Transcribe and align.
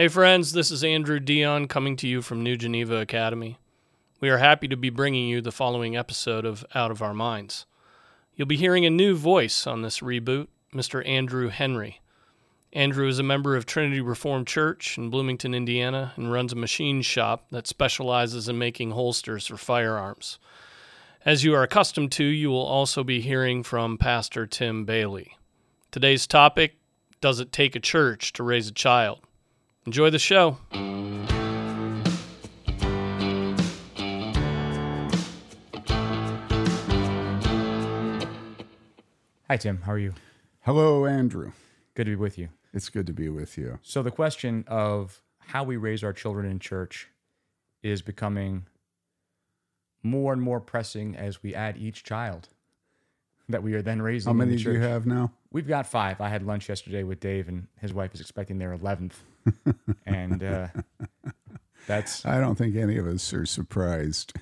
Hey, 0.00 0.08
friends, 0.08 0.52
this 0.52 0.70
is 0.70 0.82
Andrew 0.82 1.20
Dion 1.20 1.68
coming 1.68 1.94
to 1.96 2.08
you 2.08 2.22
from 2.22 2.42
New 2.42 2.56
Geneva 2.56 2.96
Academy. 2.96 3.58
We 4.18 4.30
are 4.30 4.38
happy 4.38 4.66
to 4.66 4.76
be 4.78 4.88
bringing 4.88 5.28
you 5.28 5.42
the 5.42 5.52
following 5.52 5.94
episode 5.94 6.46
of 6.46 6.64
Out 6.74 6.90
of 6.90 7.02
Our 7.02 7.12
Minds. 7.12 7.66
You'll 8.34 8.48
be 8.48 8.56
hearing 8.56 8.86
a 8.86 8.88
new 8.88 9.14
voice 9.14 9.66
on 9.66 9.82
this 9.82 10.00
reboot, 10.00 10.46
Mr. 10.72 11.06
Andrew 11.06 11.48
Henry. 11.50 12.00
Andrew 12.72 13.08
is 13.08 13.18
a 13.18 13.22
member 13.22 13.56
of 13.56 13.66
Trinity 13.66 14.00
Reformed 14.00 14.46
Church 14.46 14.96
in 14.96 15.10
Bloomington, 15.10 15.52
Indiana, 15.52 16.14
and 16.16 16.32
runs 16.32 16.54
a 16.54 16.56
machine 16.56 17.02
shop 17.02 17.48
that 17.50 17.66
specializes 17.66 18.48
in 18.48 18.56
making 18.56 18.92
holsters 18.92 19.48
for 19.48 19.58
firearms. 19.58 20.38
As 21.26 21.44
you 21.44 21.54
are 21.54 21.62
accustomed 21.62 22.10
to, 22.12 22.24
you 22.24 22.48
will 22.48 22.64
also 22.64 23.04
be 23.04 23.20
hearing 23.20 23.62
from 23.62 23.98
Pastor 23.98 24.46
Tim 24.46 24.86
Bayly. 24.86 25.36
Today's 25.90 26.26
topic 26.26 26.76
Does 27.20 27.38
it 27.38 27.52
take 27.52 27.76
a 27.76 27.80
church 27.80 28.32
to 28.32 28.42
raise 28.42 28.68
a 28.68 28.72
child? 28.72 29.26
Enjoy 29.86 30.10
the 30.10 30.18
show. 30.18 30.58
Hi, 39.48 39.56
Tim. 39.56 39.78
How 39.82 39.92
are 39.92 39.98
you? 39.98 40.12
Hello, 40.60 41.06
Andrew. 41.06 41.52
Good 41.94 42.04
to 42.04 42.10
be 42.10 42.16
with 42.16 42.38
you. 42.38 42.50
It's 42.74 42.88
good 42.88 43.06
to 43.06 43.12
be 43.12 43.30
with 43.30 43.56
you. 43.56 43.78
So, 43.82 44.02
the 44.02 44.10
question 44.10 44.64
of 44.68 45.22
how 45.38 45.64
we 45.64 45.76
raise 45.76 46.04
our 46.04 46.12
children 46.12 46.46
in 46.46 46.58
church 46.58 47.08
is 47.82 48.02
becoming 48.02 48.66
more 50.02 50.32
and 50.32 50.42
more 50.42 50.60
pressing 50.60 51.16
as 51.16 51.42
we 51.42 51.54
add 51.54 51.78
each 51.78 52.04
child 52.04 52.48
that 53.48 53.62
we 53.62 53.74
are 53.74 53.82
then 53.82 54.02
raising. 54.02 54.30
How 54.30 54.36
many 54.36 54.52
in 54.52 54.58
the 54.58 54.64
do 54.64 54.72
you 54.74 54.80
have 54.80 55.06
now? 55.06 55.32
We've 55.50 55.66
got 55.66 55.86
five. 55.86 56.20
I 56.20 56.28
had 56.28 56.42
lunch 56.42 56.68
yesterday 56.68 57.02
with 57.02 57.18
Dave, 57.18 57.48
and 57.48 57.66
his 57.80 57.92
wife 57.92 58.14
is 58.14 58.20
expecting 58.20 58.58
their 58.58 58.76
11th. 58.76 59.14
And 60.06 60.42
uh, 60.42 60.68
that's 61.86 62.24
I 62.26 62.40
don't 62.40 62.56
think 62.56 62.76
any 62.76 62.96
of 62.98 63.06
us 63.06 63.32
are 63.32 63.46
surprised. 63.46 64.32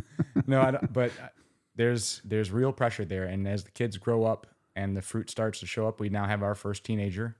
no, 0.46 0.60
I 0.62 0.70
don't, 0.72 0.92
but 0.92 1.10
uh, 1.22 1.28
there's 1.76 2.20
there's 2.24 2.50
real 2.50 2.72
pressure 2.72 3.04
there, 3.04 3.24
and 3.24 3.46
as 3.48 3.64
the 3.64 3.70
kids 3.70 3.96
grow 3.96 4.24
up 4.24 4.46
and 4.76 4.96
the 4.96 5.02
fruit 5.02 5.30
starts 5.30 5.60
to 5.60 5.66
show 5.66 5.86
up, 5.88 6.00
we 6.00 6.08
now 6.08 6.26
have 6.26 6.42
our 6.42 6.54
first 6.54 6.84
teenager, 6.84 7.36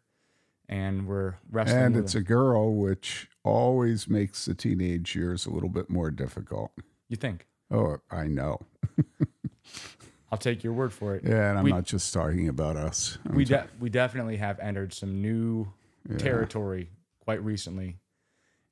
and 0.69 1.07
we're 1.07 1.35
wrestling. 1.51 1.83
and 1.83 1.97
it's 1.97 2.15
a 2.15 2.21
girl, 2.23 2.75
which 2.75 3.29
always 3.45 4.09
makes 4.09 4.45
the 4.47 4.55
teenage 4.55 5.15
years 5.17 5.47
a 5.47 5.51
little 5.51 5.69
bit 5.69 5.89
more 5.91 6.11
difficult. 6.11 6.73
you 7.09 7.17
think? 7.17 7.47
Oh, 7.71 7.99
I 8.11 8.27
know. 8.27 8.61
I'll 10.31 10.39
take 10.39 10.63
your 10.63 10.73
word 10.75 10.93
for 10.93 11.15
it. 11.15 11.25
Yeah, 11.25 11.49
and 11.51 11.59
I'm 11.59 11.65
We- 11.65 11.71
not 11.71 11.85
just 11.85 12.13
talking 12.13 12.49
about 12.49 12.77
us. 12.77 13.19
I'm 13.27 13.35
we 13.35 13.45
de- 13.45 13.67
we 13.81 13.89
definitely 13.89 14.37
have 14.37 14.59
entered 14.61 14.93
some 14.93 15.23
new 15.23 15.73
territory 16.19 16.91
quite 17.29 17.45
recently, 17.45 17.99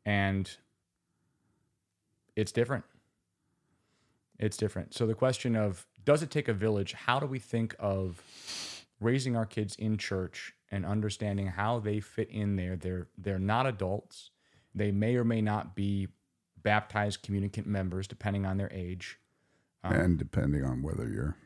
and 0.07 0.51
it's 2.37 2.53
different. 2.53 2.85
It's 4.39 4.57
different. 4.57 4.95
So 4.95 5.07
the 5.07 5.13
question 5.13 5.55
of 5.55 5.87
does 6.07 6.23
it 6.23 6.31
take 6.31 6.49
a 6.49 6.55
village? 6.55 6.95
How 6.95 7.21
do 7.21 7.27
we 7.27 7.39
think 7.39 7.77
of 7.79 8.23
raising 8.99 9.37
our 9.37 9.45
kids 9.45 9.77
in 9.77 9.99
church 9.99 10.55
and 10.71 10.87
understanding 10.87 11.49
how 11.49 11.81
they 11.81 12.01
fit 12.01 12.31
in 12.31 12.57
there? 12.57 12.77
They're 12.77 13.09
they're 13.19 13.39
not 13.39 13.67
adults. 13.67 14.31
They 14.75 14.91
may 14.91 15.17
or 15.17 15.25
may 15.25 15.43
not 15.43 15.77
be 15.77 16.09
baptized 16.63 17.21
communicant 17.21 17.67
members, 17.67 18.07
depending 18.07 18.47
on 18.47 18.57
their 18.57 18.73
age. 18.73 19.19
Um, 19.85 19.93
and 19.93 20.19
depending 20.19 20.65
on 20.65 20.83
whether 20.83 21.07
you're 21.07 21.37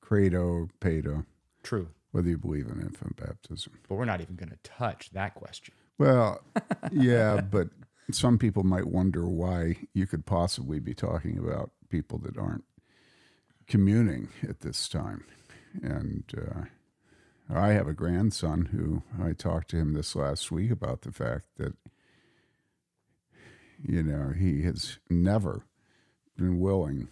credo, 0.00 0.70
pedo, 0.80 1.26
True, 1.62 1.88
whether 2.12 2.30
you 2.30 2.38
believe 2.38 2.68
in 2.68 2.80
infant 2.80 3.16
baptism. 3.16 3.80
but 3.86 3.96
we're 3.96 4.06
not 4.06 4.22
even 4.22 4.36
going 4.36 4.48
to 4.48 4.58
touch 4.64 5.10
that 5.10 5.34
question. 5.34 5.74
Well, 5.98 6.40
yeah, 6.92 7.40
but 7.40 7.68
some 8.10 8.38
people 8.38 8.62
might 8.62 8.86
wonder 8.86 9.26
why 9.26 9.76
you 9.92 10.06
could 10.06 10.24
possibly 10.24 10.78
be 10.78 10.94
talking 10.94 11.38
about 11.38 11.70
people 11.90 12.18
that 12.20 12.38
aren't 12.38 12.64
communing 13.66 14.28
at 14.48 14.60
this 14.60 14.88
time. 14.88 15.24
And 15.82 16.24
uh, 16.36 16.62
I 17.54 17.68
have 17.68 17.88
a 17.88 17.94
grandson 17.94 18.66
who 18.66 19.02
I 19.22 19.32
talked 19.32 19.70
to 19.70 19.76
him 19.76 19.92
this 19.92 20.16
last 20.16 20.50
week 20.50 20.70
about 20.70 21.02
the 21.02 21.12
fact 21.12 21.46
that, 21.58 21.74
you 23.82 24.02
know, 24.02 24.32
he 24.32 24.62
has 24.62 24.98
never 25.10 25.64
been 26.36 26.60
willing 26.60 27.08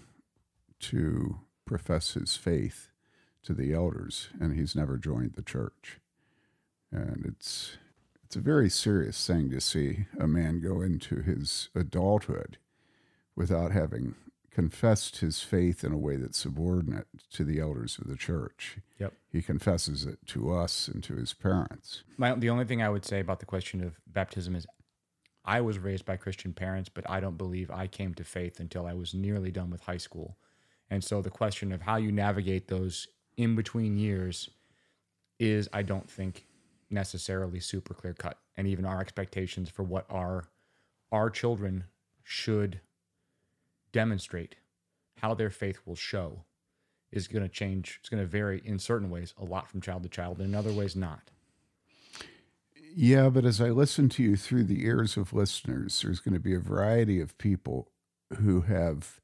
to 0.79 1.41
profess 1.65 2.15
his 2.15 2.37
faith 2.37 2.89
to 3.43 3.55
the 3.55 3.73
elders, 3.73 4.29
and 4.41 4.55
he's 4.57 4.75
never 4.77 4.99
joined 4.99 5.35
the 5.35 5.43
church. 5.43 5.99
And 6.93 7.25
it's 7.27 7.77
it's 8.27 8.35
a 8.35 8.41
very 8.41 8.69
serious 8.69 9.25
thing 9.25 9.51
to 9.51 9.61
see 9.61 10.07
a 10.19 10.27
man 10.27 10.61
go 10.61 10.81
into 10.81 11.23
his 11.23 11.69
adulthood 11.77 12.59
without 13.37 13.71
having 13.71 14.17
confessed 14.51 15.19
his 15.19 15.43
faith 15.43 15.85
in 15.85 15.93
a 15.93 15.97
way 15.97 16.17
that's 16.17 16.39
subordinate 16.39 17.07
to 17.31 17.45
the 17.45 17.61
elders 17.61 17.99
of 18.01 18.09
the 18.09 18.17
church. 18.17 18.79
Yep. 18.99 19.13
He 19.31 19.43
confesses 19.43 20.05
it 20.05 20.19
to 20.27 20.53
us 20.53 20.89
and 20.89 21.05
to 21.05 21.15
his 21.15 21.35
parents. 21.35 22.03
My, 22.17 22.35
the 22.35 22.51
only 22.51 22.65
thing 22.65 22.83
I 22.83 22.89
would 22.89 23.05
say 23.05 23.21
about 23.21 23.39
the 23.39 23.47
question 23.47 23.81
of 23.81 23.95
baptism 24.09 24.57
is 24.57 24.67
I 25.45 25.61
was 25.61 25.79
raised 25.79 26.05
by 26.05 26.17
Christian 26.17 26.53
parents, 26.53 26.89
but 26.89 27.09
I 27.09 27.21
don't 27.21 27.39
believe 27.39 27.71
I 27.71 27.87
came 27.87 28.13
to 28.15 28.25
faith 28.25 28.59
until 28.59 28.87
I 28.87 28.95
was 28.95 29.15
nearly 29.15 29.53
done 29.53 29.71
with 29.71 29.83
high 29.83 29.99
school. 29.99 30.37
And 30.91 31.05
so 31.05 31.23
the 31.23 31.31
question 31.31 31.71
of 31.71 31.83
how 31.83 31.95
you 31.95 32.11
navigate 32.11 32.67
those 32.67 33.07
in 33.37 33.55
between 33.55 33.97
years 33.97 34.51
is, 35.39 35.69
I 35.73 35.83
don't 35.83 36.11
think, 36.11 36.46
necessarily 36.91 37.61
super 37.61 37.95
clear 37.95 38.15
cut. 38.15 38.39
And 38.57 38.67
even 38.67 38.85
our 38.85 39.01
expectations 39.01 39.69
for 39.69 39.83
what 39.83 40.07
our 40.09 40.45
our 41.13 41.31
children 41.31 41.85
should 42.25 42.81
demonstrate, 43.93 44.57
how 45.19 45.35
their 45.35 45.51
faith 45.51 45.81
will 45.87 45.95
show, 45.95 46.45
is 47.13 47.29
going 47.29 47.43
to 47.43 47.49
change. 47.49 47.99
It's 48.01 48.09
going 48.09 48.23
to 48.23 48.29
vary 48.29 48.61
in 48.65 48.79
certain 48.79 49.11
ways 49.11 49.35
a 49.39 49.45
lot 49.45 49.69
from 49.69 49.81
child 49.81 50.03
to 50.03 50.09
child, 50.09 50.39
and 50.39 50.49
in 50.49 50.55
other 50.55 50.73
ways 50.73 50.97
not. 50.97 51.31
Yeah, 52.95 53.29
but 53.29 53.45
as 53.45 53.61
I 53.61 53.71
listen 53.71 54.09
to 54.11 54.23
you 54.23 54.37
through 54.37 54.65
the 54.65 54.85
ears 54.85 55.17
of 55.17 55.33
listeners, 55.33 56.01
there's 56.01 56.21
going 56.21 56.35
to 56.35 56.41
be 56.41 56.55
a 56.55 56.61
variety 56.61 57.21
of 57.21 57.37
people 57.37 57.91
who 58.39 58.63
have 58.63 59.21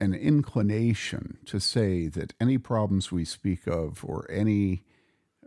an 0.00 0.14
inclination 0.14 1.38
to 1.46 1.58
say 1.58 2.08
that 2.08 2.34
any 2.38 2.58
problems 2.58 3.10
we 3.10 3.24
speak 3.24 3.66
of 3.66 4.04
or 4.04 4.30
any 4.30 4.84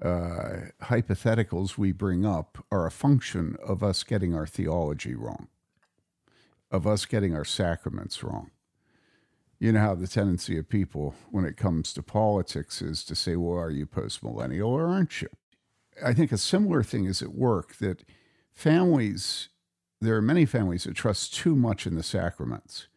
uh, 0.01 0.69
hypotheticals 0.83 1.77
we 1.77 1.91
bring 1.91 2.25
up 2.25 2.63
are 2.71 2.85
a 2.85 2.91
function 2.91 3.57
of 3.65 3.83
us 3.83 4.03
getting 4.03 4.35
our 4.35 4.45
theology 4.45 5.15
wrong, 5.15 5.47
of 6.71 6.85
us 6.85 7.05
getting 7.05 7.35
our 7.35 7.45
sacraments 7.45 8.23
wrong. 8.23 8.51
You 9.59 9.71
know 9.71 9.79
how 9.79 9.95
the 9.95 10.07
tendency 10.07 10.57
of 10.57 10.69
people 10.69 11.15
when 11.31 11.45
it 11.45 11.57
comes 11.57 11.91
to 11.93 12.03
politics 12.03 12.81
is 12.81 13.03
to 13.05 13.15
say, 13.15 13.35
well, 13.35 13.57
are 13.57 13.71
you 13.71 13.87
post 13.87 14.23
millennial 14.23 14.69
or 14.69 14.85
aren't 14.85 15.21
you? 15.21 15.29
I 16.03 16.13
think 16.13 16.31
a 16.31 16.37
similar 16.37 16.83
thing 16.83 17.05
is 17.05 17.23
at 17.23 17.33
work 17.33 17.77
that 17.77 18.03
families, 18.53 19.49
there 19.99 20.15
are 20.15 20.21
many 20.21 20.45
families 20.45 20.83
that 20.83 20.95
trust 20.95 21.33
too 21.33 21.55
much 21.55 21.87
in 21.87 21.95
the 21.95 22.03
sacraments. 22.03 22.87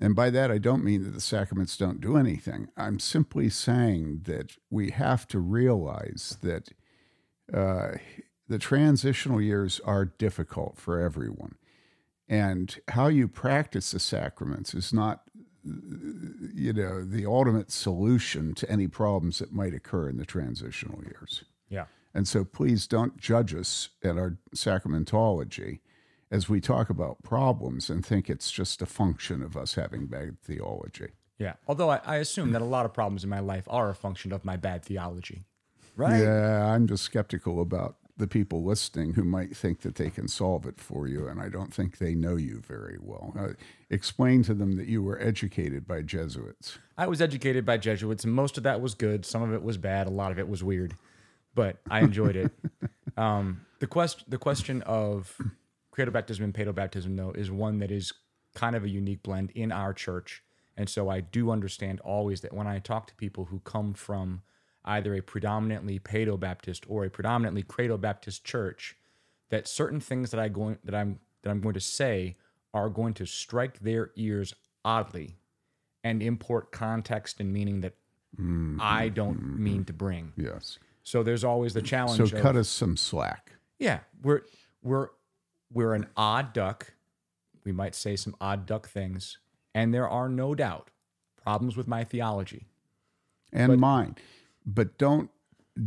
And 0.00 0.16
by 0.16 0.30
that, 0.30 0.50
I 0.50 0.58
don't 0.58 0.82
mean 0.82 1.04
that 1.04 1.10
the 1.10 1.20
sacraments 1.20 1.76
don't 1.76 2.00
do 2.00 2.16
anything. 2.16 2.68
I'm 2.76 2.98
simply 2.98 3.50
saying 3.50 4.22
that 4.24 4.56
we 4.70 4.90
have 4.90 5.28
to 5.28 5.38
realize 5.38 6.38
that 6.42 6.70
uh, 7.52 7.98
the 8.48 8.58
transitional 8.58 9.42
years 9.42 9.78
are 9.84 10.06
difficult 10.06 10.78
for 10.78 10.98
everyone. 10.98 11.56
And 12.28 12.78
how 12.88 13.08
you 13.08 13.28
practice 13.28 13.90
the 13.90 13.98
sacraments 13.98 14.72
is 14.72 14.92
not, 14.92 15.22
you 15.64 16.72
know, 16.72 17.04
the 17.04 17.26
ultimate 17.26 17.70
solution 17.70 18.54
to 18.54 18.70
any 18.70 18.88
problems 18.88 19.40
that 19.40 19.52
might 19.52 19.74
occur 19.74 20.08
in 20.08 20.16
the 20.16 20.24
transitional 20.24 21.02
years. 21.04 21.44
Yeah. 21.68 21.86
And 22.14 22.26
so 22.26 22.44
please 22.44 22.86
don't 22.86 23.18
judge 23.18 23.54
us 23.54 23.90
at 24.02 24.16
our 24.16 24.38
sacramentology 24.54 25.80
as 26.30 26.48
we 26.48 26.60
talk 26.60 26.90
about 26.90 27.22
problems 27.22 27.90
and 27.90 28.04
think 28.04 28.30
it's 28.30 28.50
just 28.50 28.80
a 28.80 28.86
function 28.86 29.42
of 29.42 29.56
us 29.56 29.74
having 29.74 30.06
bad 30.06 30.40
theology. 30.40 31.08
Yeah. 31.38 31.54
Although 31.66 31.90
I, 31.90 32.00
I 32.04 32.16
assume 32.16 32.52
that 32.52 32.62
a 32.62 32.66
lot 32.66 32.84
of 32.84 32.92
problems 32.92 33.24
in 33.24 33.30
my 33.30 33.40
life 33.40 33.64
are 33.68 33.88
a 33.88 33.94
function 33.94 34.32
of 34.32 34.44
my 34.44 34.56
bad 34.56 34.84
theology. 34.84 35.44
Right? 35.96 36.20
Yeah, 36.20 36.66
I'm 36.66 36.86
just 36.86 37.02
skeptical 37.02 37.60
about 37.60 37.96
the 38.20 38.28
people 38.28 38.62
listening 38.62 39.14
who 39.14 39.24
might 39.24 39.56
think 39.56 39.80
that 39.80 39.96
they 39.96 40.10
can 40.10 40.28
solve 40.28 40.66
it 40.66 40.78
for 40.78 41.08
you, 41.08 41.26
and 41.26 41.40
I 41.40 41.48
don't 41.48 41.72
think 41.72 41.98
they 41.98 42.14
know 42.14 42.36
you 42.36 42.60
very 42.60 42.98
well. 43.00 43.34
Uh, 43.36 43.48
explain 43.88 44.42
to 44.44 44.54
them 44.54 44.76
that 44.76 44.86
you 44.86 45.02
were 45.02 45.20
educated 45.20 45.88
by 45.88 46.02
Jesuits. 46.02 46.78
I 46.98 47.06
was 47.06 47.22
educated 47.22 47.64
by 47.64 47.78
Jesuits, 47.78 48.24
and 48.24 48.32
most 48.32 48.58
of 48.58 48.62
that 48.64 48.80
was 48.80 48.94
good. 48.94 49.24
Some 49.24 49.42
of 49.42 49.54
it 49.54 49.62
was 49.62 49.78
bad. 49.78 50.06
A 50.06 50.10
lot 50.10 50.32
of 50.32 50.38
it 50.38 50.48
was 50.48 50.62
weird, 50.62 50.94
but 51.54 51.78
I 51.90 52.00
enjoyed 52.00 52.36
it. 52.36 52.52
um, 53.16 53.62
the 53.80 53.86
quest, 53.86 54.30
the 54.30 54.38
question 54.38 54.82
of 54.82 55.34
credo 56.00 56.12
baptism 56.12 56.44
and 56.44 56.54
paedo 56.54 56.74
baptism, 56.74 57.16
though, 57.16 57.32
is 57.32 57.50
one 57.50 57.78
that 57.80 57.90
is 57.90 58.12
kind 58.54 58.74
of 58.74 58.84
a 58.84 58.88
unique 58.88 59.22
blend 59.22 59.50
in 59.50 59.70
our 59.70 59.92
church, 59.92 60.42
and 60.76 60.88
so 60.88 61.10
I 61.10 61.20
do 61.20 61.50
understand 61.50 62.00
always 62.00 62.40
that 62.40 62.54
when 62.54 62.66
I 62.66 62.78
talk 62.78 63.06
to 63.08 63.14
people 63.16 63.44
who 63.44 63.60
come 63.60 63.92
from 63.92 64.40
either 64.86 65.14
a 65.14 65.20
predominantly 65.20 65.98
paedo 65.98 66.40
Baptist 66.40 66.84
or 66.88 67.04
a 67.04 67.10
predominantly 67.10 67.62
credo 67.62 67.98
Baptist 67.98 68.44
church, 68.44 68.96
that 69.50 69.68
certain 69.68 70.00
things 70.00 70.30
that 70.30 70.40
I 70.40 70.48
going 70.48 70.78
that 70.84 70.94
I'm 70.94 71.20
that 71.42 71.50
I'm 71.50 71.60
going 71.60 71.74
to 71.74 71.80
say 71.80 72.36
are 72.72 72.88
going 72.88 73.12
to 73.14 73.26
strike 73.26 73.80
their 73.80 74.10
ears 74.16 74.54
oddly 74.84 75.36
and 76.02 76.22
import 76.22 76.72
context 76.72 77.40
and 77.40 77.52
meaning 77.52 77.82
that 77.82 77.94
mm-hmm. 78.40 78.78
I 78.80 79.10
don't 79.10 79.36
mm-hmm. 79.36 79.62
mean 79.62 79.84
to 79.84 79.92
bring. 79.92 80.32
Yes. 80.36 80.78
So 81.02 81.22
there's 81.22 81.44
always 81.44 81.74
the 81.74 81.82
challenge. 81.82 82.16
So 82.16 82.36
of, 82.36 82.42
cut 82.42 82.56
us 82.56 82.70
some 82.70 82.96
slack. 82.96 83.52
yeah, 83.78 84.00
we're 84.22 84.42
we're 84.82 85.08
we're 85.72 85.94
an 85.94 86.06
odd 86.16 86.52
duck. 86.52 86.92
We 87.64 87.72
might 87.72 87.94
say 87.94 88.16
some 88.16 88.36
odd 88.40 88.66
duck 88.66 88.88
things, 88.88 89.38
and 89.74 89.92
there 89.92 90.08
are 90.08 90.28
no 90.28 90.54
doubt 90.54 90.90
problems 91.42 91.76
with 91.76 91.88
my 91.88 92.04
theology. 92.04 92.66
and 93.52 93.80
mine. 93.80 94.16
But 94.66 94.98
don't 94.98 95.30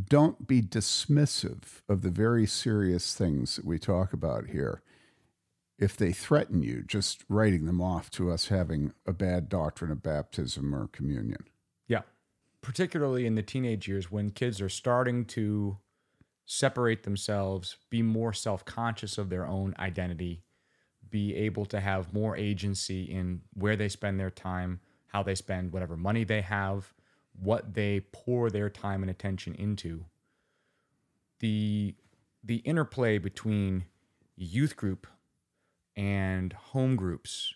don't 0.08 0.48
be 0.48 0.62
dismissive 0.62 1.82
of 1.88 2.02
the 2.02 2.10
very 2.10 2.48
serious 2.48 3.14
things 3.14 3.58
that 3.58 3.66
we 3.66 3.78
talk 3.78 4.14
about 4.14 4.48
here. 4.48 4.82
If 5.78 5.98
they 5.98 6.12
threaten 6.12 6.64
you, 6.64 6.84
just 6.84 7.24
writing 7.28 7.66
them 7.66 7.82
off 7.82 8.10
to 8.12 8.32
us 8.32 8.48
having 8.48 8.94
a 9.06 9.14
bad 9.14 9.50
doctrine 9.50 9.92
of 9.92 10.02
baptism 10.02 10.74
or 10.74 10.88
communion. 10.88 11.46
Yeah. 11.88 12.04
Particularly 12.62 13.26
in 13.26 13.36
the 13.36 13.44
teenage 13.44 13.88
years 13.88 14.10
when 14.10 14.30
kids 14.30 14.62
are 14.62 14.70
starting 14.70 15.26
to 15.26 15.78
separate 16.46 17.04
themselves, 17.04 17.78
be 17.90 18.02
more 18.02 18.34
self 18.34 18.66
conscious 18.66 19.18
of 19.18 19.30
their 19.30 19.46
own 19.46 19.74
identity, 19.80 20.44
be 21.10 21.36
able 21.36 21.66
to 21.66 21.80
have 21.80 22.14
more 22.14 22.36
agency 22.36 23.04
in 23.04 23.42
where 23.54 23.76
they 23.76 23.90
spend 23.90 24.20
their 24.20 24.32
time, 24.32 24.80
how 25.08 25.24
they 25.24 25.36
spend 25.36 25.72
whatever 25.72 25.96
money 25.96 26.24
they 26.24 26.42
have, 26.42 26.94
what 27.40 27.74
they 27.74 28.02
pour 28.12 28.50
their 28.50 28.70
time 28.70 29.02
and 29.02 29.10
attention 29.10 29.56
into. 29.56 30.06
The 31.40 31.96
the 32.44 32.58
interplay 32.58 33.18
between 33.18 33.86
youth 34.36 34.76
group 34.76 35.08
and 35.96 36.52
home 36.54 36.96
groups 36.96 37.54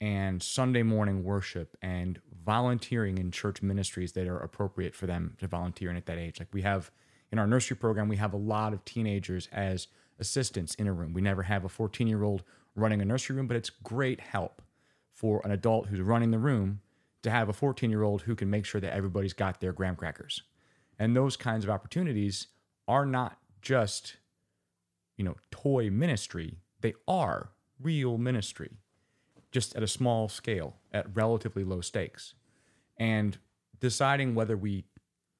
and 0.00 0.42
Sunday 0.42 0.82
morning 0.82 1.24
worship 1.24 1.76
and 1.82 2.20
volunteering 2.44 3.18
in 3.18 3.30
church 3.30 3.62
ministries 3.62 4.12
that 4.12 4.28
are 4.28 4.38
appropriate 4.38 4.94
for 4.94 5.06
them 5.06 5.36
to 5.38 5.48
volunteer 5.48 5.90
in 5.90 5.96
at 5.96 6.06
that 6.06 6.18
age. 6.18 6.38
Like 6.38 6.52
we 6.52 6.62
have 6.62 6.90
in 7.30 7.38
our 7.38 7.46
nursery 7.46 7.76
program, 7.76 8.08
we 8.08 8.16
have 8.16 8.32
a 8.32 8.38
lot 8.38 8.72
of 8.72 8.84
teenagers 8.84 9.48
as 9.52 9.88
assistants 10.18 10.74
in 10.74 10.86
a 10.86 10.92
room. 10.92 11.12
We 11.12 11.20
never 11.20 11.42
have 11.42 11.64
a 11.64 11.68
14 11.68 12.06
year 12.06 12.22
old 12.22 12.42
running 12.74 13.00
a 13.00 13.04
nursery 13.04 13.36
room, 13.36 13.46
but 13.46 13.56
it's 13.56 13.70
great 13.70 14.20
help 14.20 14.62
for 15.12 15.40
an 15.44 15.50
adult 15.50 15.88
who's 15.88 16.00
running 16.00 16.30
the 16.30 16.38
room 16.38 16.80
to 17.22 17.30
have 17.30 17.48
a 17.48 17.52
14 17.52 17.90
year 17.90 18.02
old 18.02 18.22
who 18.22 18.34
can 18.34 18.48
make 18.48 18.64
sure 18.64 18.80
that 18.80 18.94
everybody's 18.94 19.32
got 19.32 19.60
their 19.60 19.72
graham 19.72 19.96
crackers. 19.96 20.42
And 20.98 21.16
those 21.16 21.36
kinds 21.36 21.64
of 21.64 21.70
opportunities 21.70 22.48
are 22.86 23.06
not 23.06 23.38
just, 23.62 24.16
you 25.16 25.24
know, 25.24 25.36
toy 25.50 25.90
ministry, 25.90 26.58
they 26.80 26.94
are 27.06 27.50
real 27.80 28.18
ministry 28.18 28.70
just 29.50 29.74
at 29.76 29.82
a 29.82 29.88
small 29.88 30.28
scale 30.28 30.76
at 30.92 31.06
relatively 31.14 31.64
low 31.64 31.80
stakes 31.80 32.34
and 32.98 33.38
deciding 33.80 34.34
whether 34.34 34.56
we 34.56 34.84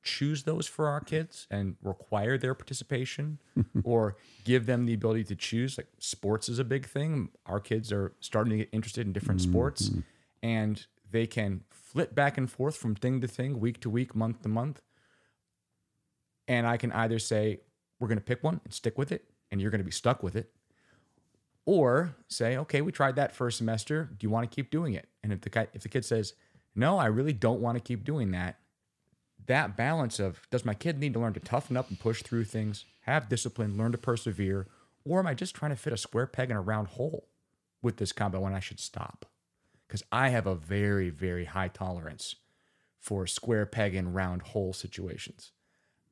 choose 0.09 0.45
those 0.45 0.67
for 0.67 0.89
our 0.89 1.01
kids 1.01 1.47
and 1.51 1.77
require 1.83 2.39
their 2.39 2.55
participation 2.55 3.39
or 3.85 4.17
give 4.45 4.67
them 4.67 4.87
the 4.87 4.95
ability 4.95 5.25
to 5.25 5.35
choose 5.35 5.77
like 5.77 5.89
sports 5.99 6.49
is 6.49 6.59
a 6.59 6.65
big 6.65 6.87
thing 6.87 7.29
our 7.47 7.61
kids 7.61 7.93
are 7.93 8.15
starting 8.21 8.51
to 8.51 8.57
get 8.59 8.69
interested 8.73 9.07
in 9.07 9.13
different 9.13 9.41
mm-hmm. 9.41 9.51
sports 9.51 9.91
and 10.43 10.87
they 11.11 11.27
can 11.27 11.63
flip 11.71 12.15
back 12.15 12.39
and 12.39 12.51
forth 12.51 12.77
from 12.77 12.95
thing 12.95 13.21
to 13.21 13.29
thing 13.29 13.61
week 13.61 13.81
to 13.81 13.91
week 13.91 14.15
month 14.15 14.43
to 14.43 14.49
month 14.49 14.81
and 16.47 16.67
i 16.67 16.77
can 16.77 16.93
either 16.93 17.19
say 17.19 17.61
we're 18.01 18.09
going 18.09 18.19
to 18.19 18.25
pick 18.25 18.43
one 18.43 18.61
and 18.65 18.73
stick 18.73 18.97
with 18.97 19.13
it 19.13 19.25
and 19.51 19.61
you're 19.61 19.71
going 19.71 19.81
to 19.81 19.85
be 19.85 19.91
stuck 19.91 20.23
with 20.23 20.37
it 20.37 20.51
or 21.69 22.17
say, 22.29 22.57
okay, 22.57 22.81
we 22.81 22.91
tried 22.91 23.17
that 23.17 23.37
first 23.37 23.59
semester. 23.59 24.09
Do 24.19 24.25
you 24.25 24.31
want 24.31 24.51
to 24.51 24.55
keep 24.55 24.71
doing 24.71 24.95
it? 24.95 25.07
And 25.23 25.35
if 25.35 25.43
the 25.43 25.51
guy, 25.51 25.67
if 25.75 25.83
the 25.83 25.91
kid 25.91 26.03
says, 26.03 26.33
no, 26.75 26.97
I 26.97 27.07
really 27.07 27.35
don't 27.35 27.61
want 27.61 27.77
to 27.77 27.81
keep 27.83 28.05
doing 28.05 28.31
that, 28.31 28.59
that 29.49 29.77
balance 29.77 30.19
of 30.19 30.41
does 30.51 30.65
my 30.65 30.75
kid 30.75 30.99
need 30.99 31.15
to 31.15 31.21
learn 31.21 31.35
to 31.35 31.41
toughen 31.41 31.77
up 31.77 31.89
and 31.89 31.99
push 31.99 32.23
through 32.23 32.45
things, 32.45 32.85
have 33.03 33.29
discipline, 33.29 33.77
learn 33.77 33.93
to 33.93 33.99
persevere, 33.99 34.67
or 35.05 35.19
am 35.19 35.27
I 35.27 35.35
just 35.35 35.55
trying 35.55 35.73
to 35.73 35.77
fit 35.77 35.93
a 35.93 35.97
square 35.97 36.27
peg 36.27 36.51
in 36.51 36.57
a 36.57 36.61
round 36.61 36.89
hole 36.89 37.29
with 37.83 37.97
this 37.97 38.13
combo 38.13 38.41
when 38.41 38.55
I 38.55 38.61
should 38.61 38.81
stop? 38.81 39.27
Because 39.87 40.03
I 40.13 40.29
have 40.29 40.47
a 40.47 40.55
very, 40.55 41.11
very 41.11 41.47
high 41.47 41.69
tolerance 41.69 42.37
for 42.99 43.27
square 43.27 43.67
peg 43.67 43.95
and 43.95 44.15
round 44.15 44.43
hole 44.43 44.73
situations. 44.73 45.53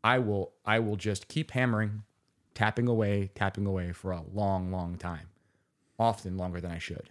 I 0.03 0.19
will, 0.19 0.53
I 0.65 0.79
will 0.79 0.97
just 0.97 1.29
keep 1.29 1.51
hammering, 1.51 2.03
tapping 2.55 2.89
away, 2.89 3.31
tapping 3.35 3.67
away 3.67 3.93
for 3.93 4.13
a 4.13 4.23
long, 4.33 4.73
long 4.73 4.97
time 4.97 5.29
often 5.99 6.37
longer 6.37 6.61
than 6.61 6.71
I 6.71 6.79
should. 6.79 7.11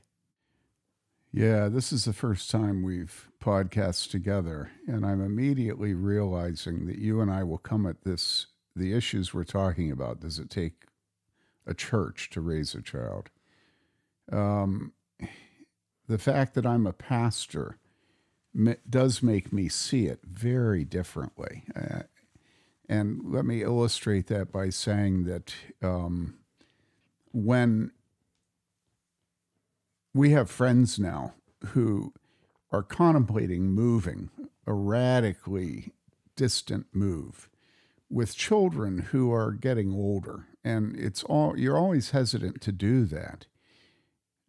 Yeah, 1.36 1.68
this 1.68 1.92
is 1.92 2.06
the 2.06 2.14
first 2.14 2.50
time 2.50 2.82
we've 2.82 3.28
podcast 3.44 4.10
together, 4.10 4.72
and 4.88 5.06
I'm 5.06 5.22
immediately 5.22 5.94
realizing 5.94 6.86
that 6.86 6.98
you 6.98 7.20
and 7.20 7.30
I 7.30 7.44
will 7.44 7.58
come 7.58 7.86
at 7.86 8.06
this 8.06 8.48
the 8.74 8.94
issues 8.94 9.34
we're 9.34 9.44
talking 9.44 9.92
about. 9.92 10.22
Does 10.22 10.40
it 10.40 10.50
take 10.50 10.86
a 11.68 11.74
church 11.74 12.30
to 12.30 12.40
raise 12.40 12.74
a 12.74 12.82
child? 12.82 13.32
Um, 14.32 14.94
the 16.08 16.18
fact 16.18 16.54
that 16.54 16.66
I'm 16.66 16.88
a 16.88 16.94
pastor 16.94 17.80
does 18.90 19.22
make 19.22 19.52
me 19.52 19.68
see 19.68 20.06
it 20.06 20.22
very 20.24 20.86
differently. 20.86 21.64
Uh, 21.76 22.04
and 22.88 23.20
let 23.26 23.44
me 23.44 23.62
illustrate 23.62 24.28
that 24.28 24.54
by 24.54 24.70
saying 24.70 25.26
that 25.26 25.54
um, 25.84 26.36
when 27.34 27.92
we 30.16 30.32
have 30.32 30.50
friends 30.50 30.98
now 30.98 31.34
who 31.68 32.14
are 32.72 32.82
contemplating 32.82 33.66
moving 33.72 34.30
a 34.66 34.74
radically 34.74 35.92
distant 36.38 36.88
move 36.94 37.50
with 38.10 38.34
children 38.36 39.00
who 39.12 39.32
are 39.32 39.52
getting 39.52 39.92
older 39.92 40.48
and 40.64 40.96
it's 40.98 41.24
all 41.24 41.58
you're 41.58 41.78
always 41.78 42.12
hesitant 42.12 42.62
to 42.62 42.72
do 42.72 43.04
that 43.06 43.46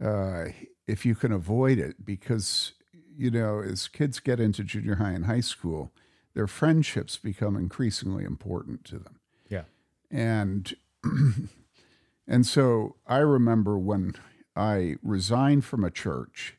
uh, 0.02 0.44
if 0.86 1.04
you 1.04 1.14
can 1.14 1.32
avoid 1.32 1.78
it 1.78 2.04
because 2.04 2.72
you 3.16 3.30
know 3.30 3.60
as 3.60 3.88
kids 3.88 4.20
get 4.20 4.38
into 4.38 4.62
junior 4.62 4.96
high 4.96 5.10
and 5.12 5.26
high 5.26 5.40
school 5.40 5.90
their 6.34 6.46
friendships 6.46 7.16
become 7.16 7.56
increasingly 7.56 8.24
important 8.24 8.84
to 8.84 8.98
them 8.98 9.18
Yeah. 9.48 9.64
and 10.10 10.74
and 12.28 12.46
so 12.46 12.96
I 13.06 13.18
remember 13.18 13.78
when 13.78 14.14
I 14.56 14.96
resigned 15.02 15.64
from 15.64 15.84
a 15.84 15.90
church, 15.90 16.56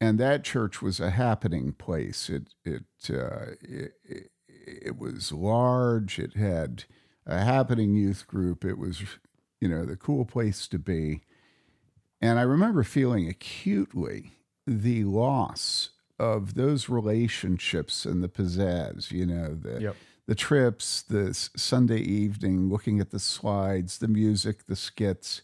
and 0.00 0.18
that 0.18 0.44
church 0.44 0.80
was 0.80 1.00
a 1.00 1.10
happening 1.10 1.72
place. 1.72 2.30
It 2.30 2.54
it 2.64 2.84
uh, 3.10 3.52
it, 3.60 3.92
it, 4.04 4.30
it 4.48 4.98
was 4.98 5.32
large. 5.32 6.18
It 6.18 6.34
had 6.34 6.84
a 7.26 7.44
happening 7.44 7.94
youth 7.94 8.26
group. 8.26 8.64
It 8.64 8.78
was 8.78 9.02
you 9.60 9.68
know 9.68 9.84
the 9.84 9.96
cool 9.96 10.24
place 10.24 10.68
to 10.68 10.78
be, 10.78 11.22
and 12.20 12.38
I 12.38 12.42
remember 12.42 12.84
feeling 12.84 13.28
acutely 13.28 14.32
the 14.66 15.04
loss 15.04 15.90
of 16.18 16.54
those 16.54 16.88
relationships 16.88 18.04
and 18.04 18.22
the 18.22 18.28
pizzazz. 18.28 19.10
You 19.10 19.26
know 19.26 19.54
the 19.54 19.80
Yep. 19.82 19.96
the 20.26 20.34
trips, 20.36 21.02
the 21.02 21.34
Sunday 21.34 21.98
evening, 22.00 22.68
looking 22.68 23.00
at 23.00 23.10
the 23.10 23.18
slides, 23.18 23.98
the 23.98 24.08
music, 24.08 24.66
the 24.66 24.76
skits. 24.76 25.42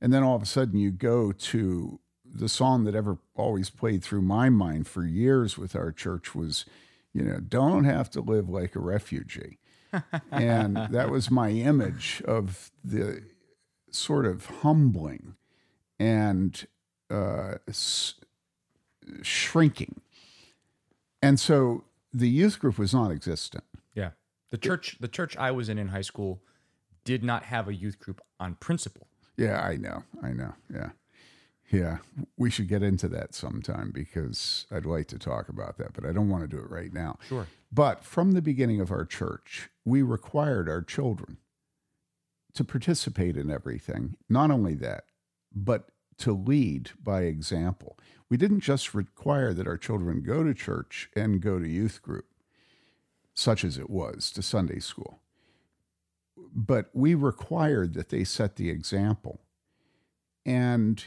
And 0.00 0.12
then 0.12 0.22
all 0.22 0.36
of 0.36 0.42
a 0.42 0.46
sudden 0.46 0.78
you 0.78 0.90
go 0.90 1.32
to 1.32 2.00
the 2.24 2.48
song 2.48 2.84
that 2.84 2.94
ever 2.94 3.18
always 3.34 3.70
played 3.70 4.02
through 4.02 4.22
my 4.22 4.48
mind 4.48 4.86
for 4.86 5.04
years 5.04 5.58
with 5.58 5.74
our 5.74 5.92
church 5.92 6.34
was, 6.34 6.64
you 7.12 7.22
know, 7.22 7.40
don't 7.40 7.84
have 7.84 8.10
to 8.10 8.20
live 8.20 8.48
like 8.48 8.76
a 8.76 8.80
refugee. 8.80 9.58
and 10.30 10.76
that 10.90 11.10
was 11.10 11.30
my 11.30 11.50
image 11.50 12.22
of 12.26 12.70
the 12.84 13.22
sort 13.90 14.26
of 14.26 14.46
humbling 14.46 15.34
and 15.98 16.66
uh, 17.10 17.54
shrinking. 19.22 20.00
And 21.20 21.38
so 21.38 21.84
the 22.12 22.28
youth 22.28 22.58
group 22.58 22.78
was 22.78 22.94
non 22.94 23.10
existent. 23.12 23.64
Yeah. 23.94 24.10
The 24.50 24.58
church 24.58 24.96
the 25.00 25.08
church 25.08 25.36
I 25.36 25.50
was 25.50 25.68
in 25.68 25.78
in 25.78 25.88
high 25.88 26.00
school 26.00 26.42
did 27.04 27.22
not 27.22 27.44
have 27.44 27.68
a 27.68 27.74
youth 27.74 27.98
group 27.98 28.20
on 28.38 28.54
principle. 28.56 29.06
Yeah, 29.36 29.60
I 29.60 29.76
know. 29.76 30.02
I 30.22 30.32
know. 30.32 30.54
Yeah. 30.72 30.90
Yeah. 31.70 31.98
We 32.36 32.50
should 32.50 32.68
get 32.68 32.82
into 32.82 33.08
that 33.08 33.34
sometime 33.34 33.90
because 33.92 34.66
I'd 34.70 34.86
like 34.86 35.06
to 35.08 35.18
talk 35.18 35.48
about 35.48 35.78
that, 35.78 35.92
but 35.92 36.04
I 36.04 36.12
don't 36.12 36.28
want 36.28 36.42
to 36.42 36.48
do 36.48 36.62
it 36.62 36.70
right 36.70 36.92
now. 36.92 37.18
Sure. 37.28 37.46
But 37.72 38.04
from 38.04 38.32
the 38.32 38.42
beginning 38.42 38.80
of 38.80 38.90
our 38.90 39.04
church, 39.04 39.70
we 39.84 40.02
required 40.02 40.68
our 40.68 40.82
children 40.82 41.38
to 42.54 42.64
participate 42.64 43.36
in 43.36 43.50
everything. 43.50 44.16
Not 44.28 44.50
only 44.50 44.74
that, 44.74 45.04
but 45.54 45.90
to 46.18 46.32
lead 46.32 46.90
by 47.02 47.22
example. 47.22 47.98
We 48.28 48.36
didn't 48.36 48.60
just 48.60 48.94
require 48.94 49.54
that 49.54 49.66
our 49.66 49.78
children 49.78 50.22
go 50.22 50.44
to 50.44 50.54
church 50.54 51.08
and 51.16 51.40
go 51.40 51.58
to 51.58 51.68
youth 51.68 52.02
group, 52.02 52.26
such 53.34 53.64
as 53.64 53.78
it 53.78 53.90
was 53.90 54.30
to 54.32 54.42
Sunday 54.42 54.80
school. 54.80 55.20
But 56.54 56.90
we 56.92 57.14
required 57.14 57.94
that 57.94 58.08
they 58.08 58.24
set 58.24 58.56
the 58.56 58.70
example. 58.70 59.40
And 60.44 61.02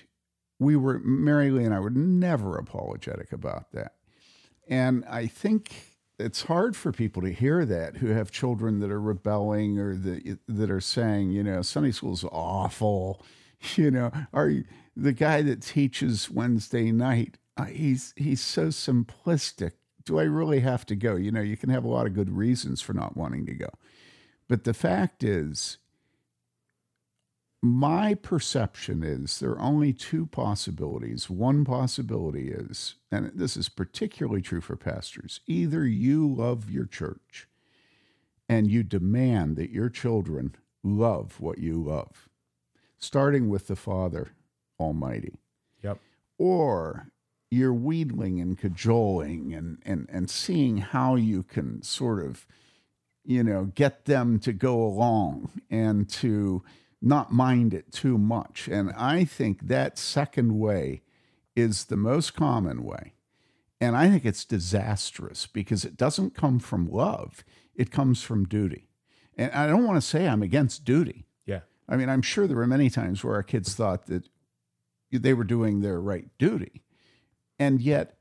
we 0.60 0.76
were, 0.76 1.00
Mary 1.00 1.52
Lee 1.52 1.66
and 1.66 1.74
I 1.74 1.80
were 1.80 1.90
never 1.90 2.58
apologetic 2.58 3.32
about 3.32 3.72
that. 3.72 3.96
And 4.68 5.04
I 5.10 5.28
think 5.28 5.94
it's 6.20 6.44
hard 6.44 6.76
for 6.76 6.92
people 6.92 7.22
to 7.24 7.34
hear 7.34 7.66
that 7.66 7.98
who 7.98 8.08
have 8.08 8.32
children 8.32 8.80
that 8.80 8.92
are 8.92 9.02
rebelling 9.02 9.80
or 9.80 9.96
that, 9.96 10.40
that 10.48 10.72
are 10.72 10.82
saying, 10.82 11.32
you 11.32 11.44
know, 11.44 11.62
Sunday 11.62 11.92
school's 11.92 12.26
awful. 12.32 13.22
You 13.78 13.92
know, 13.92 14.12
are 14.34 14.50
you, 14.50 14.66
the 14.94 15.14
guy 15.14 15.42
that 15.42 15.62
teaches 15.62 16.30
Wednesday 16.30 16.92
night, 16.92 17.38
uh, 17.56 17.64
he's 17.64 18.14
he's 18.18 18.42
so 18.42 18.68
simplistic. 18.68 19.72
Do 20.04 20.20
I 20.20 20.24
really 20.24 20.60
have 20.60 20.86
to 20.88 20.98
go? 20.98 21.16
You 21.16 21.32
know, 21.32 21.40
you 21.40 21.56
can 21.56 21.70
have 21.70 21.86
a 21.86 21.88
lot 21.88 22.06
of 22.06 22.14
good 22.14 22.30
reasons 22.30 22.82
for 22.82 22.92
not 22.92 23.16
wanting 23.16 23.46
to 23.46 23.54
go. 23.54 23.70
But 24.48 24.64
the 24.64 24.74
fact 24.74 25.24
is, 25.24 25.78
my 27.62 28.14
perception 28.14 29.04
is 29.04 29.40
there 29.40 29.52
are 29.52 29.60
only 29.62 29.94
two 29.94 30.26
possibilities. 30.26 31.30
One 31.30 31.64
possibility 31.64 32.50
is, 32.50 32.96
and 33.10 33.32
this 33.34 33.56
is 33.56 33.70
particularly 33.70 34.42
true 34.42 34.60
for 34.60 34.76
pastors, 34.76 35.40
either 35.48 35.86
you 35.86 36.28
love 36.28 36.70
your 36.70 36.86
church 36.86 37.48
and 38.50 38.70
you 38.70 38.84
demand 38.84 39.56
that 39.56 39.70
your 39.70 39.90
children 39.90 40.56
love 40.84 41.40
what 41.40 41.58
you 41.58 41.82
love, 41.82 42.28
starting 42.98 43.48
with 43.48 43.68
the 43.68 43.78
Father 43.78 44.34
Almighty. 44.78 45.40
Yep. 45.82 46.00
Or 46.38 47.08
you're 47.50 47.74
wheedling 47.74 48.42
and 48.42 48.58
cajoling 48.58 49.54
and, 49.54 49.78
and, 49.86 50.10
and 50.12 50.30
seeing 50.30 50.78
how 50.78 51.16
you 51.16 51.44
can 51.44 51.82
sort 51.82 52.26
of, 52.26 52.46
you 53.26 53.44
know, 53.44 53.72
get 53.76 54.06
them 54.06 54.40
to 54.40 54.54
go 54.54 54.82
along 54.82 55.50
and 55.70 56.10
to, 56.10 56.64
not 57.04 57.34
mind 57.34 57.74
it 57.74 57.92
too 57.92 58.18
much. 58.18 58.70
And 58.70 58.92
I 58.94 59.26
think 59.26 59.68
that 59.68 59.98
second 59.98 60.58
way 60.58 61.02
is 61.56 61.86
the 61.86 61.98
most 61.98 62.34
common 62.34 62.84
way. 62.84 63.14
And 63.82 63.98
I 63.98 64.10
think 64.10 64.26
it's 64.26 64.46
disastrous 64.46 65.46
because 65.46 65.84
it 65.84 65.98
doesn't 65.98 66.34
come 66.34 66.60
from 66.60 66.90
love, 66.90 67.44
it 67.76 67.92
comes 67.92 68.24
from 68.24 68.46
duty. 68.46 68.88
And 69.38 69.52
I 69.52 69.68
don't 69.68 69.86
want 69.86 69.98
to 69.98 70.08
say 70.08 70.28
I'm 70.28 70.42
against 70.42 70.86
duty. 70.86 71.26
Yeah. 71.46 71.62
I 71.90 71.98
mean, 71.98 72.08
I'm 72.08 72.22
sure 72.22 72.48
there 72.48 72.56
were 72.56 72.68
many 72.68 72.90
times 72.90 73.24
where 73.24 73.36
our 73.36 73.44
kids 73.44 73.76
thought 73.76 74.06
that 74.06 74.30
they 75.12 75.34
were 75.34 75.44
doing 75.44 75.82
their 75.82 76.00
right 76.00 76.30
duty. 76.38 76.84
And 77.60 77.82
yet, 77.82 78.18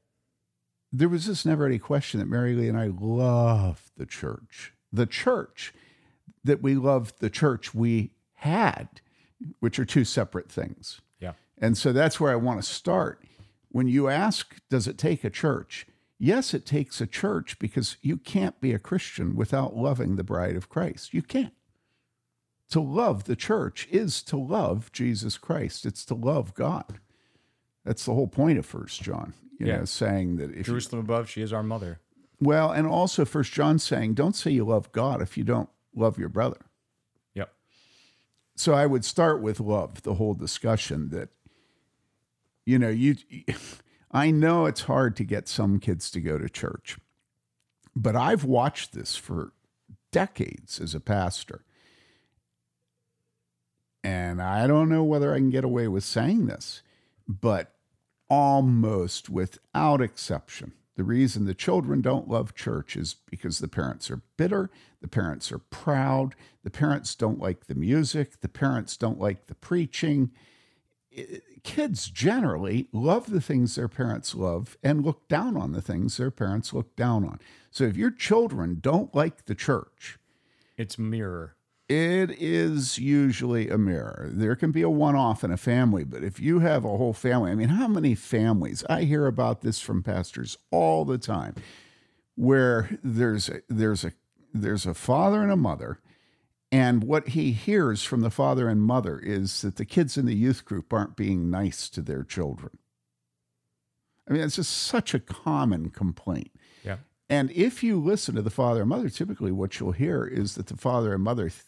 there 0.90 1.08
was 1.08 1.26
this 1.26 1.46
never 1.46 1.64
any 1.64 1.78
question 1.78 2.18
that 2.20 2.26
Mary 2.26 2.54
Lee 2.54 2.68
and 2.68 2.78
I 2.78 2.88
loved 2.88 3.92
the 3.96 4.04
church. 4.04 4.74
The 4.92 5.06
church, 5.06 5.72
that 6.44 6.62
we 6.62 6.74
loved 6.74 7.20
the 7.20 7.30
church 7.30 7.74
we 7.74 8.12
had, 8.34 8.88
which 9.60 9.78
are 9.78 9.84
two 9.84 10.04
separate 10.04 10.50
things. 10.50 11.00
Yeah. 11.20 11.32
And 11.58 11.78
so 11.78 11.92
that's 11.92 12.18
where 12.20 12.32
I 12.32 12.36
want 12.36 12.62
to 12.62 12.68
start. 12.68 13.24
When 13.68 13.88
you 13.88 14.08
ask, 14.08 14.56
does 14.68 14.86
it 14.86 14.98
take 14.98 15.24
a 15.24 15.30
church? 15.30 15.86
Yes, 16.18 16.52
it 16.54 16.66
takes 16.66 17.00
a 17.00 17.06
church 17.06 17.58
because 17.58 17.96
you 18.02 18.16
can't 18.16 18.60
be 18.60 18.72
a 18.72 18.78
Christian 18.78 19.34
without 19.34 19.74
loving 19.76 20.16
the 20.16 20.24
bride 20.24 20.56
of 20.56 20.68
Christ. 20.68 21.14
You 21.14 21.22
can't. 21.22 21.54
To 22.70 22.80
love 22.80 23.24
the 23.24 23.36
church 23.36 23.88
is 23.90 24.22
to 24.24 24.36
love 24.36 24.92
Jesus 24.92 25.36
Christ. 25.38 25.84
It's 25.84 26.04
to 26.06 26.14
love 26.14 26.54
God. 26.54 27.00
That's 27.84 28.04
the 28.04 28.14
whole 28.14 28.28
point 28.28 28.58
of 28.58 28.66
First 28.66 29.02
John. 29.02 29.34
You 29.58 29.66
Yeah. 29.66 29.78
know, 29.78 29.84
saying 29.84 30.36
that 30.36 30.50
if 30.50 30.58
you, 30.58 30.62
Jerusalem 30.64 31.00
above, 31.00 31.28
she 31.28 31.42
is 31.42 31.52
our 31.52 31.62
mother. 31.62 32.00
Well, 32.42 32.72
and 32.72 32.86
also 32.86 33.24
First 33.24 33.52
John 33.52 33.78
saying, 33.78 34.14
don't 34.14 34.34
say 34.34 34.50
you 34.50 34.64
love 34.64 34.90
God 34.92 35.22
if 35.22 35.36
you 35.36 35.44
don't 35.44 35.68
love 35.94 36.18
your 36.18 36.28
brother. 36.28 36.58
Yep. 37.34 37.52
so 38.56 38.74
I 38.74 38.86
would 38.86 39.04
start 39.04 39.40
with 39.40 39.60
love, 39.60 40.02
the 40.02 40.14
whole 40.14 40.34
discussion 40.34 41.10
that, 41.10 41.28
you 42.66 42.78
know, 42.78 42.88
you, 42.88 43.16
I 44.10 44.30
know 44.30 44.66
it's 44.66 44.82
hard 44.82 45.16
to 45.16 45.24
get 45.24 45.48
some 45.48 45.78
kids 45.78 46.10
to 46.10 46.20
go 46.20 46.36
to 46.36 46.48
church, 46.48 46.98
but 47.94 48.16
I've 48.16 48.44
watched 48.44 48.92
this 48.92 49.16
for 49.16 49.52
decades 50.10 50.80
as 50.80 50.94
a 50.94 51.00
pastor. 51.00 51.64
And 54.04 54.42
I 54.42 54.66
don't 54.66 54.88
know 54.88 55.04
whether 55.04 55.32
I 55.32 55.38
can 55.38 55.50
get 55.50 55.64
away 55.64 55.86
with 55.86 56.02
saying 56.02 56.46
this, 56.46 56.82
but 57.28 57.72
almost 58.28 59.30
without 59.30 60.00
exception, 60.00 60.72
the 60.96 61.04
reason 61.04 61.44
the 61.44 61.54
children 61.54 62.00
don't 62.00 62.28
love 62.28 62.54
church 62.54 62.96
is 62.96 63.16
because 63.30 63.58
the 63.58 63.68
parents 63.68 64.10
are 64.10 64.22
bitter, 64.36 64.70
the 65.00 65.08
parents 65.08 65.50
are 65.50 65.58
proud, 65.58 66.34
the 66.64 66.70
parents 66.70 67.14
don't 67.14 67.40
like 67.40 67.66
the 67.66 67.74
music, 67.74 68.40
the 68.40 68.48
parents 68.48 68.96
don't 68.96 69.18
like 69.18 69.46
the 69.46 69.54
preaching. 69.54 70.30
Kids 71.62 72.10
generally 72.10 72.88
love 72.92 73.30
the 73.30 73.40
things 73.40 73.74
their 73.74 73.88
parents 73.88 74.34
love 74.34 74.76
and 74.82 75.04
look 75.04 75.28
down 75.28 75.56
on 75.56 75.72
the 75.72 75.82
things 75.82 76.16
their 76.16 76.30
parents 76.30 76.72
look 76.72 76.94
down 76.96 77.24
on. 77.24 77.38
So 77.70 77.84
if 77.84 77.96
your 77.96 78.10
children 78.10 78.78
don't 78.80 79.14
like 79.14 79.46
the 79.46 79.54
church, 79.54 80.18
It's 80.76 80.98
mirror. 80.98 81.54
It 81.92 82.30
is 82.40 82.98
usually 82.98 83.68
a 83.68 83.76
mirror. 83.76 84.30
There 84.32 84.56
can 84.56 84.72
be 84.72 84.80
a 84.80 84.88
one 84.88 85.14
off 85.14 85.44
in 85.44 85.50
a 85.50 85.58
family, 85.58 86.04
but 86.04 86.24
if 86.24 86.40
you 86.40 86.60
have 86.60 86.84
a 86.84 86.96
whole 86.96 87.12
family, 87.12 87.50
I 87.50 87.54
mean, 87.54 87.68
how 87.68 87.86
many 87.86 88.14
families? 88.14 88.82
I 88.88 89.02
hear 89.02 89.26
about 89.26 89.60
this 89.60 89.78
from 89.78 90.02
pastors 90.02 90.56
all 90.70 91.04
the 91.04 91.18
time 91.18 91.54
where 92.34 92.98
there's 93.02 93.50
a, 93.50 93.60
there's 93.68 94.04
a 94.04 94.12
there's 94.54 94.86
a 94.86 94.94
father 94.94 95.42
and 95.42 95.52
a 95.52 95.56
mother 95.56 96.00
and 96.70 97.04
what 97.04 97.28
he 97.28 97.52
hears 97.52 98.02
from 98.02 98.22
the 98.22 98.30
father 98.30 98.68
and 98.68 98.80
mother 98.80 99.18
is 99.18 99.60
that 99.60 99.76
the 99.76 99.84
kids 99.84 100.16
in 100.16 100.24
the 100.24 100.34
youth 100.34 100.64
group 100.64 100.90
aren't 100.92 101.16
being 101.16 101.50
nice 101.50 101.90
to 101.90 102.00
their 102.00 102.22
children. 102.22 102.78
I 104.26 104.32
mean, 104.32 104.42
it's 104.42 104.56
just 104.56 104.72
such 104.72 105.12
a 105.12 105.20
common 105.20 105.90
complaint. 105.90 106.50
Yeah. 106.82 106.96
And 107.28 107.50
if 107.50 107.82
you 107.82 107.98
listen 107.98 108.34
to 108.36 108.42
the 108.42 108.50
father 108.50 108.80
and 108.80 108.88
mother, 108.88 109.10
typically 109.10 109.52
what 109.52 109.78
you'll 109.78 109.92
hear 109.92 110.24
is 110.24 110.54
that 110.54 110.66
the 110.66 110.76
father 110.76 111.12
and 111.12 111.22
mother 111.22 111.50
th- 111.50 111.62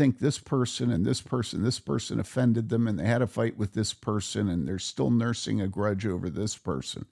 think 0.00 0.18
this 0.18 0.38
person 0.38 0.90
and 0.90 1.04
this 1.04 1.20
person, 1.20 1.62
this 1.62 1.78
person 1.78 2.18
offended 2.18 2.70
them 2.70 2.88
and 2.88 2.98
they 2.98 3.04
had 3.04 3.20
a 3.20 3.26
fight 3.26 3.58
with 3.58 3.74
this 3.74 3.92
person 3.92 4.48
and 4.48 4.66
they're 4.66 4.78
still 4.78 5.10
nursing 5.10 5.60
a 5.60 5.68
grudge 5.68 6.06
over 6.06 6.30
this 6.30 6.56
person. 6.56 7.04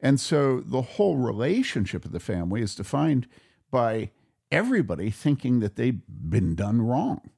And 0.00 0.18
so 0.18 0.58
the 0.58 0.82
whole 0.82 1.18
relationship 1.18 2.04
of 2.04 2.10
the 2.10 2.18
family 2.18 2.62
is 2.62 2.74
defined 2.74 3.28
by 3.70 4.10
everybody 4.50 5.08
thinking 5.08 5.60
that 5.60 5.76
they've 5.76 6.00
been 6.08 6.56
done 6.56 6.82
wrong. 6.82 7.30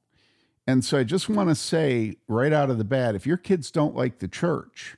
And 0.65 0.83
so 0.83 0.97
I 0.97 1.03
just 1.03 1.29
want 1.29 1.49
to 1.49 1.55
say 1.55 2.15
right 2.27 2.51
out 2.51 2.71
of 2.71 2.79
the 2.79 2.83
bat 2.83 3.13
if 3.13 3.27
your 3.27 3.37
kids 3.37 3.69
don't 3.69 3.95
like 3.95 4.17
the 4.17 4.27
church, 4.27 4.97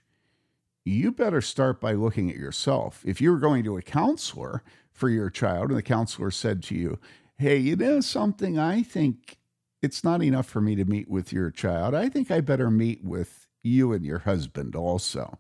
you 0.86 1.12
better 1.12 1.41
start 1.41 1.81
by 1.81 1.91
looking 1.91 2.29
at 2.29 2.38
yourself. 2.38 3.03
If 3.05 3.19
you 3.19 3.29
were 3.33 3.39
going 3.39 3.65
to 3.65 3.75
a 3.75 3.81
counselor 3.81 4.63
for 4.93 5.10
your 5.10 5.29
child 5.29 5.67
and 5.67 5.77
the 5.77 5.83
counselor 5.83 6.31
said 6.31 6.63
to 6.63 6.75
you, 6.75 6.98
Hey, 7.38 7.57
you 7.57 7.75
know 7.75 8.00
something? 8.00 8.57
I 8.57 8.83
think 8.83 9.39
it's 9.81 10.03
not 10.03 10.21
enough 10.23 10.47
for 10.47 10.61
me 10.61 10.75
to 10.75 10.85
meet 10.85 11.09
with 11.09 11.33
your 11.33 11.50
child. 11.51 11.93
I 11.95 12.09
think 12.09 12.29
I 12.31 12.41
better 12.41 12.69
meet 12.69 13.03
with 13.03 13.47
you 13.63 13.93
and 13.93 14.05
your 14.05 14.19
husband 14.19 14.75
also. 14.75 15.39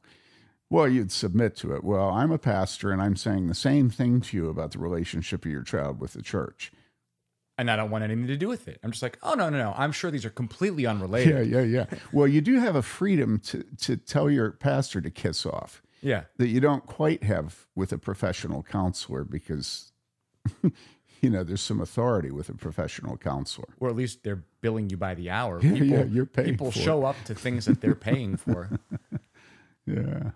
Well, 0.69 0.87
you'd 0.87 1.11
submit 1.11 1.55
to 1.57 1.75
it. 1.75 1.83
Well, 1.83 2.09
I'm 2.09 2.31
a 2.31 2.37
pastor 2.37 2.91
and 2.91 3.01
I'm 3.01 3.15
saying 3.17 3.47
the 3.47 3.53
same 3.53 3.89
thing 3.89 4.21
to 4.21 4.37
you 4.37 4.49
about 4.49 4.71
the 4.71 4.79
relationship 4.79 5.43
of 5.45 5.51
your 5.51 5.63
child 5.63 5.99
with 5.99 6.13
the 6.13 6.21
church. 6.21 6.71
And 7.57 7.69
I 7.69 7.75
don't 7.75 7.91
want 7.91 8.03
anything 8.05 8.27
to 8.27 8.37
do 8.37 8.47
with 8.47 8.67
it. 8.67 8.79
I'm 8.83 8.91
just 8.91 9.03
like, 9.03 9.19
oh 9.21 9.33
no, 9.33 9.49
no, 9.49 9.57
no. 9.57 9.73
I'm 9.77 9.91
sure 9.91 10.09
these 10.09 10.25
are 10.25 10.29
completely 10.31 10.85
unrelated. 10.85 11.47
Yeah, 11.49 11.59
yeah, 11.61 11.85
yeah. 11.91 11.97
Well, 12.13 12.27
you 12.27 12.41
do 12.41 12.57
have 12.59 12.75
a 12.75 12.81
freedom 12.81 13.39
to, 13.39 13.63
to 13.81 13.97
tell 13.97 14.29
your 14.31 14.51
pastor 14.51 15.01
to 15.01 15.11
kiss 15.11 15.45
off 15.45 15.83
Yeah. 16.01 16.23
that 16.37 16.47
you 16.47 16.59
don't 16.61 16.85
quite 16.87 17.23
have 17.23 17.67
with 17.75 17.91
a 17.91 17.97
professional 17.97 18.63
counselor 18.63 19.23
because, 19.25 19.91
you 21.21 21.29
know, 21.29 21.43
there's 21.43 21.61
some 21.61 21.79
authority 21.79 22.31
with 22.31 22.49
a 22.49 22.53
professional 22.55 23.15
counselor. 23.15 23.67
Or 23.79 23.89
at 23.89 23.95
least 23.95 24.23
they're 24.23 24.43
billing 24.61 24.89
you 24.89 24.97
by 24.97 25.13
the 25.13 25.29
hour. 25.29 25.59
People, 25.59 25.85
yeah, 25.85 26.03
you're 26.03 26.25
paying 26.25 26.49
people 26.49 26.71
for 26.71 26.79
it. 26.79 26.81
show 26.81 27.05
up 27.05 27.15
to 27.25 27.35
things 27.35 27.65
that 27.65 27.79
they're 27.79 27.95
paying 27.95 28.37
for. 28.37 28.69
Yeah. 29.85 30.31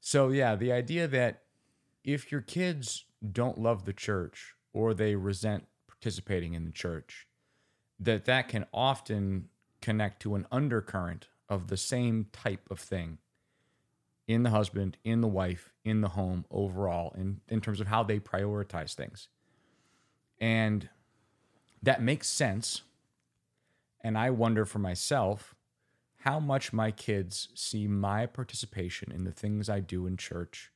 So 0.00 0.30
yeah, 0.30 0.56
the 0.56 0.72
idea 0.72 1.06
that 1.06 1.42
if 2.02 2.32
your 2.32 2.40
kids 2.40 3.04
don't 3.32 3.58
love 3.58 3.84
the 3.84 3.92
church 3.92 4.54
or 4.72 4.94
they 4.94 5.14
resent 5.14 5.66
participating 5.86 6.54
in 6.54 6.64
the 6.64 6.72
church, 6.72 7.28
that 7.98 8.24
that 8.24 8.48
can 8.48 8.64
often 8.72 9.50
connect 9.82 10.22
to 10.22 10.34
an 10.34 10.46
undercurrent 10.50 11.28
of 11.48 11.66
the 11.66 11.76
same 11.76 12.26
type 12.32 12.66
of 12.70 12.80
thing 12.80 13.18
in 14.26 14.42
the 14.42 14.50
husband, 14.50 14.96
in 15.04 15.20
the 15.20 15.28
wife, 15.28 15.72
in 15.84 16.00
the 16.00 16.08
home 16.08 16.44
overall, 16.50 17.12
in, 17.16 17.40
in 17.48 17.60
terms 17.60 17.80
of 17.80 17.88
how 17.88 18.02
they 18.02 18.18
prioritize 18.18 18.94
things. 18.94 19.28
And 20.40 20.88
that 21.82 22.02
makes 22.02 22.28
sense. 22.28 22.82
And 24.02 24.16
I 24.16 24.30
wonder 24.30 24.64
for 24.64 24.78
myself 24.78 25.54
how 26.20 26.38
much 26.40 26.72
my 26.72 26.90
kids 26.90 27.48
see 27.54 27.86
my 27.86 28.26
participation 28.26 29.12
in 29.12 29.24
the 29.24 29.32
things 29.32 29.68
I 29.68 29.80
do 29.80 30.06
in 30.06 30.16
church 30.16 30.70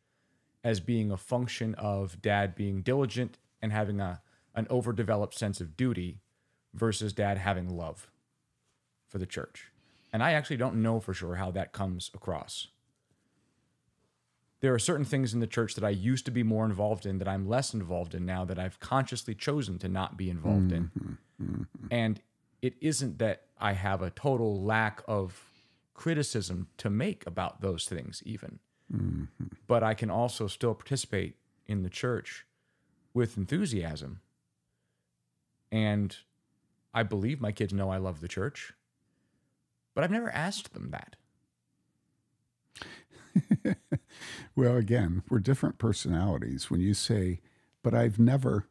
as 0.62 0.80
being 0.80 1.11
a 1.11 1.16
function 1.16 1.75
of 1.75 2.23
dad 2.23 2.54
being 2.54 2.83
diligent 2.83 3.38
and 3.61 3.73
having 3.73 4.00
a 4.00 4.23
an 4.54 4.66
overdeveloped 4.71 5.35
sense 5.35 5.61
of 5.61 5.76
duty 5.76 6.21
versus 6.73 7.12
dad 7.12 7.38
having 7.38 7.68
love 7.68 8.11
for 9.09 9.18
the 9.18 9.26
church. 9.26 9.73
And 10.12 10.23
I 10.23 10.33
actually 10.33 10.59
don't 10.59 10.80
know 10.80 11.00
for 11.00 11.12
sure 11.12 11.35
how 11.35 11.50
that 11.50 11.73
comes 11.73 12.11
across. 12.14 12.68
There 14.64 14.73
are 14.73 14.78
certain 14.78 15.04
things 15.04 15.35
in 15.35 15.40
the 15.40 15.47
church 15.47 15.75
that 15.75 15.85
I 15.85 15.90
used 15.90 16.25
to 16.25 16.30
be 16.30 16.42
more 16.42 16.64
involved 16.64 17.04
in 17.04 17.18
that 17.18 17.28
I'm 17.28 17.47
less 17.47 17.75
involved 17.75 18.14
in 18.14 18.25
now 18.25 18.47
that 18.47 18.59
I've 18.59 18.80
consciously 18.80 19.35
chosen 19.35 19.78
to 19.80 19.90
not 19.90 20.16
be 20.16 20.30
involved 20.30 20.73
in. 20.73 20.85
Mm-hmm. 20.99 21.44
Mm-hmm. 21.44 21.87
And 21.90 22.23
it 22.62 22.73
isn't 22.80 23.18
that 23.18 23.42
I 23.61 23.75
have 23.75 24.00
a 24.00 24.09
total 24.09 24.62
lack 24.62 25.02
of 25.06 25.50
criticism 25.92 26.68
to 26.78 26.88
make 26.88 27.26
about 27.26 27.61
those 27.61 27.85
things, 27.85 28.23
even. 28.25 28.59
Mm-hmm. 28.90 29.49
But 29.66 29.83
I 29.83 29.92
can 29.92 30.11
also 30.11 30.47
still 30.47 30.73
participate 30.73 31.37
in 31.66 31.83
the 31.83 31.90
church 31.90 32.47
with 33.12 33.37
enthusiasm. 33.37 34.23
And 35.71 36.16
I 36.94 37.02
believe 37.02 37.38
my 37.38 37.52
kids 37.52 37.75
know 37.75 37.90
I 37.90 37.99
love 37.99 38.23
the 38.23 38.28
church, 38.28 38.73
but 39.94 40.04
I've 40.04 40.11
never 40.11 40.30
asked 40.30 40.73
them 40.73 40.90
that. 40.92 41.16
Well, 44.57 44.76
again, 44.76 45.23
we're 45.29 45.41
different 45.41 45.79
personalities. 45.79 46.71
When 46.71 46.81
you 46.81 46.95
say, 46.95 47.41
but 47.83 47.95
I've 47.95 48.19
never, 48.19 48.67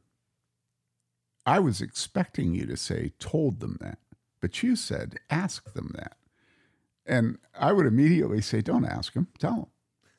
I 1.45 1.59
was 1.59 1.81
expecting 1.81 2.55
you 2.55 2.65
to 2.67 2.77
say, 2.77 3.11
told 3.19 3.59
them 3.59 3.77
that, 3.81 3.99
but 4.39 4.63
you 4.63 4.75
said, 4.75 5.19
ask 5.29 5.73
them 5.73 5.91
that. 5.95 6.17
And 7.05 7.37
I 7.59 7.73
would 7.73 7.85
immediately 7.85 8.41
say, 8.41 8.61
don't 8.61 8.85
ask 8.85 9.13
them, 9.13 9.27
tell 9.37 9.69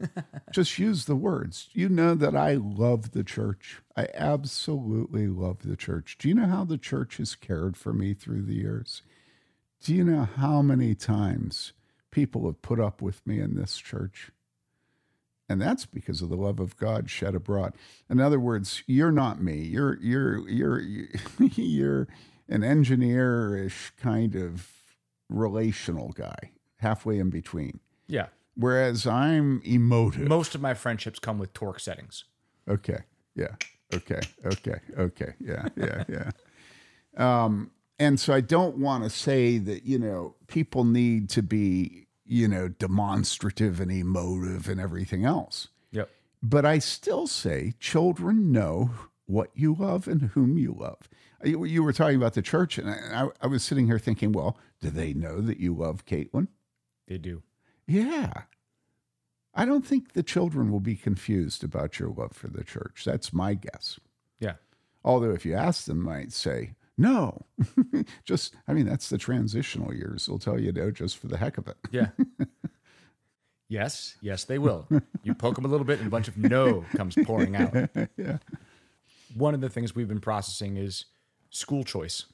them. 0.01 0.11
Just 0.53 0.79
use 0.79 1.07
the 1.07 1.17
words. 1.17 1.71
You 1.73 1.89
know 1.89 2.15
that 2.15 2.37
I 2.37 2.55
love 2.55 3.13
the 3.13 3.25
church. 3.25 3.81
I 3.97 4.09
absolutely 4.13 5.29
love 5.29 5.59
the 5.65 5.77
church. 5.77 6.19
Do 6.19 6.29
you 6.29 6.35
know 6.35 6.47
how 6.47 6.65
the 6.65 6.77
church 6.77 7.17
has 7.17 7.35
cared 7.35 7.77
for 7.77 7.95
me 7.95 8.13
through 8.13 8.43
the 8.43 8.55
years? 8.57 9.03
Do 9.83 9.95
you 9.95 10.05
know 10.05 10.29
how 10.37 10.61
many 10.61 10.95
times 10.95 11.73
people 12.14 12.47
have 12.47 12.62
put 12.62 12.78
up 12.78 13.02
with 13.02 13.26
me 13.26 13.40
in 13.40 13.56
this 13.56 13.76
church? 13.76 14.30
and 15.49 15.61
that's 15.61 15.85
because 15.85 16.23
of 16.23 16.28
the 16.30 16.37
love 16.37 16.59
of 16.59 16.76
God 16.76 17.11
shed 17.11 17.35
abroad. 17.35 17.75
In 18.09 18.21
other 18.21 18.40
words, 18.40 18.83
you're 18.87 19.12
not 19.12 19.42
me. 19.42 19.56
You're 19.56 19.99
you're 20.00 20.49
you're 20.49 20.80
you're 21.38 22.09
an 22.49 22.64
engineer-ish 22.64 23.92
kind 24.00 24.35
of 24.35 24.71
relational 25.28 26.12
guy, 26.12 26.52
halfway 26.78 27.18
in 27.18 27.30
between. 27.30 27.80
Yeah. 28.06 28.26
Whereas 28.56 29.06
I'm 29.06 29.61
emotive. 29.64 30.28
Most 30.28 30.54
of 30.54 30.61
my 30.61 30.75
friendships 30.75 31.18
come 31.18 31.38
with 31.38 31.52
torque 31.52 31.80
settings. 31.80 32.25
Okay. 32.68 33.00
Yeah. 33.35 33.56
Okay. 33.92 34.21
Okay. 34.44 34.80
Okay. 34.97 35.35
Yeah. 35.40 35.68
Yeah. 35.76 36.04
Yeah. 36.09 36.30
um, 37.44 37.71
and 37.99 38.19
so 38.19 38.35
I 38.35 38.41
don't 38.41 38.79
want 38.79 39.05
to 39.05 39.11
say 39.11 39.59
that 39.59 39.85
you 39.85 39.99
know 39.99 40.35
people 40.47 40.85
need 40.85 41.29
to 41.31 41.43
be 41.43 42.05
you 42.27 42.49
know, 42.49 42.69
demonstrative 42.69 43.81
and 43.81 43.91
emotive 43.91 44.69
and 44.69 44.81
everything 44.81 45.25
else. 45.25 45.69
Yep. 45.93 46.11
But 46.43 46.65
I 46.65 46.79
still 46.79 47.27
say 47.27 47.75
children 47.79 48.51
know 48.51 48.91
what 49.27 49.51
you 49.55 49.75
love 49.75 50.09
and 50.09 50.23
whom 50.23 50.59
you 50.59 50.75
love. 50.79 51.09
Uh, 51.45 51.49
you, 51.49 51.65
you 51.65 51.83
were 51.83 51.93
talking 51.93 52.17
about 52.17 52.35
the 52.35 52.43
church, 52.43 52.79
and 52.79 52.89
I, 52.91 53.29
I 53.41 53.47
was 53.47 53.63
sitting 53.63 53.87
here 53.87 53.99
thinking, 53.99 54.33
well, 54.33 54.59
do 54.81 54.91
they 54.91 55.13
know 55.13 55.41
that 55.41 55.61
you 55.61 55.75
love 55.75 56.07
Caitlin? 56.07 56.49
They 57.07 57.19
do. 57.19 57.43
Yeah. 57.87 58.33
I 59.55 59.65
don't 59.65 59.87
think 59.87 60.13
the 60.13 60.23
children 60.23 60.71
will 60.71 60.81
be 60.81 60.97
confused 60.97 61.63
about 61.63 61.99
your 61.99 62.09
love 62.09 62.33
for 62.33 62.49
the 62.49 62.65
church. 62.65 63.03
That's 63.05 63.33
my 63.33 63.55
guess. 63.55 64.01
Yeah. 64.41 64.55
Although, 65.05 65.31
if 65.31 65.45
you 65.47 65.55
ask 65.55 65.85
them, 65.85 66.03
might 66.03 66.33
say, 66.33 66.73
no, 66.97 67.45
just, 68.25 68.55
I 68.69 68.73
mean, 68.73 68.87
that's 68.87 69.09
the 69.09 69.19
transitional 69.19 69.93
years. 69.93 70.27
They'll 70.27 70.39
tell 70.39 70.61
you 70.61 70.73
no 70.73 70.91
just 70.91 71.19
for 71.19 71.27
the 71.27 71.37
heck 71.37 71.59
of 71.59 71.67
it. 71.69 71.77
Yeah. 71.91 72.09
yes. 73.69 74.17
Yes, 74.21 74.45
they 74.45 74.59
will. 74.59 74.87
You 75.23 75.35
poke 75.35 75.57
them 75.57 75.64
a 75.64 75.68
little 75.68 75.87
bit 75.87 75.99
and 75.99 76.07
a 76.07 76.11
bunch 76.11 76.29
of 76.29 76.37
no 76.37 76.85
comes 76.97 77.16
pouring 77.25 77.57
out. 77.57 77.75
yeah. 78.16 78.38
One 79.35 79.55
of 79.55 79.61
the 79.61 79.68
things 79.68 79.95
we've 79.95 80.09
been 80.09 80.21
processing 80.21 80.77
is 80.77 81.07
school 81.51 81.83
choice 81.83 82.27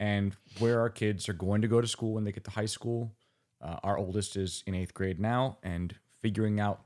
and 0.00 0.36
where 0.58 0.80
our 0.80 0.90
kids 0.90 1.28
are 1.28 1.34
going 1.34 1.62
to 1.62 1.68
go 1.68 1.80
to 1.80 1.86
school 1.86 2.14
when 2.14 2.24
they 2.24 2.32
get 2.32 2.44
to 2.44 2.50
high 2.50 2.66
school. 2.66 3.12
Uh, 3.62 3.76
our 3.82 3.96
oldest 3.96 4.36
is 4.36 4.62
in 4.66 4.74
eighth 4.74 4.92
grade 4.92 5.18
now, 5.18 5.56
and 5.62 5.94
figuring 6.20 6.60
out 6.60 6.82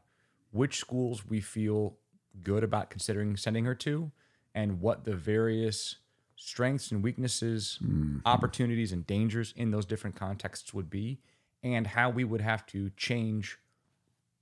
which 0.52 0.78
schools 0.78 1.26
we 1.26 1.40
feel 1.40 1.96
good 2.42 2.62
about 2.62 2.90
considering 2.90 3.36
sending 3.36 3.64
her 3.64 3.74
to 3.74 4.12
and 4.54 4.80
what 4.80 5.04
the 5.04 5.14
various 5.14 5.96
strengths 6.40 6.90
and 6.90 7.02
weaknesses, 7.02 7.78
opportunities 8.24 8.92
and 8.92 9.06
dangers 9.06 9.52
in 9.56 9.70
those 9.70 9.84
different 9.84 10.16
contexts 10.16 10.72
would 10.72 10.88
be, 10.88 11.18
and 11.62 11.88
how 11.88 12.08
we 12.08 12.24
would 12.24 12.40
have 12.40 12.64
to 12.64 12.90
change 12.96 13.58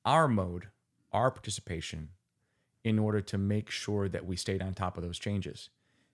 our 0.04 0.28
mode, 0.28 0.68
our 1.12 1.30
participation, 1.30 2.10
in 2.84 3.00
order 3.00 3.20
to 3.20 3.36
make 3.36 3.68
sure 3.68 4.08
that 4.08 4.24
we 4.24 4.36
stayed 4.36 4.62
on 4.62 4.74
top 4.74 4.96
of 4.96 5.02
those 5.02 5.18
changes. 5.18 5.70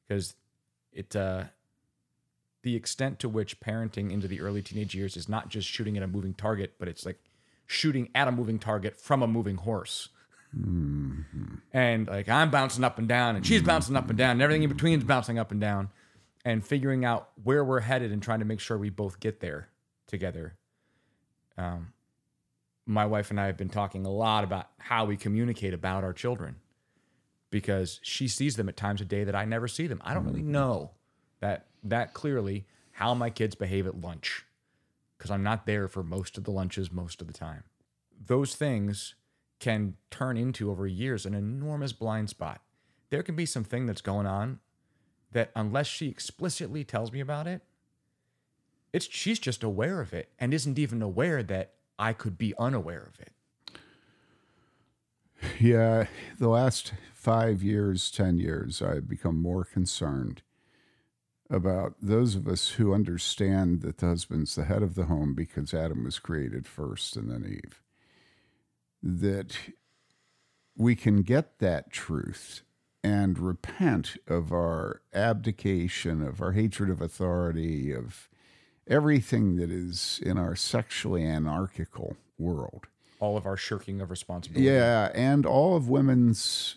Because 0.09 0.35
it, 0.91 1.15
uh, 1.15 1.45
the 2.63 2.75
extent 2.75 3.19
to 3.19 3.29
which 3.29 3.61
parenting 3.61 4.11
into 4.11 4.27
the 4.27 4.41
early 4.41 4.63
teenage 4.63 4.95
years 4.95 5.19
is 5.19 5.29
not 5.29 5.51
just 5.51 5.69
shooting 5.69 5.99
at 5.99 6.03
a 6.03 6.07
moving 6.07 6.33
target, 6.33 6.75
but 6.79 6.89
it's 6.89 7.05
like 7.05 7.19
shooting 7.67 8.09
at 8.15 8.27
a 8.27 8.33
moving 8.33 8.59
target 8.59 8.97
from 8.97 9.23
a 9.23 9.27
moving 9.27 9.57
horse. 9.57 10.09
And 11.73 12.07
like 12.07 12.29
I'm 12.29 12.51
bouncing 12.51 12.85
up 12.85 12.99
and 12.99 13.09
down, 13.09 13.37
and 13.37 13.47
she's 13.47 13.63
bouncing 13.63 13.97
up 13.97 14.09
and 14.09 14.19
down, 14.19 14.33
and 14.33 14.43
everything 14.43 14.63
in 14.63 14.69
between 14.71 14.99
is 14.99 15.05
bouncing 15.05 15.39
up 15.39 15.51
and 15.51 15.61
down, 15.61 15.91
and 16.45 16.65
figuring 16.65 17.05
out 17.05 17.31
where 17.43 17.65
we're 17.65 17.81
headed 17.81 18.13
and 18.13 18.23
trying 18.23 18.39
to 18.39 18.45
make 18.45 18.61
sure 18.61 18.79
we 18.79 18.91
both 18.91 19.19
get 19.19 19.41
there 19.41 19.69
together. 20.07 20.57
Um, 21.57 21.93
my 22.87 23.07
wife 23.07 23.31
and 23.31 23.41
I 23.41 23.47
have 23.47 23.57
been 23.57 23.69
talking 23.69 24.05
a 24.05 24.11
lot 24.11 24.45
about 24.45 24.69
how 24.79 25.05
we 25.05 25.17
communicate 25.17 25.75
about 25.75 26.05
our 26.05 26.13
children 26.13 26.57
because 27.51 28.01
she 28.03 28.29
sees 28.29 28.57
them 28.57 28.69
at 28.69 28.77
times 28.77 29.01
a 29.01 29.05
day 29.05 29.25
that 29.25 29.35
I 29.35 29.45
never 29.45 29.69
see 29.69 29.87
them. 29.87 30.03
I 30.05 30.15
don't 30.15 30.25
really 30.25 30.43
know 30.43 30.91
that 31.41 31.67
that 31.83 32.15
clearly 32.15 32.67
how 32.93 33.15
my 33.15 33.31
kids 33.31 33.55
behave 33.55 33.87
at 33.87 34.01
lunch 34.01 34.45
because 35.17 35.31
I'm 35.31 35.43
not 35.43 35.67
there 35.67 35.89
for 35.89 36.03
most 36.03 36.37
of 36.37 36.45
the 36.45 36.51
lunches 36.51 36.93
most 36.93 37.21
of 37.21 37.27
the 37.27 37.33
time. 37.33 37.65
Those 38.27 38.55
things 38.55 39.15
can 39.65 39.95
turn 40.11 40.37
into 40.37 40.71
over 40.71 40.87
years 40.87 41.25
an 41.25 41.33
enormous 41.33 41.95
blind 41.95 42.29
spot. 42.29 42.61
There 43.09 43.23
can 43.23 43.35
be 43.35 43.47
something 43.47 43.87
that's 43.87 44.03
going 44.03 44.27
on 44.27 44.61
that 45.33 45.53
unless 45.57 45.87
she 45.87 46.09
explicitly 46.09 46.85
tells 46.85 47.11
me 47.11 47.21
about 47.21 47.47
it, 47.47 47.63
it's 48.93 49.09
she's 49.11 49.39
just 49.39 49.63
aware 49.63 50.03
of 50.03 50.13
it 50.13 50.29
and 50.39 50.53
isn't 50.53 50.79
even 50.79 51.01
aware 51.01 51.43
that 51.43 51.73
I 51.99 52.13
could 52.13 52.37
be 52.37 52.53
unaware 52.59 53.11
of 53.11 53.19
it. 53.19 53.33
Yeah, 55.59 56.09
the 56.39 56.49
last 56.49 56.93
five 57.15 57.63
years, 57.63 58.11
10 58.11 58.37
years, 58.37 58.83
I've 58.83 59.09
become 59.09 59.41
more 59.41 59.65
concerned 59.65 60.43
about 61.49 61.95
those 62.03 62.35
of 62.35 62.47
us 62.47 62.71
who 62.73 62.93
understand 62.93 63.81
that 63.81 63.97
the 63.97 64.07
husband's 64.09 64.57
the 64.57 64.65
head 64.65 64.83
of 64.83 64.95
the 64.95 65.05
home 65.05 65.35
because 65.35 65.73
Adam 65.73 66.05
was 66.05 66.19
created 66.19 66.67
first 66.67 67.17
and 67.17 67.31
then 67.31 67.45
Eve. 67.47 67.84
That 69.07 69.57
we 70.77 70.97
can 70.97 71.23
get 71.23 71.59
that 71.59 71.91
truth 71.91 72.63
and 73.03 73.39
repent 73.39 74.17
of 74.27 74.51
our 74.51 75.03
abdication, 75.13 76.23
of 76.23 76.41
our 76.41 76.53
hatred 76.53 76.89
of 76.89 77.03
authority, 77.03 77.93
of 77.93 78.31
everything 78.89 79.57
that 79.57 79.71
is 79.71 80.21
in 80.25 80.39
our 80.39 80.57
sexually 80.57 81.23
anarchical 81.23 82.17
world. 82.39 82.87
All 83.21 83.37
of 83.37 83.45
our 83.45 83.59
shirking 83.59 84.01
of 84.01 84.11
responsibility. 84.11 84.67
Yeah, 84.67 85.11
and 85.15 85.45
all 85.45 85.77
of 85.77 85.89
women's 85.89 86.77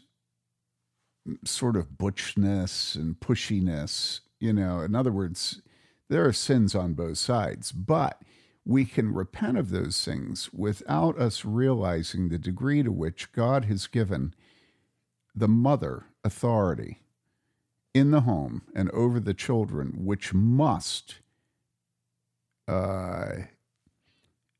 sort 1.45 1.77
of 1.77 1.97
butchness 1.97 2.95
and 2.95 3.19
pushiness. 3.19 4.19
You 4.39 4.51
know, 4.53 4.81
in 4.81 4.95
other 4.95 5.11
words, 5.11 5.61
there 6.09 6.25
are 6.25 6.33
sins 6.33 6.75
on 6.75 6.93
both 6.93 7.17
sides, 7.17 7.71
but 7.71 8.21
we 8.67 8.83
can 8.83 9.13
repent 9.13 9.57
of 9.57 9.69
those 9.69 10.03
things 10.03 10.51
without 10.51 11.17
us 11.17 11.45
realizing 11.45 12.27
the 12.27 12.37
degree 12.37 12.83
to 12.83 12.91
which 12.91 13.31
God 13.31 13.63
has 13.65 13.87
given 13.87 14.33
the 15.33 15.47
mother 15.47 16.07
authority 16.21 16.99
in 17.93 18.11
the 18.11 18.21
home 18.21 18.63
and 18.75 18.91
over 18.91 19.21
the 19.21 19.33
children, 19.33 19.93
which 20.03 20.33
must 20.33 21.19
uh, 22.67 23.29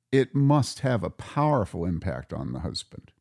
it 0.09 0.33
must 0.33 0.79
have 0.79 1.03
a 1.03 1.09
powerful 1.09 1.83
impact 1.83 2.31
on 2.31 2.53
the 2.53 2.61
husband. 2.61 3.11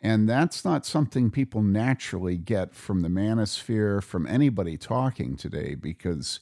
And 0.00 0.28
that's 0.28 0.64
not 0.64 0.86
something 0.86 1.32
people 1.32 1.62
naturally 1.62 2.36
get 2.36 2.76
from 2.76 3.00
the 3.00 3.08
manosphere, 3.08 4.00
from 4.04 4.24
anybody 4.28 4.76
talking 4.76 5.36
today, 5.36 5.74
because 5.74 6.38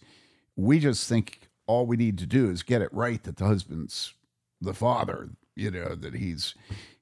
we 0.55 0.79
just 0.79 1.09
think 1.09 1.50
all 1.71 1.87
we 1.87 1.97
need 1.97 2.19
to 2.19 2.27
do 2.27 2.51
is 2.51 2.65
get 2.65 2.83
it 2.83 2.93
right 2.93 3.23
that 3.23 3.37
the 3.37 3.47
husband's 3.47 4.15
the 4.61 4.75
father, 4.75 5.31
you 5.55 5.71
know, 5.71 5.95
that 5.95 6.15
he's. 6.15 6.55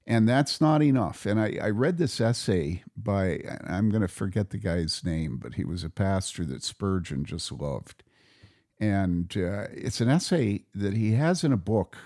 And 0.06 0.28
that's 0.28 0.60
not 0.60 0.82
enough. 0.82 1.24
And 1.24 1.40
I, 1.40 1.58
I 1.60 1.70
read 1.70 1.96
this 1.96 2.20
essay 2.20 2.82
by, 2.94 3.40
I'm 3.64 3.88
going 3.88 4.02
to 4.02 4.08
forget 4.08 4.50
the 4.50 4.58
guy's 4.58 5.02
name, 5.04 5.38
but 5.38 5.54
he 5.54 5.64
was 5.64 5.84
a 5.84 5.90
pastor 5.90 6.44
that 6.46 6.62
Spurgeon 6.62 7.24
just 7.24 7.50
loved. 7.50 8.02
And 8.78 9.34
uh, 9.36 9.68
it's 9.72 10.02
an 10.02 10.08
essay 10.08 10.64
that 10.74 10.94
he 10.94 11.12
has 11.12 11.42
in 11.42 11.52
a 11.52 11.58
book 11.58 11.96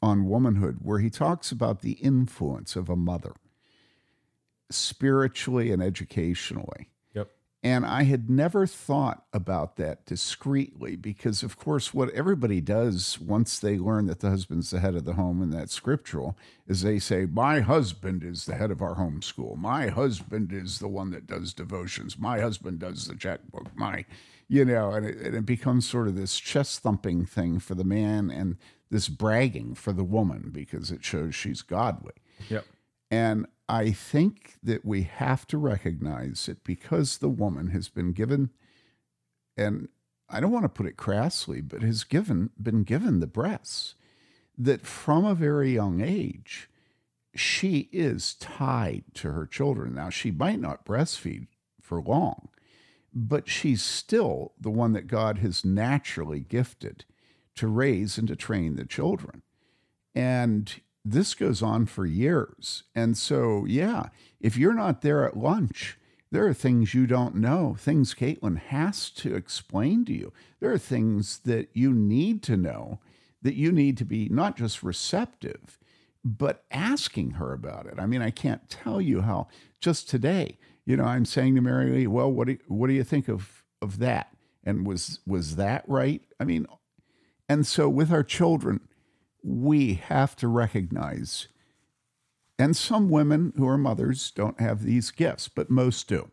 on 0.00 0.28
womanhood 0.28 0.78
where 0.80 1.00
he 1.00 1.10
talks 1.10 1.50
about 1.50 1.80
the 1.80 1.92
influence 1.92 2.76
of 2.76 2.88
a 2.88 2.96
mother 2.96 3.34
spiritually 4.70 5.72
and 5.72 5.82
educationally. 5.82 6.88
And 7.64 7.86
I 7.86 8.02
had 8.02 8.28
never 8.28 8.66
thought 8.66 9.24
about 9.32 9.76
that 9.76 10.04
discreetly 10.04 10.96
because, 10.96 11.44
of 11.44 11.56
course, 11.56 11.94
what 11.94 12.10
everybody 12.10 12.60
does 12.60 13.20
once 13.20 13.60
they 13.60 13.78
learn 13.78 14.06
that 14.06 14.18
the 14.18 14.30
husband's 14.30 14.70
the 14.70 14.80
head 14.80 14.96
of 14.96 15.04
the 15.04 15.12
home 15.12 15.40
and 15.40 15.52
that's 15.52 15.72
scriptural 15.72 16.36
is 16.66 16.82
they 16.82 16.98
say, 16.98 17.24
My 17.24 17.60
husband 17.60 18.24
is 18.24 18.46
the 18.46 18.56
head 18.56 18.72
of 18.72 18.82
our 18.82 18.94
home 18.94 19.22
school. 19.22 19.54
My 19.54 19.86
husband 19.86 20.52
is 20.52 20.80
the 20.80 20.88
one 20.88 21.12
that 21.12 21.28
does 21.28 21.54
devotions. 21.54 22.18
My 22.18 22.40
husband 22.40 22.80
does 22.80 23.06
the 23.06 23.14
checkbook. 23.14 23.76
My, 23.76 24.06
you 24.48 24.64
know, 24.64 24.90
and 24.90 25.06
it, 25.06 25.18
and 25.18 25.36
it 25.36 25.46
becomes 25.46 25.88
sort 25.88 26.08
of 26.08 26.16
this 26.16 26.40
chest 26.40 26.80
thumping 26.80 27.26
thing 27.26 27.60
for 27.60 27.76
the 27.76 27.84
man 27.84 28.28
and 28.28 28.56
this 28.90 29.08
bragging 29.08 29.76
for 29.76 29.92
the 29.92 30.04
woman 30.04 30.50
because 30.52 30.90
it 30.90 31.04
shows 31.04 31.36
she's 31.36 31.62
godly. 31.62 32.14
Yep. 32.48 32.66
And 33.12 33.46
I 33.72 33.90
think 33.90 34.56
that 34.62 34.84
we 34.84 35.04
have 35.04 35.46
to 35.46 35.56
recognize 35.56 36.44
that 36.44 36.62
because 36.62 37.16
the 37.16 37.30
woman 37.30 37.68
has 37.68 37.88
been 37.88 38.12
given, 38.12 38.50
and 39.56 39.88
I 40.28 40.40
don't 40.40 40.52
want 40.52 40.66
to 40.66 40.68
put 40.68 40.84
it 40.84 40.98
crassly, 40.98 41.62
but 41.62 41.80
has 41.80 42.04
given 42.04 42.50
been 42.62 42.82
given 42.82 43.20
the 43.20 43.26
breasts, 43.26 43.94
that 44.58 44.86
from 44.86 45.24
a 45.24 45.34
very 45.34 45.72
young 45.72 46.02
age, 46.02 46.68
she 47.34 47.88
is 47.92 48.34
tied 48.34 49.04
to 49.14 49.32
her 49.32 49.46
children. 49.46 49.94
Now, 49.94 50.10
she 50.10 50.30
might 50.30 50.60
not 50.60 50.84
breastfeed 50.84 51.46
for 51.80 52.02
long, 52.02 52.50
but 53.14 53.48
she's 53.48 53.80
still 53.80 54.52
the 54.60 54.70
one 54.70 54.92
that 54.92 55.06
God 55.06 55.38
has 55.38 55.64
naturally 55.64 56.40
gifted 56.40 57.06
to 57.54 57.68
raise 57.68 58.18
and 58.18 58.28
to 58.28 58.36
train 58.36 58.76
the 58.76 58.84
children. 58.84 59.40
And 60.14 60.78
this 61.04 61.34
goes 61.34 61.62
on 61.62 61.86
for 61.86 62.06
years. 62.06 62.84
And 62.94 63.16
so, 63.16 63.64
yeah, 63.66 64.06
if 64.40 64.56
you're 64.56 64.74
not 64.74 65.02
there 65.02 65.24
at 65.24 65.36
lunch, 65.36 65.98
there 66.30 66.46
are 66.46 66.54
things 66.54 66.94
you 66.94 67.06
don't 67.06 67.34
know, 67.36 67.76
things 67.78 68.14
Caitlin 68.14 68.58
has 68.58 69.10
to 69.10 69.34
explain 69.34 70.04
to 70.06 70.12
you. 70.12 70.32
There 70.60 70.72
are 70.72 70.78
things 70.78 71.40
that 71.44 71.68
you 71.74 71.92
need 71.92 72.42
to 72.44 72.56
know 72.56 73.00
that 73.42 73.54
you 73.54 73.70
need 73.72 73.98
to 73.98 74.04
be 74.04 74.28
not 74.30 74.56
just 74.56 74.82
receptive, 74.82 75.78
but 76.24 76.64
asking 76.70 77.32
her 77.32 77.52
about 77.52 77.86
it. 77.86 77.94
I 77.98 78.06
mean, 78.06 78.22
I 78.22 78.30
can't 78.30 78.68
tell 78.70 79.00
you 79.00 79.22
how 79.22 79.48
just 79.80 80.08
today, 80.08 80.58
you 80.86 80.96
know, 80.96 81.04
I'm 81.04 81.24
saying 81.24 81.56
to 81.56 81.60
Mary 81.60 81.90
Lee, 81.90 82.06
well, 82.06 82.30
what 82.30 82.46
do 82.46 82.52
you, 82.52 82.58
what 82.68 82.86
do 82.86 82.94
you 82.94 83.04
think 83.04 83.28
of 83.28 83.64
of 83.82 83.98
that? 83.98 84.28
And 84.64 84.86
was 84.86 85.18
was 85.26 85.56
that 85.56 85.84
right? 85.88 86.22
I 86.40 86.44
mean, 86.44 86.66
and 87.48 87.66
so 87.66 87.88
with 87.88 88.12
our 88.12 88.22
children, 88.22 88.80
we 89.42 89.94
have 89.94 90.36
to 90.36 90.48
recognize, 90.48 91.48
and 92.58 92.76
some 92.76 93.10
women 93.10 93.52
who 93.56 93.66
are 93.66 93.78
mothers 93.78 94.30
don't 94.30 94.60
have 94.60 94.82
these 94.82 95.10
gifts, 95.10 95.48
but 95.48 95.70
most 95.70 96.08
do. 96.08 96.30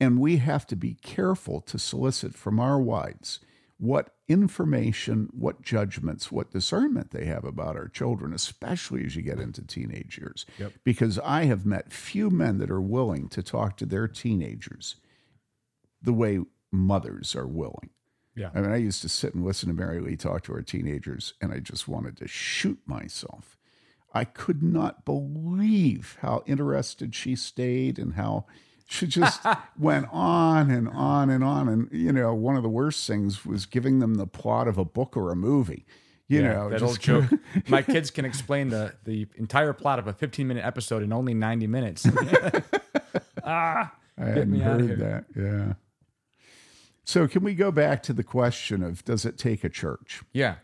And 0.00 0.18
we 0.18 0.38
have 0.38 0.66
to 0.68 0.76
be 0.76 0.94
careful 0.94 1.60
to 1.62 1.78
solicit 1.78 2.34
from 2.34 2.58
our 2.58 2.80
wives 2.80 3.38
what 3.78 4.14
information, 4.28 5.28
what 5.32 5.60
judgments, 5.60 6.30
what 6.30 6.52
discernment 6.52 7.10
they 7.10 7.24
have 7.24 7.44
about 7.44 7.76
our 7.76 7.88
children, 7.88 8.32
especially 8.32 9.04
as 9.04 9.16
you 9.16 9.22
get 9.22 9.40
into 9.40 9.60
teenage 9.60 10.18
years. 10.18 10.46
Yep. 10.58 10.72
Because 10.84 11.18
I 11.18 11.44
have 11.44 11.66
met 11.66 11.92
few 11.92 12.30
men 12.30 12.58
that 12.58 12.70
are 12.70 12.80
willing 12.80 13.28
to 13.30 13.42
talk 13.42 13.76
to 13.78 13.86
their 13.86 14.06
teenagers 14.06 14.96
the 16.00 16.12
way 16.12 16.40
mothers 16.70 17.34
are 17.34 17.46
willing. 17.46 17.90
Yeah. 18.34 18.50
I 18.54 18.60
mean, 18.60 18.72
I 18.72 18.76
used 18.76 19.02
to 19.02 19.08
sit 19.08 19.34
and 19.34 19.44
listen 19.44 19.68
to 19.68 19.74
Mary 19.74 20.00
Lee 20.00 20.16
talk 20.16 20.42
to 20.44 20.52
her 20.52 20.62
teenagers, 20.62 21.34
and 21.40 21.52
I 21.52 21.58
just 21.58 21.86
wanted 21.86 22.16
to 22.18 22.28
shoot 22.28 22.78
myself. 22.86 23.58
I 24.14 24.24
could 24.24 24.62
not 24.62 25.04
believe 25.04 26.18
how 26.20 26.42
interested 26.46 27.14
she 27.14 27.34
stayed 27.36 27.98
and 27.98 28.14
how 28.14 28.46
she 28.86 29.06
just 29.06 29.40
went 29.78 30.06
on 30.12 30.70
and 30.70 30.88
on 30.88 31.30
and 31.30 31.42
on. 31.42 31.68
And, 31.68 31.88
you 31.92 32.12
know, 32.12 32.34
one 32.34 32.56
of 32.56 32.62
the 32.62 32.68
worst 32.68 33.06
things 33.06 33.44
was 33.44 33.66
giving 33.66 33.98
them 33.98 34.14
the 34.14 34.26
plot 34.26 34.68
of 34.68 34.78
a 34.78 34.84
book 34.84 35.16
or 35.16 35.30
a 35.30 35.36
movie. 35.36 35.86
You 36.28 36.42
yeah, 36.42 36.52
know, 36.54 36.70
that 36.70 36.80
just 36.80 36.90
old 36.90 37.00
joke. 37.00 37.40
My 37.68 37.82
kids 37.82 38.10
can 38.10 38.24
explain 38.24 38.70
the 38.70 38.94
the 39.04 39.26
entire 39.36 39.74
plot 39.74 39.98
of 39.98 40.06
a 40.06 40.14
15 40.14 40.46
minute 40.48 40.64
episode 40.64 41.02
in 41.02 41.12
only 41.12 41.34
90 41.34 41.66
minutes. 41.66 42.06
ah, 43.44 43.92
I 44.16 44.24
hadn't 44.24 44.58
heard 44.60 44.98
that. 44.98 45.24
Yeah. 45.36 45.74
So, 47.04 47.26
can 47.26 47.42
we 47.42 47.54
go 47.54 47.72
back 47.72 48.02
to 48.04 48.12
the 48.12 48.22
question 48.22 48.82
of 48.82 49.04
does 49.04 49.24
it 49.24 49.38
take 49.38 49.64
a 49.64 49.68
church? 49.68 50.22
yeah. 50.32 50.56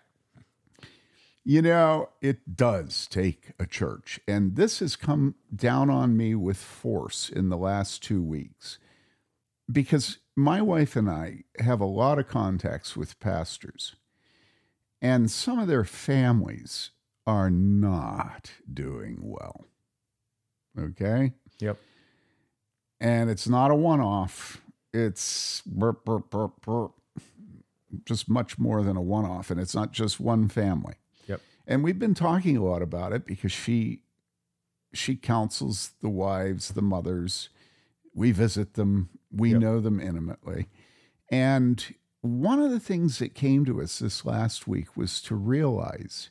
You 1.44 1.62
know, 1.62 2.10
it 2.20 2.56
does 2.56 3.06
take 3.06 3.52
a 3.58 3.64
church. 3.64 4.20
And 4.28 4.56
this 4.56 4.80
has 4.80 4.96
come 4.96 5.34
down 5.54 5.88
on 5.88 6.14
me 6.14 6.34
with 6.34 6.58
force 6.58 7.30
in 7.30 7.48
the 7.48 7.56
last 7.56 8.02
two 8.02 8.22
weeks 8.22 8.78
because 9.70 10.18
my 10.36 10.60
wife 10.60 10.94
and 10.94 11.08
I 11.08 11.44
have 11.58 11.80
a 11.80 11.86
lot 11.86 12.18
of 12.18 12.28
contacts 12.28 12.96
with 12.96 13.18
pastors, 13.18 13.96
and 15.00 15.30
some 15.30 15.58
of 15.58 15.68
their 15.68 15.84
families 15.84 16.90
are 17.26 17.50
not 17.50 18.52
doing 18.72 19.18
well. 19.20 19.64
Okay. 20.78 21.32
Yep. 21.60 21.78
And 23.00 23.30
it's 23.30 23.48
not 23.48 23.70
a 23.70 23.74
one 23.74 24.00
off, 24.00 24.60
it's 24.92 25.62
burp, 25.66 26.04
burp, 26.04 26.30
burp, 26.30 26.60
burp, 26.62 26.92
just 28.04 28.28
much 28.28 28.58
more 28.58 28.82
than 28.82 28.96
a 28.96 29.02
one 29.02 29.24
off. 29.24 29.50
And 29.50 29.60
it's 29.60 29.74
not 29.74 29.92
just 29.92 30.20
one 30.20 30.48
family. 30.48 30.94
Yep. 31.26 31.40
And 31.66 31.84
we've 31.84 31.98
been 31.98 32.14
talking 32.14 32.56
a 32.56 32.64
lot 32.64 32.82
about 32.82 33.12
it 33.12 33.26
because 33.26 33.52
she 33.52 34.02
she 34.94 35.16
counsels 35.16 35.92
the 36.00 36.08
wives, 36.08 36.70
the 36.70 36.82
mothers. 36.82 37.50
We 38.14 38.32
visit 38.32 38.74
them. 38.74 39.10
We 39.30 39.52
Yep. 39.52 39.60
know 39.60 39.80
them 39.80 40.00
intimately. 40.00 40.68
And 41.30 41.94
one 42.22 42.58
of 42.60 42.70
the 42.70 42.80
things 42.80 43.18
that 43.18 43.34
came 43.34 43.64
to 43.66 43.82
us 43.82 43.98
this 43.98 44.24
last 44.24 44.66
week 44.66 44.96
was 44.96 45.20
to 45.22 45.34
realize 45.34 46.30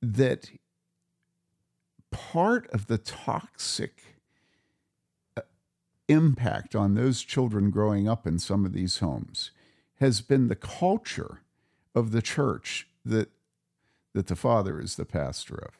that 0.00 0.50
part 2.10 2.66
of 2.70 2.86
the 2.86 2.98
toxic 2.98 4.13
impact 6.08 6.74
on 6.74 6.94
those 6.94 7.22
children 7.22 7.70
growing 7.70 8.08
up 8.08 8.26
in 8.26 8.38
some 8.38 8.64
of 8.64 8.72
these 8.72 8.98
homes 8.98 9.50
has 10.00 10.20
been 10.20 10.48
the 10.48 10.56
culture 10.56 11.40
of 11.94 12.10
the 12.10 12.22
church 12.22 12.88
that 13.04 13.30
that 14.12 14.26
the 14.28 14.36
father 14.36 14.80
is 14.80 14.94
the 14.94 15.04
pastor 15.04 15.56
of. 15.56 15.78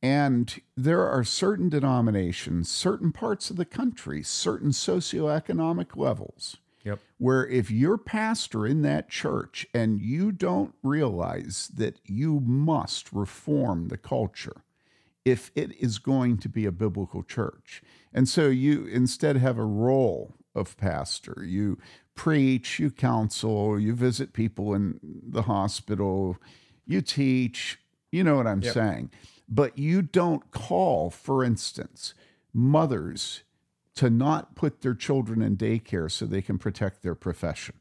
And 0.00 0.60
there 0.76 1.08
are 1.08 1.24
certain 1.24 1.68
denominations, 1.68 2.70
certain 2.70 3.10
parts 3.10 3.50
of 3.50 3.56
the 3.56 3.64
country, 3.64 4.22
certain 4.22 4.70
socioeconomic 4.70 5.96
levels 5.96 6.58
Yep. 6.84 7.00
where 7.18 7.44
if 7.48 7.68
you're 7.68 7.98
pastor 7.98 8.64
in 8.64 8.82
that 8.82 9.08
church 9.08 9.66
and 9.74 10.00
you 10.00 10.30
don't 10.30 10.72
realize 10.84 11.68
that 11.74 11.98
you 12.04 12.38
must 12.38 13.12
reform 13.12 13.88
the 13.88 13.98
culture 13.98 14.62
if 15.26 15.50
it 15.56 15.72
is 15.80 15.98
going 15.98 16.38
to 16.38 16.48
be 16.48 16.64
a 16.66 16.72
biblical 16.72 17.24
church. 17.24 17.82
And 18.14 18.28
so 18.28 18.46
you 18.46 18.86
instead 18.86 19.36
have 19.36 19.58
a 19.58 19.64
role 19.64 20.36
of 20.54 20.76
pastor. 20.76 21.44
You 21.44 21.78
preach, 22.14 22.78
you 22.78 22.92
counsel, 22.92 23.78
you 23.78 23.92
visit 23.92 24.32
people 24.32 24.72
in 24.72 25.00
the 25.02 25.42
hospital, 25.42 26.38
you 26.86 27.02
teach, 27.02 27.78
you 28.12 28.22
know 28.22 28.36
what 28.36 28.46
I'm 28.46 28.62
Yep. 28.62 28.72
saying. 28.72 29.10
But 29.48 29.76
you 29.76 30.00
don't 30.00 30.48
call, 30.52 31.10
for 31.10 31.42
instance, 31.42 32.14
mothers 32.54 33.42
to 33.96 34.08
not 34.08 34.54
put 34.54 34.80
their 34.82 34.94
children 34.94 35.42
in 35.42 35.56
daycare 35.56 36.10
so 36.10 36.24
they 36.24 36.40
can 36.42 36.56
protect 36.56 37.02
their 37.02 37.16
profession. 37.16 37.74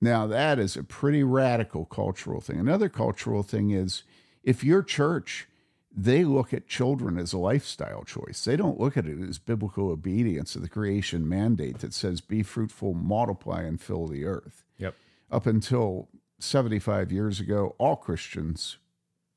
Now, 0.00 0.26
that 0.28 0.60
is 0.60 0.76
a 0.76 0.84
pretty 0.84 1.24
radical 1.24 1.86
cultural 1.86 2.40
thing. 2.40 2.58
Another 2.60 2.88
cultural 2.88 3.42
thing 3.42 3.70
is 3.70 4.04
if 4.44 4.62
your 4.62 4.82
church, 4.82 5.48
they 5.96 6.24
look 6.24 6.52
at 6.52 6.68
children 6.68 7.18
as 7.18 7.32
a 7.32 7.38
lifestyle 7.38 8.04
choice. 8.04 8.44
They 8.44 8.56
don't 8.56 8.80
look 8.80 8.96
at 8.96 9.06
it 9.06 9.20
as 9.20 9.38
biblical 9.38 9.90
obedience 9.90 10.52
to 10.52 10.58
the 10.58 10.68
creation 10.68 11.28
mandate 11.28 11.78
that 11.78 11.94
says, 11.94 12.20
be 12.20 12.42
fruitful, 12.42 12.94
multiply, 12.94 13.62
and 13.62 13.80
fill 13.80 14.06
the 14.06 14.24
earth. 14.24 14.64
Yep. 14.78 14.94
Up 15.30 15.46
until 15.46 16.08
75 16.40 17.10
years 17.10 17.40
ago, 17.40 17.74
all 17.78 17.96
Christians, 17.96 18.78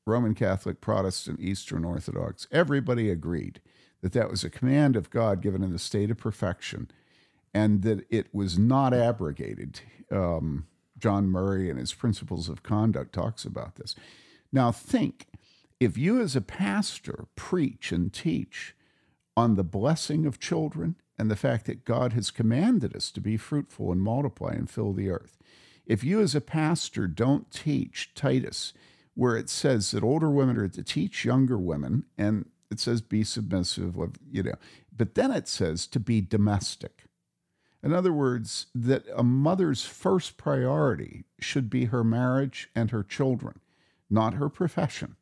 Roman 0.04 0.34
Catholic, 0.34 0.80
Protestant, 0.80 1.40
Eastern 1.40 1.84
Orthodox, 1.84 2.46
everybody 2.50 3.10
agreed 3.10 3.60
that 4.02 4.12
that 4.12 4.30
was 4.30 4.44
a 4.44 4.50
command 4.50 4.96
of 4.96 5.10
God 5.10 5.40
given 5.40 5.62
in 5.62 5.72
the 5.72 5.78
state 5.78 6.10
of 6.10 6.18
perfection 6.18 6.90
and 7.54 7.82
that 7.82 8.04
it 8.10 8.34
was 8.34 8.58
not 8.58 8.92
abrogated. 8.92 9.80
Um, 10.10 10.66
John 10.98 11.28
Murray 11.28 11.70
and 11.70 11.78
his 11.78 11.94
Principles 11.94 12.48
of 12.48 12.62
Conduct 12.62 13.12
talks 13.12 13.44
about 13.44 13.76
this. 13.76 13.94
Now, 14.52 14.72
think 14.72 15.26
if 15.80 15.96
you 15.96 16.20
as 16.20 16.34
a 16.34 16.40
pastor 16.40 17.26
preach 17.36 17.92
and 17.92 18.12
teach 18.12 18.74
on 19.36 19.54
the 19.54 19.64
blessing 19.64 20.26
of 20.26 20.40
children 20.40 20.96
and 21.18 21.30
the 21.30 21.36
fact 21.36 21.66
that 21.66 21.84
God 21.84 22.12
has 22.12 22.30
commanded 22.30 22.96
us 22.96 23.10
to 23.12 23.20
be 23.20 23.36
fruitful 23.36 23.92
and 23.92 24.00
multiply 24.00 24.52
and 24.52 24.68
fill 24.68 24.92
the 24.92 25.10
earth, 25.10 25.38
if 25.86 26.04
you 26.04 26.20
as 26.20 26.34
a 26.34 26.40
pastor 26.40 27.06
don't 27.06 27.50
teach 27.50 28.12
Titus, 28.14 28.72
where 29.14 29.36
it 29.36 29.48
says 29.48 29.90
that 29.90 30.04
older 30.04 30.30
women 30.30 30.56
are 30.56 30.68
to 30.68 30.82
teach 30.82 31.24
younger 31.24 31.58
women, 31.58 32.04
and 32.16 32.48
it 32.70 32.78
says 32.78 33.00
be 33.00 33.24
submissive, 33.24 33.96
you 34.30 34.42
know, 34.42 34.54
but 34.96 35.14
then 35.14 35.30
it 35.30 35.48
says 35.48 35.86
to 35.88 35.98
be 35.98 36.20
domestic. 36.20 37.04
In 37.82 37.92
other 37.92 38.12
words, 38.12 38.66
that 38.74 39.04
a 39.14 39.22
mother's 39.22 39.84
first 39.84 40.36
priority 40.36 41.24
should 41.40 41.70
be 41.70 41.86
her 41.86 42.04
marriage 42.04 42.68
and 42.74 42.90
her 42.90 43.02
children, 43.02 43.60
not 44.10 44.34
her 44.34 44.48
profession. 44.48 45.16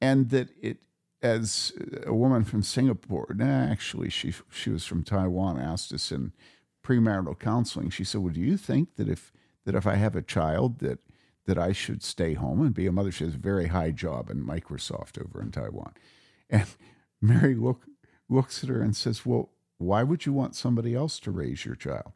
And 0.00 0.30
that 0.30 0.48
it, 0.60 0.78
as 1.22 1.72
a 2.04 2.12
woman 2.12 2.44
from 2.44 2.62
Singapore, 2.62 3.32
nah, 3.34 3.64
actually, 3.64 4.10
she, 4.10 4.34
she 4.50 4.70
was 4.70 4.84
from 4.84 5.04
Taiwan, 5.04 5.60
asked 5.60 5.92
us 5.92 6.10
in 6.10 6.32
premarital 6.82 7.38
counseling, 7.38 7.90
she 7.90 8.04
said, 8.04 8.20
Well, 8.20 8.32
do 8.32 8.40
you 8.40 8.56
think 8.56 8.96
that 8.96 9.08
if 9.08 9.32
that 9.64 9.74
if 9.74 9.86
I 9.86 9.94
have 9.94 10.16
a 10.16 10.22
child 10.22 10.80
that 10.80 10.98
that 11.46 11.58
I 11.58 11.72
should 11.72 12.02
stay 12.02 12.34
home 12.34 12.60
and 12.60 12.74
be 12.74 12.86
a 12.86 12.92
mother? 12.92 13.12
She 13.12 13.24
has 13.24 13.34
a 13.34 13.38
very 13.38 13.68
high 13.68 13.90
job 13.90 14.30
in 14.30 14.44
Microsoft 14.44 15.20
over 15.20 15.40
in 15.40 15.50
Taiwan. 15.50 15.92
And 16.50 16.66
Mary 17.20 17.54
look, 17.54 17.82
looks 18.28 18.62
at 18.62 18.70
her 18.70 18.82
and 18.82 18.96
says, 18.96 19.24
Well, 19.24 19.50
why 19.78 20.02
would 20.02 20.26
you 20.26 20.32
want 20.32 20.56
somebody 20.56 20.94
else 20.94 21.18
to 21.20 21.30
raise 21.30 21.64
your 21.64 21.76
child? 21.76 22.12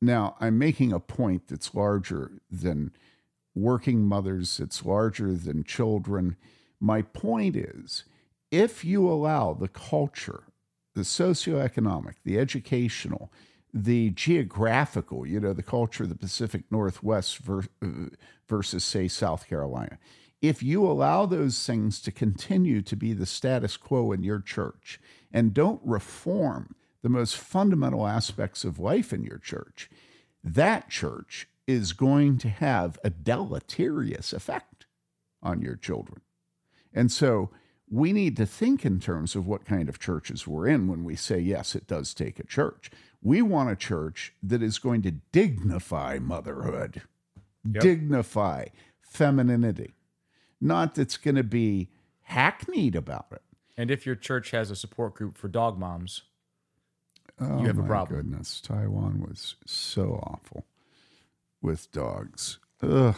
Now, 0.00 0.36
I'm 0.40 0.58
making 0.58 0.92
a 0.92 0.98
point 0.98 1.48
that's 1.48 1.74
larger 1.74 2.32
than 2.50 2.92
working 3.54 4.04
mothers, 4.04 4.60
it's 4.60 4.84
larger 4.84 5.34
than 5.34 5.64
children. 5.64 6.36
My 6.80 7.02
point 7.02 7.56
is 7.56 8.04
if 8.50 8.84
you 8.84 9.08
allow 9.08 9.54
the 9.54 9.68
culture, 9.68 10.44
the 10.94 11.02
socioeconomic, 11.02 12.14
the 12.24 12.38
educational, 12.38 13.32
the 13.72 14.10
geographical, 14.10 15.26
you 15.26 15.40
know, 15.40 15.52
the 15.52 15.62
culture 15.62 16.02
of 16.02 16.10
the 16.10 16.14
Pacific 16.14 16.64
Northwest 16.70 17.40
uh, 17.48 17.62
versus, 18.48 18.84
say, 18.84 19.08
South 19.08 19.48
Carolina, 19.48 19.98
if 20.42 20.62
you 20.62 20.84
allow 20.84 21.24
those 21.24 21.64
things 21.64 22.00
to 22.02 22.12
continue 22.12 22.82
to 22.82 22.96
be 22.96 23.12
the 23.12 23.26
status 23.26 23.76
quo 23.76 24.12
in 24.12 24.22
your 24.22 24.40
church 24.40 25.00
and 25.32 25.54
don't 25.54 25.80
reform 25.84 26.74
the 27.02 27.08
most 27.08 27.36
fundamental 27.36 28.06
aspects 28.06 28.64
of 28.64 28.78
life 28.78 29.12
in 29.12 29.22
your 29.22 29.38
church, 29.38 29.88
that 30.44 30.90
church 30.90 31.48
is 31.66 31.92
going 31.92 32.38
to 32.38 32.48
have 32.48 32.98
a 33.04 33.10
deleterious 33.10 34.32
effect 34.32 34.86
on 35.42 35.60
your 35.60 35.76
children. 35.76 36.20
And 36.92 37.10
so 37.10 37.50
we 37.90 38.12
need 38.12 38.36
to 38.38 38.46
think 38.46 38.84
in 38.84 39.00
terms 39.00 39.34
of 39.36 39.46
what 39.46 39.64
kind 39.64 39.88
of 39.88 39.98
churches 39.98 40.46
we're 40.46 40.66
in 40.66 40.88
when 40.88 41.04
we 41.04 41.16
say, 41.16 41.38
yes, 41.38 41.74
it 41.74 41.86
does 41.86 42.14
take 42.14 42.38
a 42.38 42.46
church. 42.46 42.90
We 43.20 43.42
want 43.42 43.70
a 43.70 43.76
church 43.76 44.34
that 44.42 44.62
is 44.62 44.78
going 44.78 45.02
to 45.02 45.10
dignify 45.10 46.18
motherhood, 46.18 47.02
yep. 47.64 47.82
dignify 47.82 48.66
femininity, 49.00 49.92
not 50.60 50.94
that's 50.94 51.16
going 51.16 51.36
to 51.36 51.44
be 51.44 51.90
hackneyed 52.22 52.96
about 52.96 53.26
it. 53.30 53.42
And 53.76 53.90
if 53.90 54.06
your 54.06 54.16
church 54.16 54.50
has 54.50 54.70
a 54.70 54.76
support 54.76 55.14
group 55.14 55.36
for 55.36 55.48
dog 55.48 55.78
moms, 55.78 56.22
oh, 57.40 57.60
you 57.60 57.66
have 57.66 57.78
a 57.78 57.82
problem. 57.82 58.22
goodness. 58.22 58.60
Taiwan 58.60 59.20
was 59.20 59.56
so 59.66 60.20
awful 60.26 60.64
with 61.62 61.90
dogs. 61.92 62.58
Ugh. 62.82 63.16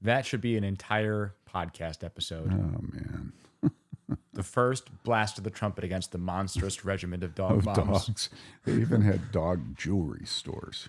That 0.00 0.24
should 0.24 0.40
be 0.40 0.56
an 0.56 0.64
entire 0.64 1.34
podcast 1.52 2.02
episode. 2.02 2.52
Oh, 2.52 2.80
man. 2.80 3.32
the 4.32 4.42
first 4.42 4.88
blast 5.04 5.36
of 5.38 5.44
the 5.44 5.50
trumpet 5.50 5.84
against 5.84 6.12
the 6.12 6.18
monstrous 6.18 6.84
regiment 6.84 7.22
of 7.22 7.34
dog 7.34 7.58
of 7.58 7.64
moms. 7.66 8.06
Dogs. 8.06 8.30
They 8.64 8.72
even 8.80 9.02
had 9.02 9.32
dog 9.32 9.76
jewelry 9.76 10.24
stores. 10.24 10.88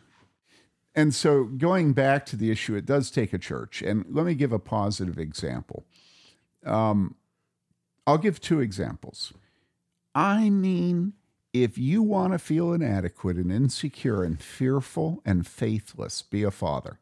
And 0.93 1.15
so, 1.15 1.45
going 1.45 1.93
back 1.93 2.25
to 2.27 2.35
the 2.35 2.51
issue, 2.51 2.75
it 2.75 2.85
does 2.85 3.11
take 3.11 3.33
a 3.33 3.37
church. 3.37 3.81
And 3.81 4.05
let 4.09 4.25
me 4.25 4.35
give 4.35 4.51
a 4.51 4.59
positive 4.59 5.17
example. 5.17 5.85
Um, 6.65 7.15
I'll 8.05 8.17
give 8.17 8.41
two 8.41 8.59
examples. 8.59 9.33
I 10.13 10.49
mean, 10.49 11.13
if 11.53 11.77
you 11.77 12.01
want 12.01 12.33
to 12.33 12.39
feel 12.39 12.73
inadequate 12.73 13.37
and 13.37 13.51
insecure 13.51 14.23
and 14.23 14.41
fearful 14.41 15.21
and 15.25 15.45
faithless, 15.45 16.21
be 16.21 16.43
a 16.43 16.51
father. 16.51 16.99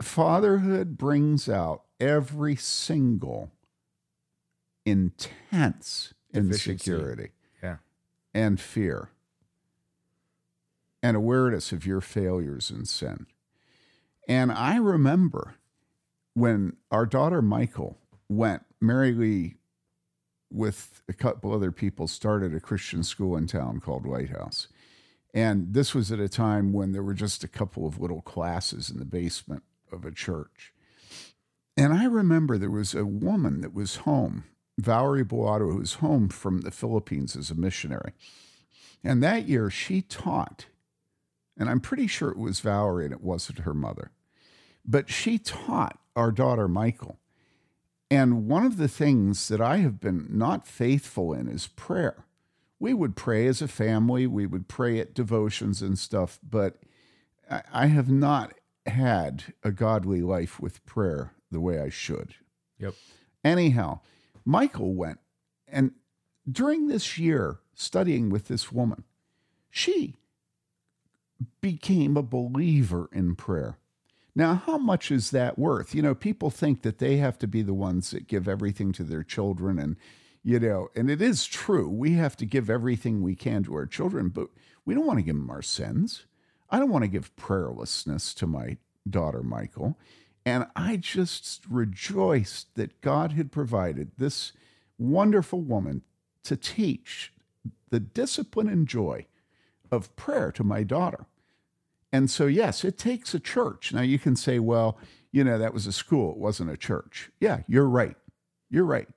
Fatherhood 0.00 0.96
brings 0.96 1.48
out 1.48 1.82
every 1.98 2.54
single 2.54 3.50
intense 4.84 6.14
insecurity 6.32 7.30
yeah. 7.62 7.76
and 8.34 8.60
fear 8.60 9.10
and 11.02 11.16
awareness 11.16 11.72
of 11.72 11.86
your 11.86 12.00
failures 12.00 12.70
and 12.70 12.86
sin. 12.86 13.26
And 14.28 14.52
I 14.52 14.76
remember 14.76 15.54
when 16.34 16.76
our 16.90 17.06
daughter 17.06 17.40
Michael 17.40 17.98
went, 18.28 18.62
Mary 18.80 19.12
Lee, 19.12 19.56
with 20.50 21.02
a 21.08 21.12
couple 21.12 21.52
other 21.52 21.72
people, 21.72 22.06
started 22.06 22.54
a 22.54 22.60
Christian 22.60 23.02
school 23.02 23.36
in 23.36 23.46
town 23.46 23.80
called 23.80 24.06
Lighthouse. 24.06 24.68
And 25.34 25.74
this 25.74 25.94
was 25.94 26.10
at 26.10 26.20
a 26.20 26.28
time 26.28 26.72
when 26.72 26.92
there 26.92 27.02
were 27.02 27.14
just 27.14 27.44
a 27.44 27.48
couple 27.48 27.86
of 27.86 28.00
little 28.00 28.22
classes 28.22 28.88
in 28.90 28.98
the 28.98 29.04
basement 29.04 29.64
of 29.92 30.04
a 30.04 30.10
church. 30.10 30.72
And 31.76 31.92
I 31.92 32.06
remember 32.06 32.56
there 32.56 32.70
was 32.70 32.94
a 32.94 33.04
woman 33.04 33.60
that 33.60 33.74
was 33.74 33.96
home, 33.96 34.44
Valerie 34.78 35.24
Boato, 35.24 35.72
who 35.72 35.78
was 35.78 35.94
home 35.94 36.28
from 36.28 36.62
the 36.62 36.70
Philippines 36.70 37.36
as 37.36 37.50
a 37.50 37.54
missionary. 37.54 38.12
And 39.04 39.22
that 39.22 39.46
year 39.46 39.68
she 39.68 40.00
taught, 40.00 40.66
and 41.58 41.68
I'm 41.68 41.80
pretty 41.80 42.06
sure 42.06 42.30
it 42.30 42.38
was 42.38 42.60
Valerie 42.60 43.04
and 43.04 43.12
it 43.12 43.22
wasn't 43.22 43.60
her 43.60 43.74
mother, 43.74 44.10
but 44.86 45.10
she 45.10 45.38
taught 45.38 45.98
our 46.14 46.32
daughter 46.32 46.66
Michael 46.66 47.18
and 48.10 48.46
one 48.46 48.64
of 48.64 48.76
the 48.76 48.88
things 48.88 49.48
that 49.48 49.60
I 49.60 49.78
have 49.78 50.00
been 50.00 50.26
not 50.30 50.66
faithful 50.66 51.32
in 51.32 51.48
is 51.48 51.68
prayer. 51.68 52.24
We 52.78 52.94
would 52.94 53.16
pray 53.16 53.46
as 53.46 53.62
a 53.62 53.68
family, 53.68 54.26
we 54.26 54.46
would 54.46 54.68
pray 54.68 55.00
at 55.00 55.14
devotions 55.14 55.82
and 55.82 55.98
stuff, 55.98 56.38
but 56.42 56.76
I 57.72 57.86
have 57.86 58.10
not 58.10 58.54
had 58.86 59.54
a 59.62 59.72
godly 59.72 60.20
life 60.20 60.60
with 60.60 60.84
prayer 60.84 61.32
the 61.50 61.60
way 61.60 61.80
I 61.80 61.88
should. 61.88 62.34
Yep. 62.78 62.94
Anyhow, 63.44 64.00
Michael 64.44 64.94
went, 64.94 65.18
and 65.66 65.92
during 66.50 66.86
this 66.86 67.18
year 67.18 67.58
studying 67.74 68.30
with 68.30 68.48
this 68.48 68.70
woman, 68.70 69.04
she 69.70 70.14
became 71.60 72.16
a 72.16 72.22
believer 72.22 73.08
in 73.12 73.34
prayer. 73.34 73.78
Now, 74.36 74.62
how 74.66 74.76
much 74.76 75.10
is 75.10 75.30
that 75.30 75.58
worth? 75.58 75.94
You 75.94 76.02
know, 76.02 76.14
people 76.14 76.50
think 76.50 76.82
that 76.82 76.98
they 76.98 77.16
have 77.16 77.38
to 77.38 77.46
be 77.46 77.62
the 77.62 77.72
ones 77.72 78.10
that 78.10 78.28
give 78.28 78.46
everything 78.46 78.92
to 78.92 79.02
their 79.02 79.22
children. 79.22 79.78
And, 79.78 79.96
you 80.44 80.60
know, 80.60 80.88
and 80.94 81.10
it 81.10 81.22
is 81.22 81.46
true. 81.46 81.88
We 81.88 82.12
have 82.12 82.36
to 82.36 82.46
give 82.46 82.68
everything 82.68 83.22
we 83.22 83.34
can 83.34 83.64
to 83.64 83.74
our 83.74 83.86
children, 83.86 84.28
but 84.28 84.48
we 84.84 84.92
don't 84.92 85.06
want 85.06 85.18
to 85.18 85.24
give 85.24 85.36
them 85.36 85.48
our 85.48 85.62
sins. 85.62 86.26
I 86.68 86.78
don't 86.78 86.90
want 86.90 87.04
to 87.04 87.08
give 87.08 87.34
prayerlessness 87.36 88.34
to 88.34 88.46
my 88.46 88.76
daughter, 89.08 89.42
Michael. 89.42 89.96
And 90.44 90.66
I 90.76 90.96
just 90.98 91.64
rejoiced 91.70 92.74
that 92.74 93.00
God 93.00 93.32
had 93.32 93.50
provided 93.50 94.12
this 94.18 94.52
wonderful 94.98 95.62
woman 95.62 96.02
to 96.44 96.56
teach 96.56 97.32
the 97.88 98.00
discipline 98.00 98.68
and 98.68 98.86
joy 98.86 99.26
of 99.90 100.14
prayer 100.14 100.52
to 100.52 100.62
my 100.62 100.82
daughter. 100.82 101.26
And 102.16 102.30
so, 102.30 102.46
yes, 102.46 102.82
it 102.82 102.96
takes 102.96 103.34
a 103.34 103.38
church. 103.38 103.92
Now, 103.92 104.00
you 104.00 104.18
can 104.18 104.36
say, 104.36 104.58
well, 104.58 104.98
you 105.32 105.44
know, 105.44 105.58
that 105.58 105.74
was 105.74 105.86
a 105.86 105.92
school, 105.92 106.32
it 106.32 106.38
wasn't 106.38 106.70
a 106.70 106.76
church. 106.78 107.30
Yeah, 107.40 107.60
you're 107.68 107.88
right. 107.88 108.16
You're 108.70 108.86
right. 108.86 109.08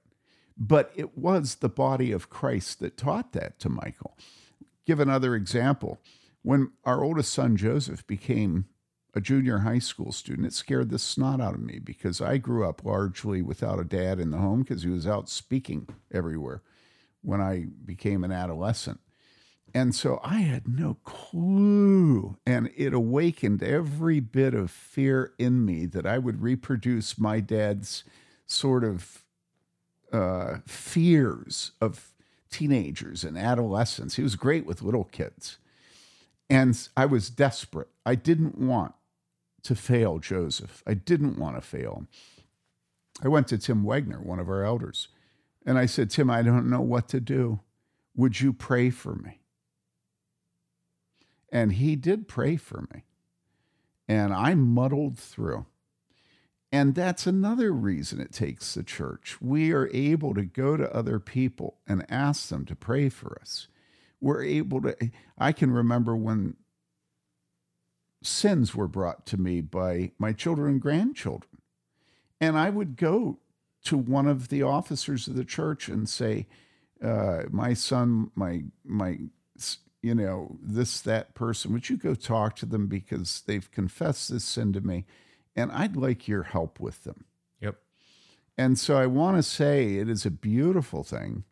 But 0.58 0.92
it 0.98 1.18
was 1.18 1.56
the 1.56 1.70
body 1.70 2.12
of 2.12 2.30
Christ 2.30 2.82
that 2.82 2.98
taught 2.98 3.32
that 3.32 3.58
to 3.60 3.70
Michael. 3.70 4.18
Give 4.86 5.00
another 5.00 5.34
example. 5.34 6.02
When 6.42 6.74
our 6.84 7.02
oldest 7.02 7.34
son, 7.34 7.56
Joseph, 7.56 8.06
became 8.06 8.66
a 9.16 9.22
junior 9.22 9.60
high 9.60 9.80
school 9.80 10.12
student, 10.12 10.48
it 10.48 10.54
scared 10.54 10.90
the 10.90 11.00
snot 11.00 11.40
out 11.40 11.54
of 11.54 11.62
me 11.62 11.80
because 11.80 12.20
I 12.20 12.38
grew 12.38 12.68
up 12.68 12.84
largely 12.84 13.42
without 13.42 13.80
a 13.80 13.86
dad 13.86 14.20
in 14.20 14.32
the 14.32 14.40
home 14.40 14.64
because 14.64 14.84
he 14.84 14.90
was 14.90 15.08
out 15.08 15.30
speaking 15.30 15.88
everywhere 16.12 16.64
when 17.22 17.40
I 17.40 17.68
became 17.86 18.26
an 18.26 18.34
adolescent. 18.34 19.00
And 19.74 19.94
so 19.94 20.20
I 20.24 20.40
had 20.40 20.68
no 20.68 20.98
clue. 21.04 22.38
And 22.46 22.72
it 22.76 22.94
awakened 22.94 23.64
every 23.64 24.20
bit 24.20 24.54
of 24.54 24.72
fear 24.72 25.34
in 25.38 25.66
me 25.66 25.86
that 25.88 26.06
I 26.06 26.18
would 26.18 26.42
reproduce 26.42 27.18
my 27.18 27.40
dad's 27.40 28.04
sort 28.46 28.84
of 28.84 29.24
uh, 30.12 30.58
fears 30.66 31.72
of 31.80 32.12
teenagers 32.50 33.24
and 33.24 33.38
adolescents. 33.38 34.16
He 34.16 34.24
was 34.24 34.36
great 34.36 34.66
with 34.66 34.82
little 34.82 35.04
kids. 35.06 35.58
And 36.50 36.88
I 36.98 37.06
was 37.06 37.30
desperate. 37.30 37.90
I 38.06 38.16
didn't 38.16 38.58
want 38.58 38.94
to 39.64 39.76
fail 39.76 40.20
Joseph. 40.20 40.82
I 40.88 40.96
didn't 40.96 41.38
want 41.38 41.56
to 41.58 41.62
fail. 41.62 42.08
I 43.22 43.28
went 43.28 43.48
to 43.50 43.58
Tim 43.58 43.84
Wegner, 43.84 44.24
one 44.24 44.40
of 44.40 44.50
our 44.50 44.64
elders, 44.64 45.10
and 45.66 45.78
I 45.78 45.86
said, 45.86 46.10
Tim, 46.10 46.30
I 46.30 46.42
don't 46.42 46.70
know 46.70 46.82
what 46.82 47.10
to 47.10 47.20
do. 47.20 47.60
Would 48.16 48.40
you 48.42 48.54
pray 48.54 48.90
for 48.90 49.16
me? 49.16 49.39
And 51.52 51.74
he 51.74 51.96
did 51.96 52.28
pray 52.28 52.56
for 52.58 52.88
me. 52.94 53.04
And 54.08 54.34
I 54.34 54.56
muddled 54.56 55.18
through. 55.18 55.66
And 56.72 56.94
that's 56.94 57.26
another 57.26 57.72
reason 57.72 58.20
it 58.20 58.32
takes 58.32 58.76
the 58.76 58.84
church. 58.84 59.38
We 59.42 59.72
are 59.72 59.90
able 59.92 60.36
to 60.36 60.44
go 60.44 60.78
to 60.78 60.96
other 60.96 61.20
people 61.20 61.78
and 61.88 62.06
ask 62.12 62.50
them 62.50 62.66
to 62.66 62.76
pray 62.76 63.10
for 63.10 63.40
us. 63.42 63.68
We're 64.22 64.44
able 64.44 64.82
to, 64.82 64.96
I 65.38 65.52
can 65.52 65.72
remember 65.72 66.16
when 66.16 66.56
sins 68.22 68.76
were 68.76 68.88
brought 68.88 69.26
to 69.28 69.38
me 69.38 69.62
by 69.62 70.12
my 70.20 70.34
children 70.34 70.74
and 70.74 70.82
grandchildren. 70.82 71.62
And 72.40 72.58
I 72.58 72.70
would 72.70 72.98
go 72.98 73.40
to 73.86 73.98
one 73.98 74.28
of 74.28 74.50
the 74.50 74.62
officers 74.62 75.28
of 75.28 75.36
the 75.36 75.46
church 75.46 75.88
and 75.88 76.08
say, 76.08 76.48
uh, 77.04 77.44
my 77.50 77.74
son, 77.74 78.30
my, 78.36 78.64
my, 78.84 79.20
you 80.02 80.16
know, 80.16 80.58
this, 80.62 81.02
that 81.02 81.36
person, 81.36 81.74
would 81.74 81.90
you 81.90 81.98
go 81.98 82.16
talk 82.16 82.56
to 82.58 82.66
them 82.66 82.88
because 82.88 83.42
they've 83.46 83.70
confessed 83.72 84.32
this 84.32 84.44
sin 84.44 84.74
to 84.74 84.82
me? 84.82 85.06
and 85.60 85.72
I'd 85.72 85.98
like 85.98 86.28
your 86.28 86.44
help 86.44 86.80
with 86.80 87.04
them. 87.04 87.26
Yep. 87.60 87.76
And 88.58 88.80
so 88.80 88.98
I 88.98 89.08
want 89.08 89.38
to 89.38 89.44
say 89.44 89.96
it 89.96 90.10
is 90.10 90.26
a 90.26 90.32
beautiful 90.32 91.04
thing 91.04 91.44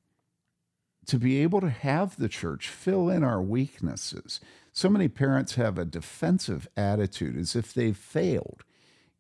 to 1.08 1.18
be 1.18 1.42
able 1.42 1.62
to 1.62 1.70
have 1.70 2.18
the 2.18 2.30
church 2.30 2.70
fill 2.70 3.10
in 3.10 3.24
our 3.24 3.42
weaknesses. 3.42 4.40
So 4.72 4.90
many 4.90 5.08
parents 5.08 5.56
have 5.56 5.78
a 5.78 5.86
defensive 5.86 6.68
attitude 6.76 7.38
as 7.38 7.56
if 7.56 7.74
they've 7.74 7.98
failed 7.98 8.64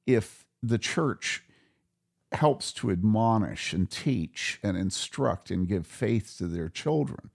if 0.05 0.45
the 0.61 0.77
church 0.77 1.43
helps 2.33 2.73
to 2.73 2.91
admonish 2.91 3.73
and 3.73 3.89
teach 3.89 4.59
and 4.61 4.77
instruct 4.77 5.49
and 5.49 5.67
give 5.67 5.87
faith 5.87 6.35
to 6.37 6.47
their 6.47 6.69
children. 6.69 7.29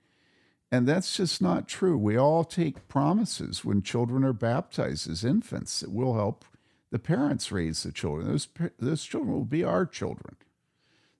And 0.72 0.88
that's 0.88 1.14
just 1.14 1.42
not 1.42 1.68
true. 1.68 1.98
We 1.98 2.16
all 2.16 2.44
take 2.44 2.88
promises 2.88 3.62
when 3.62 3.82
children 3.82 4.24
are 4.24 4.32
baptized 4.32 5.08
as 5.08 5.22
infants 5.22 5.80
that 5.80 5.92
will 5.92 6.14
help 6.14 6.46
the 6.90 6.98
parents 6.98 7.52
raise 7.52 7.82
the 7.82 7.92
children. 7.92 8.26
Those 8.26 8.48
those 8.78 9.04
children 9.04 9.35
will 9.35 9.44
be 9.44 9.62
our 9.62 9.85
children. 9.85 10.37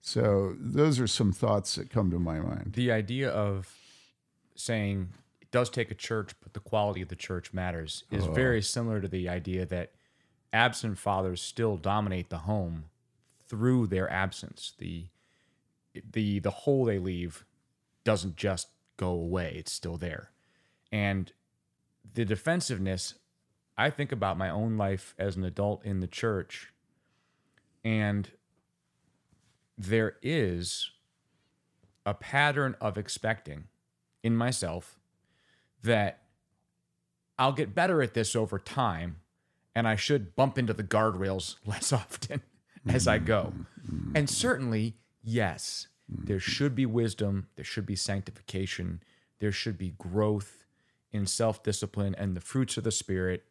So 0.01 0.57
those 0.59 0.99
are 0.99 1.07
some 1.07 1.33
thoughts 1.33 1.75
that 1.75 1.91
come 1.91 2.11
to 2.11 2.19
my 2.19 2.41
mind. 2.41 2.73
The 2.75 2.91
idea 2.91 3.31
of 3.31 3.77
saying 4.55 5.11
it 5.43 5.51
does 5.51 5.69
take 5.69 5.91
a 5.91 5.95
church, 5.95 6.33
but 6.43 6.55
the 6.55 6.61
quality 6.61 7.03
of 7.03 7.09
the 7.09 7.17
church 7.17 7.53
matters 7.53 8.05
is 8.11 8.27
oh. 8.27 8.33
very 8.33 8.63
similar 8.63 9.03
to 9.03 9.09
the 9.09 9.29
idea 9.29 9.67
that 9.67 9.93
absent 10.53 10.99
fathers 10.99 11.43
still 11.43 11.77
dominate 11.77 12.31
the 12.31 12.39
home 12.39 12.85
through 13.49 13.87
their 13.89 14.11
absence. 14.11 14.73
The 14.79 15.09
the 16.11 16.39
the 16.39 16.51
hole 16.51 16.87
they 16.87 16.99
leave 16.99 17.45
doesn't 18.03 18.37
just 18.37 18.69
go 18.97 19.11
away; 19.11 19.55
it's 19.57 19.73
still 19.73 19.97
there, 19.97 20.31
and 20.91 21.33
the 22.15 22.25
defensiveness 22.25 23.15
I 23.77 23.91
think 23.91 24.13
about 24.13 24.39
my 24.39 24.51
own 24.51 24.77
life 24.77 25.15
as 25.19 25.37
an 25.37 25.45
adult 25.45 25.85
in 25.85 26.01
the 26.01 26.07
church, 26.07 26.73
and 27.85 28.31
there 29.79 30.17
is 30.23 30.91
a 32.05 32.15
pattern 32.15 32.77
of 32.81 32.99
expecting 32.99 33.65
in 34.23 34.37
myself 34.37 34.99
that 35.83 36.23
I'll 37.39 37.53
get 37.53 37.75
better 37.75 38.03
at 38.03 38.15
this 38.15 38.37
over 38.37 38.59
time 38.59 39.17
and 39.75 39.89
I 39.89 39.97
should 39.97 40.37
bump 40.37 40.59
into 40.59 40.73
the 40.73 40.85
guardrails 40.85 41.57
less 41.67 41.93
often 41.93 42.43
as 42.89 43.09
I 43.09 43.19
go. 43.19 43.53
Mm-hmm. 43.87 44.17
And 44.17 44.29
certainly, 44.29 44.97
yes, 45.23 45.89
there 46.25 46.41
should 46.41 46.75
be 46.75 46.87
wisdom, 46.87 47.49
there 47.57 47.65
should 47.65 47.87
be 47.87 47.97
sanctification, 47.97 49.03
there 49.39 49.53
should 49.53 49.79
be 49.79 49.95
growth 49.99 50.65
in 51.13 51.27
self 51.27 51.63
discipline 51.63 52.15
and 52.17 52.37
the 52.37 52.41
fruits 52.41 52.77
of 52.77 52.85
the 52.85 52.93
Spirit 52.93 53.45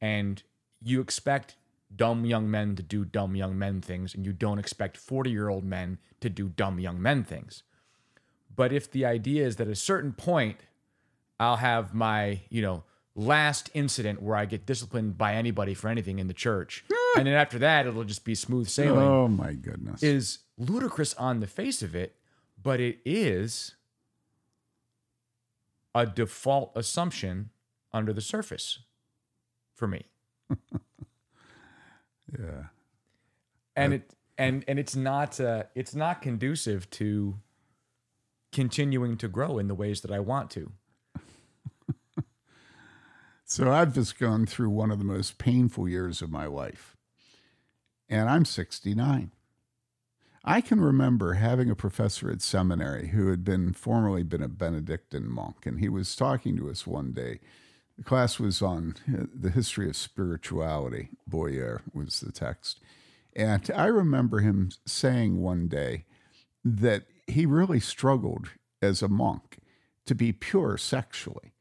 and 0.00 0.42
you 0.82 1.00
expect 1.00 1.56
dumb 1.94 2.24
young 2.24 2.50
men 2.50 2.76
to 2.76 2.82
do 2.82 3.04
dumb 3.04 3.36
young 3.36 3.58
men 3.58 3.80
things, 3.80 4.14
and 4.14 4.24
you 4.24 4.32
don't 4.32 4.58
expect 4.58 4.96
40 4.96 5.30
year 5.30 5.48
old 5.48 5.64
men 5.64 5.98
to 6.20 6.28
do 6.28 6.48
dumb 6.48 6.78
young 6.78 7.00
men 7.00 7.24
things. 7.24 7.62
But 8.54 8.72
if 8.72 8.90
the 8.90 9.04
idea 9.04 9.46
is 9.46 9.56
that 9.56 9.66
at 9.66 9.72
a 9.72 9.76
certain 9.76 10.12
point, 10.12 10.58
I'll 11.38 11.56
have 11.56 11.92
my, 11.92 12.40
you 12.48 12.62
know, 12.62 12.84
last 13.14 13.70
incident 13.74 14.22
where 14.22 14.36
I 14.36 14.46
get 14.46 14.64
disciplined 14.64 15.18
by 15.18 15.34
anybody 15.34 15.74
for 15.74 15.88
anything 15.88 16.18
in 16.18 16.26
the 16.26 16.34
church. 16.34 16.84
and 17.16 17.26
then 17.26 17.34
after 17.34 17.58
that, 17.58 17.86
it'll 17.86 18.04
just 18.04 18.24
be 18.24 18.34
smooth 18.34 18.68
sailing. 18.68 19.06
Oh, 19.06 19.28
my 19.28 19.52
goodness. 19.52 20.02
Is 20.02 20.38
ludicrous 20.58 21.14
on 21.14 21.40
the 21.40 21.46
face 21.46 21.82
of 21.82 21.94
it, 21.94 22.16
but 22.62 22.80
it 22.80 22.98
is 23.04 23.74
a 25.94 26.06
default 26.06 26.72
assumption 26.74 27.50
under 27.92 28.12
the 28.12 28.20
surface 28.20 28.80
for 29.74 29.86
me. 29.86 30.04
yeah. 32.38 32.64
And 33.74 33.94
it 33.94 34.14
and 34.38 34.64
and 34.68 34.78
it's 34.78 34.96
not 34.96 35.40
uh, 35.40 35.64
it's 35.74 35.94
not 35.94 36.22
conducive 36.22 36.88
to 36.90 37.36
continuing 38.52 39.16
to 39.18 39.28
grow 39.28 39.58
in 39.58 39.68
the 39.68 39.74
ways 39.74 40.00
that 40.02 40.10
I 40.10 40.20
want 40.20 40.50
to. 40.52 40.72
so 43.44 43.70
I've 43.70 43.94
just 43.94 44.18
gone 44.18 44.46
through 44.46 44.70
one 44.70 44.90
of 44.90 44.98
the 44.98 45.04
most 45.04 45.38
painful 45.38 45.88
years 45.88 46.22
of 46.22 46.30
my 46.30 46.46
life. 46.46 46.96
And 48.08 48.30
I'm 48.30 48.44
69. 48.44 49.32
I 50.46 50.60
can 50.60 50.80
remember 50.80 51.34
having 51.34 51.70
a 51.70 51.74
professor 51.74 52.30
at 52.30 52.40
seminary 52.40 53.08
who 53.08 53.28
had 53.30 53.44
been 53.44 53.72
formerly 53.72 54.22
been 54.22 54.42
a 54.42 54.48
Benedictine 54.48 55.28
monk, 55.28 55.66
and 55.66 55.80
he 55.80 55.88
was 55.88 56.14
talking 56.14 56.56
to 56.56 56.70
us 56.70 56.86
one 56.86 57.12
day 57.12 57.40
the 57.96 58.04
class 58.04 58.38
was 58.38 58.60
on 58.60 58.94
uh, 59.08 59.24
the 59.34 59.50
history 59.50 59.88
of 59.88 59.96
spirituality. 59.96 61.08
Bouyer 61.28 61.80
was 61.94 62.20
the 62.20 62.32
text. 62.32 62.80
And 63.34 63.70
I 63.74 63.86
remember 63.86 64.40
him 64.40 64.70
saying 64.84 65.40
one 65.40 65.68
day 65.68 66.04
that 66.64 67.04
he 67.26 67.46
really 67.46 67.80
struggled 67.80 68.50
as 68.82 69.02
a 69.02 69.08
monk 69.08 69.58
to 70.06 70.14
be 70.14 70.32
pure 70.32 70.76
sexually. 70.78 71.52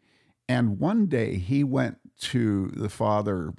And 0.48 0.80
one 0.80 1.08
day 1.08 1.38
he 1.38 1.64
went 1.64 1.98
to 2.20 2.68
the 2.68 2.90
father, 2.90 3.54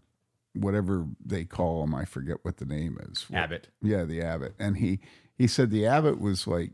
whatever 0.57 1.07
they 1.25 1.45
call 1.45 1.83
him, 1.85 1.95
I 1.95 2.05
forget 2.05 2.39
what 2.43 2.57
the 2.59 2.65
name 2.65 2.99
is. 3.11 3.27
Abbot. 3.33 3.69
Yeah, 3.83 4.05
the 4.05 4.23
abbot. 4.23 4.55
And 4.59 4.79
he 4.79 5.01
he 5.37 5.47
said 5.47 5.71
the 5.71 5.87
abbot 5.87 6.21
was 6.21 6.47
like 6.47 6.73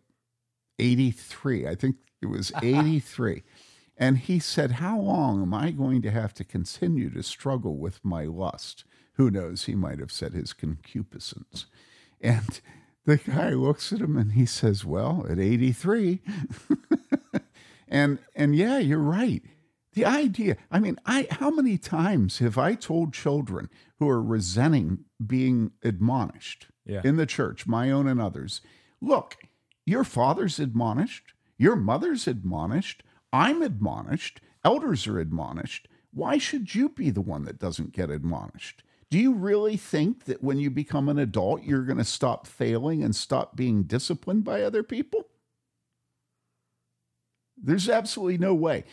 83. 0.78 1.66
I 1.66 1.74
think 1.74 1.96
it 2.20 2.26
was 2.26 2.52
83. 2.62 3.42
And 3.96 4.18
he 4.18 4.38
said, 4.38 4.72
How 4.72 4.98
long 4.98 5.42
am 5.42 5.54
I 5.54 5.70
going 5.70 6.02
to 6.02 6.10
have 6.10 6.34
to 6.34 6.44
continue 6.44 7.10
to 7.10 7.22
struggle 7.22 7.76
with 7.76 8.04
my 8.04 8.24
lust? 8.24 8.84
Who 9.14 9.30
knows? 9.30 9.64
He 9.64 9.74
might 9.74 9.98
have 9.98 10.12
said 10.12 10.32
his 10.32 10.52
concupiscence. 10.52 11.66
And 12.20 12.60
the 13.04 13.18
guy 13.18 13.50
looks 13.50 13.92
at 13.92 14.00
him 14.00 14.16
and 14.16 14.32
he 14.32 14.46
says, 14.46 14.84
Well, 14.84 15.26
at 15.28 15.38
83. 15.38 16.20
and 17.88 18.18
and 18.34 18.56
yeah, 18.56 18.78
you're 18.78 18.98
right. 18.98 19.42
The 19.94 20.06
idea, 20.06 20.56
I 20.70 20.78
mean, 20.78 20.98
I 21.04 21.26
how 21.30 21.50
many 21.50 21.76
times 21.76 22.38
have 22.38 22.56
I 22.56 22.74
told 22.74 23.12
children 23.12 23.68
who 23.98 24.08
are 24.08 24.22
resenting 24.22 25.04
being 25.24 25.72
admonished 25.82 26.68
yeah. 26.86 27.02
in 27.04 27.16
the 27.16 27.26
church, 27.26 27.66
my 27.66 27.90
own 27.90 28.08
and 28.08 28.20
others, 28.20 28.62
look, 29.00 29.36
your 29.84 30.04
father's 30.04 30.58
admonished, 30.58 31.34
your 31.58 31.76
mother's 31.76 32.26
admonished, 32.26 33.02
I'm 33.32 33.62
admonished, 33.62 34.40
elders 34.64 35.06
are 35.06 35.18
admonished. 35.18 35.88
Why 36.12 36.38
should 36.38 36.74
you 36.74 36.88
be 36.88 37.10
the 37.10 37.20
one 37.20 37.44
that 37.44 37.58
doesn't 37.58 37.92
get 37.92 38.10
admonished? 38.10 38.82
Do 39.10 39.18
you 39.18 39.34
really 39.34 39.76
think 39.76 40.24
that 40.24 40.42
when 40.42 40.58
you 40.58 40.70
become 40.70 41.10
an 41.10 41.18
adult, 41.18 41.64
you're 41.64 41.84
going 41.84 41.98
to 41.98 42.04
stop 42.04 42.46
failing 42.46 43.02
and 43.02 43.14
stop 43.14 43.56
being 43.56 43.82
disciplined 43.82 44.44
by 44.44 44.62
other 44.62 44.82
people? 44.82 45.28
There's 47.62 47.90
absolutely 47.90 48.38
no 48.38 48.54
way. 48.54 48.84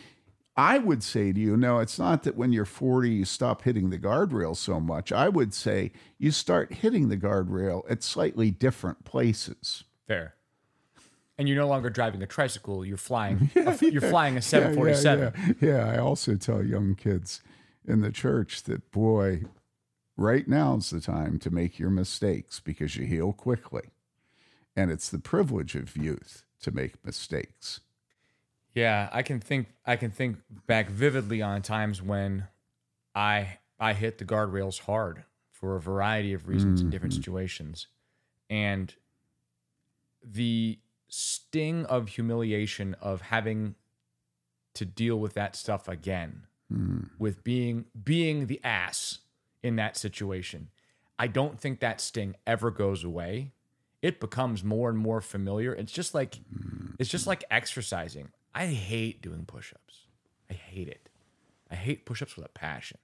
I 0.59 0.77
would 0.77 1.03
say 1.03 1.31
to 1.31 1.39
you, 1.39 1.55
no, 1.55 1.79
it's 1.79 1.97
not 1.97 2.23
that 2.23 2.35
when 2.35 2.51
you're 2.51 2.65
40, 2.65 3.09
you 3.09 3.25
stop 3.25 3.61
hitting 3.61 3.89
the 3.89 3.97
guardrail 3.97 4.57
so 4.57 4.79
much. 4.79 5.11
I 5.11 5.29
would 5.29 5.53
say 5.53 5.91
you 6.17 6.31
start 6.31 6.73
hitting 6.73 7.07
the 7.07 7.17
guardrail 7.17 7.83
at 7.89 8.03
slightly 8.03 8.51
different 8.51 9.05
places. 9.05 9.85
Fair 10.07 10.35
and 11.39 11.47
you're 11.47 11.57
no 11.57 11.67
longer 11.69 11.89
driving 11.89 12.21
a 12.21 12.27
tricycle. 12.27 12.85
You're 12.85 12.97
flying. 12.97 13.49
A, 13.55 13.77
you're 13.81 14.01
flying 14.01 14.35
a 14.35 14.41
747. 14.41 15.33
Yeah, 15.33 15.53
yeah, 15.61 15.85
yeah, 15.85 15.91
I 15.93 15.97
also 15.97 16.35
tell 16.35 16.61
young 16.61 16.95
kids 16.95 17.41
in 17.87 18.01
the 18.01 18.11
church 18.11 18.63
that 18.63 18.91
boy, 18.91 19.43
right 20.17 20.45
now's 20.49 20.89
the 20.89 20.99
time 20.99 21.39
to 21.39 21.49
make 21.49 21.79
your 21.79 21.89
mistakes 21.89 22.59
because 22.59 22.97
you 22.97 23.05
heal 23.05 23.31
quickly, 23.31 23.83
and 24.75 24.91
it's 24.91 25.07
the 25.07 25.17
privilege 25.17 25.75
of 25.75 25.95
youth 25.95 26.43
to 26.59 26.71
make 26.71 27.05
mistakes. 27.05 27.79
Yeah, 28.79 29.09
I 29.11 29.23
can 29.23 29.39
think. 29.39 29.67
I 29.85 29.97
can 29.97 30.09
think 30.11 30.37
back 30.65 30.89
vividly 30.89 31.41
on 31.41 31.61
times 31.61 32.01
when 32.01 32.47
I 33.13 33.57
I 33.79 33.93
hit 33.93 34.17
the 34.17 34.25
guardrails 34.25 34.79
hard 34.79 35.23
for 35.51 35.75
a 35.75 35.81
variety 35.81 36.33
of 36.33 36.47
reasons 36.47 36.79
in 36.79 36.89
different 36.89 37.13
mm-hmm. 37.13 37.21
situations. 37.21 37.87
And 38.49 38.93
the 40.23 40.79
sting 41.09 41.85
of 41.85 42.09
humiliation 42.09 42.95
of 43.01 43.21
having 43.21 43.75
to 44.75 44.85
deal 44.85 45.19
with 45.19 45.33
that 45.33 45.55
stuff 45.55 45.89
again 45.89 46.45
mm. 46.71 47.09
with 47.19 47.43
being 47.43 47.85
being 48.01 48.47
the 48.47 48.61
ass 48.63 49.19
in 49.61 49.75
that 49.75 49.97
situation. 49.97 50.69
I 51.17 51.27
don't 51.27 51.59
think 51.59 51.81
that 51.81 51.99
sting 51.99 52.35
ever 52.47 52.71
goes 52.71 53.03
away. 53.03 53.51
It 54.01 54.21
becomes 54.21 54.63
more 54.63 54.89
and 54.89 54.97
more 54.97 55.19
familiar. 55.19 55.73
It's 55.73 55.91
just 55.91 56.13
like 56.13 56.39
it's 56.97 57.09
just 57.09 57.25
mm. 57.25 57.29
like 57.29 57.43
exercising. 57.51 58.29
I 58.53 58.67
hate 58.67 59.21
doing 59.21 59.45
push-ups. 59.45 60.07
I 60.49 60.53
hate 60.53 60.87
it. 60.87 61.09
I 61.69 61.75
hate 61.75 62.05
push-ups 62.05 62.35
with 62.35 62.45
a 62.45 62.49
passion. 62.49 62.97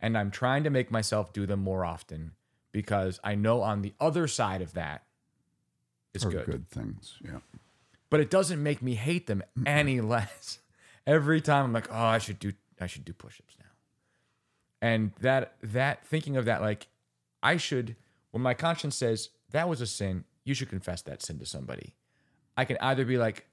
And 0.00 0.16
I'm 0.16 0.30
trying 0.30 0.64
to 0.64 0.70
make 0.70 0.90
myself 0.90 1.32
do 1.32 1.44
them 1.46 1.60
more 1.60 1.84
often 1.84 2.32
because 2.72 3.18
I 3.24 3.34
know 3.34 3.62
on 3.62 3.82
the 3.82 3.94
other 4.00 4.28
side 4.28 4.62
of 4.62 4.74
that 4.74 5.02
is 6.14 6.24
good. 6.24 6.46
good 6.46 6.68
things. 6.68 7.18
Yeah. 7.24 7.38
But 8.10 8.20
it 8.20 8.30
doesn't 8.30 8.62
make 8.62 8.80
me 8.80 8.94
hate 8.94 9.26
them 9.26 9.42
any 9.66 10.00
less. 10.00 10.60
Every 11.06 11.40
time 11.40 11.64
I'm 11.64 11.72
like, 11.72 11.88
oh, 11.90 11.96
I 11.96 12.18
should 12.18 12.38
do 12.38 12.52
I 12.80 12.86
should 12.86 13.04
do 13.04 13.12
push-ups 13.12 13.56
now. 13.58 13.66
And 14.80 15.12
that 15.20 15.54
that 15.62 16.06
thinking 16.06 16.36
of 16.36 16.44
that 16.44 16.60
like 16.60 16.86
I 17.42 17.56
should 17.56 17.96
when 18.30 18.42
my 18.42 18.54
conscience 18.54 18.94
says 18.96 19.30
that 19.50 19.68
was 19.68 19.80
a 19.80 19.86
sin, 19.86 20.24
you 20.44 20.54
should 20.54 20.68
confess 20.68 21.02
that 21.02 21.22
sin 21.22 21.38
to 21.38 21.46
somebody. 21.46 21.94
I 22.56 22.64
can 22.64 22.76
either 22.80 23.04
be 23.04 23.18
like, 23.18 23.46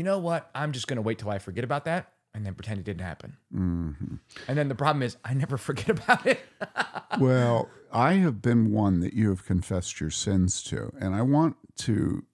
you 0.00 0.04
know 0.04 0.18
what, 0.18 0.48
I'm 0.54 0.72
just 0.72 0.88
gonna 0.88 1.02
wait 1.02 1.18
till 1.18 1.28
I 1.28 1.38
forget 1.38 1.62
about 1.62 1.84
that 1.84 2.14
and 2.32 2.46
then 2.46 2.54
pretend 2.54 2.80
it 2.80 2.84
didn't 2.84 3.02
happen. 3.02 3.36
Mm-hmm. 3.54 4.14
And 4.48 4.56
then 4.56 4.68
the 4.68 4.74
problem 4.74 5.02
is 5.02 5.18
I 5.26 5.34
never 5.34 5.58
forget 5.68 5.90
about 5.90 6.26
it. 6.26 6.40
well, 7.20 7.68
I 7.92 8.14
have 8.14 8.40
been 8.40 8.72
one 8.72 9.00
that 9.00 9.12
you 9.12 9.28
have 9.28 9.44
confessed 9.44 10.00
your 10.00 10.08
sins 10.08 10.62
to, 10.64 10.90
and 10.98 11.14
I 11.14 11.20
want 11.20 11.56
to. 11.80 12.24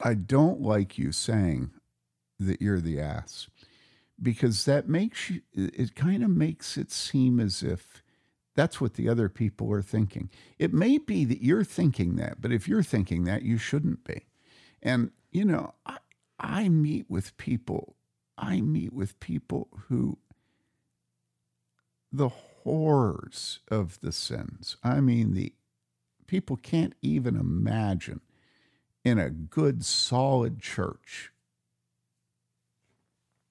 I 0.00 0.14
don't 0.14 0.60
like 0.60 0.98
you 0.98 1.10
saying 1.10 1.72
that 2.38 2.62
you're 2.62 2.80
the 2.80 3.00
ass 3.00 3.48
because 4.22 4.64
that 4.66 4.88
makes 4.88 5.30
you. 5.30 5.40
It 5.52 5.96
kind 5.96 6.22
of 6.22 6.30
makes 6.30 6.76
it 6.76 6.92
seem 6.92 7.40
as 7.40 7.64
if 7.64 8.04
that's 8.54 8.80
what 8.80 8.94
the 8.94 9.08
other 9.08 9.28
people 9.28 9.72
are 9.72 9.82
thinking. 9.82 10.30
It 10.60 10.72
may 10.72 10.98
be 10.98 11.24
that 11.24 11.42
you're 11.42 11.64
thinking 11.64 12.14
that, 12.16 12.40
but 12.40 12.52
if 12.52 12.68
you're 12.68 12.84
thinking 12.84 13.24
that, 13.24 13.42
you 13.42 13.58
shouldn't 13.58 14.04
be. 14.04 14.26
And 14.80 15.10
you 15.32 15.44
know, 15.44 15.74
I, 15.86 15.96
I 16.42 16.68
meet 16.68 17.06
with 17.08 17.36
people. 17.36 17.96
I 18.36 18.60
meet 18.60 18.92
with 18.92 19.20
people 19.20 19.68
who 19.88 20.18
the 22.10 22.28
horrors 22.28 23.60
of 23.68 24.00
the 24.00 24.12
sins. 24.12 24.76
I 24.82 25.00
mean, 25.00 25.32
the 25.32 25.54
people 26.26 26.56
can't 26.56 26.94
even 27.00 27.36
imagine 27.36 28.20
in 29.04 29.18
a 29.18 29.30
good, 29.30 29.84
solid 29.84 30.60
church 30.60 31.32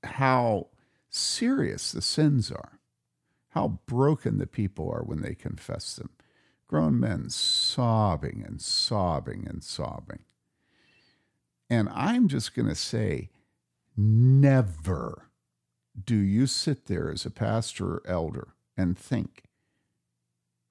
how 0.04 0.68
serious 1.10 1.92
the 1.92 2.02
sins 2.02 2.52
are, 2.52 2.80
how 3.50 3.80
broken 3.86 4.38
the 4.38 4.48
people 4.48 4.90
are 4.92 5.04
when 5.04 5.22
they 5.22 5.36
confess 5.36 5.96
them. 5.96 6.10
Grown 6.68 7.00
men 7.00 7.30
sobbing 7.30 8.44
and 8.46 8.62
sobbing 8.62 9.46
and 9.48 9.64
sobbing. 9.64 10.20
And 11.72 11.88
I'm 11.90 12.28
just 12.28 12.54
going 12.54 12.68
to 12.68 12.76
say, 12.76 13.30
never 13.96 15.32
do 16.06 16.16
you 16.16 16.46
sit 16.46 16.88
there 16.88 17.10
as 17.10 17.26
a 17.26 17.32
pastor 17.32 17.86
or 17.86 18.04
elder 18.06 18.50
and 18.76 18.98
think 18.98 19.44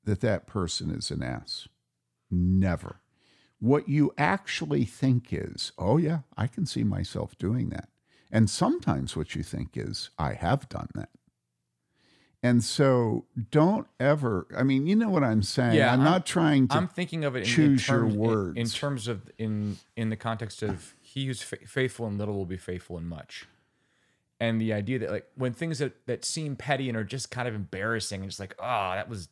that 0.05 0.21
that 0.21 0.47
person 0.47 0.91
is 0.91 1.11
an 1.11 1.23
ass? 1.23 1.69
Never. 2.31 3.01
What 3.59 3.89
you 3.89 4.13
actually 4.19 4.85
think 4.85 5.33
is, 5.33 5.73
oh, 5.79 5.97
yeah, 5.97 6.21
I 6.37 6.47
can 6.47 6.67
see 6.67 6.85
myself 6.85 7.37
doing 7.39 7.71
that. 7.71 7.89
And 8.31 8.51
sometimes 8.51 9.17
what 9.17 9.35
you 9.35 9.43
think 9.43 9.79
is, 9.79 10.11
I 10.19 10.35
have 10.35 10.69
done 10.69 10.89
that. 10.95 11.09
And 12.43 12.65
so 12.65 13.27
don't 13.51 13.87
ever, 13.99 14.47
I 14.57 14.63
mean, 14.63 14.87
you 14.87 14.97
know 14.97 15.11
what 15.11 15.23
I'm 15.23 15.43
saying? 15.43 15.75
Yeah, 15.75 15.93
I'm, 15.93 16.01
I'm- 16.01 16.05
not 16.11 16.25
trying 16.27 16.69
to 16.69 16.77
I'm 16.77 16.89
thinking 16.89 17.25
of 17.25 17.37
it 17.37 17.41
in, 17.41 17.45
in 17.45 17.51
choose 17.51 17.89
your 17.89 17.99
terms, 18.01 18.15
in- 18.15 18.21
words. 18.21 18.59
In, 18.59 18.67
terms 18.67 19.09
of 19.09 19.31
in 19.39 19.77
in 19.97 20.09
the 20.09 20.17
context 20.17 20.63
of 20.63 20.95
he 21.03 21.27
who's 21.27 21.43
fa- 21.43 21.59
faithful 21.67 22.07
in 22.07 22.17
little 22.17 22.35
will 22.37 22.47
be 22.47 22.57
faithful 22.57 22.97
in 22.97 23.07
much. 23.07 23.47
And 24.43 24.59
the 24.59 24.73
idea 24.73 24.99
that 25.01 25.11
like 25.11 25.27
when 25.35 25.53
things 25.53 25.81
that, 25.81 26.07
that 26.07 26.25
seem 26.25 26.57
petty 26.57 26.89
and 26.89 26.97
are 26.97 27.05
just 27.05 27.31
kind 27.31 27.47
of 27.47 27.55
embarrassing 27.55 28.23
and 28.23 28.31
just 28.31 28.41
like, 28.41 28.55
oh, 28.59 28.93
that 28.93 29.07
was 29.07 29.29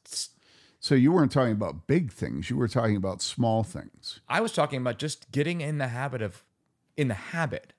So 0.80 0.94
you 0.94 1.10
weren't 1.12 1.32
talking 1.32 1.52
about 1.52 1.86
big 1.86 2.12
things, 2.12 2.50
you 2.50 2.56
were 2.58 2.68
talking 2.68 2.96
about 2.96 3.22
small 3.22 3.62
things. 3.62 4.20
I 4.28 4.42
was 4.42 4.52
talking 4.52 4.82
about 4.82 4.98
just 4.98 5.32
getting 5.32 5.62
in 5.62 5.78
the 5.78 5.88
habit 5.88 6.20
of 6.20 6.44
in 6.94 7.08
the 7.08 7.14
habit 7.14 7.72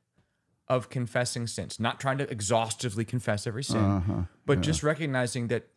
of 0.70 0.90
confessing 0.90 1.48
sins, 1.48 1.80
not 1.80 2.00
trying 2.00 2.18
to 2.20 2.30
exhaustively 2.30 3.04
confess 3.04 3.48
every 3.48 3.64
sin, 3.64 3.78
Uh-huh. 3.78 4.22
but 4.46 4.62
just 4.62 4.84
recognizing 4.84 5.48
that 5.48 5.68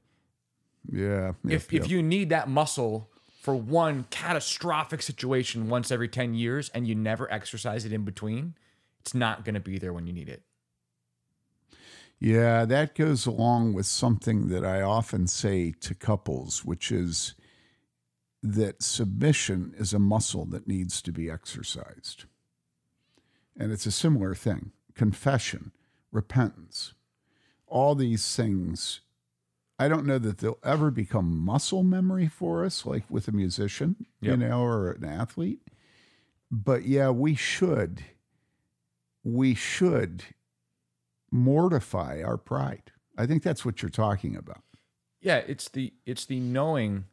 Yeah. 0.91 1.33
if, 1.49 1.73
if 1.73 1.89
you 1.89 2.03
need 2.03 2.29
that 2.29 2.49
muscle 2.49 3.09
for 3.41 3.55
one 3.57 4.05
catastrophic 4.11 5.01
situation 5.03 5.69
once 5.69 5.91
every 5.91 6.09
10 6.09 6.35
years 6.35 6.69
and 6.71 6.87
you 6.87 6.95
never 6.95 7.31
exercise 7.33 7.85
it 7.85 7.93
in 7.93 8.05
between, 8.05 8.55
it's 9.01 9.15
not 9.15 9.45
going 9.45 9.55
to 9.55 9.61
be 9.61 9.79
there 9.79 9.93
when 9.93 10.07
you 10.07 10.13
need 10.13 10.29
it. 10.29 10.43
Yeah, 12.21 12.65
that 12.67 12.95
goes 12.95 13.27
along 13.27 13.73
with 13.73 13.87
something 13.87 14.49
that 14.49 14.65
I 14.65 14.81
often 14.83 15.27
say 15.27 15.73
to 15.81 15.95
couples, 15.95 16.65
which 16.65 16.93
is 16.93 17.35
that 18.45 18.83
submission 18.83 19.75
is 19.77 19.93
a 19.93 19.99
muscle 19.99 20.45
that 20.47 20.69
needs 20.69 21.03
to 21.03 21.13
be 21.13 21.29
exercised. 21.31 22.27
And 23.57 23.73
it's 23.73 23.87
a 23.87 23.91
similar 23.91 24.35
thing 24.35 24.71
confession, 24.95 25.73
repentance, 26.11 26.95
all 27.67 27.95
these 27.95 28.35
things. 28.37 29.01
I 29.79 29.89
don't 29.89 30.07
know 30.07 30.19
that 30.19 30.39
they'll 30.39 30.59
ever 30.63 30.91
become 30.91 31.37
muscle 31.37 31.83
memory 31.83 32.29
for 32.29 32.65
us, 32.65 32.87
like 32.87 33.05
with 33.11 33.27
a 33.29 33.33
musician, 33.33 34.07
you 34.21 34.37
know, 34.37 34.61
or 34.63 34.93
an 34.93 35.05
athlete. 35.05 35.61
But 36.51 36.85
yeah, 36.85 37.11
we 37.11 37.35
should, 37.35 38.05
we 39.25 39.55
should 39.55 40.23
mortify 41.31 42.23
our 42.23 42.37
pride. 42.37 42.93
I 43.17 43.27
think 43.27 43.43
that's 43.43 43.65
what 43.65 43.83
you're 43.83 43.89
talking 43.91 44.37
about. 44.37 44.63
Yeah, 45.21 45.39
it's 45.39 45.69
the 45.69 45.93
it's 46.05 46.27
the 46.27 46.41
knowing 46.41 47.05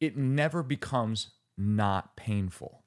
it 0.00 0.16
never 0.16 0.62
becomes 0.62 1.30
not 1.58 2.16
painful. 2.16 2.82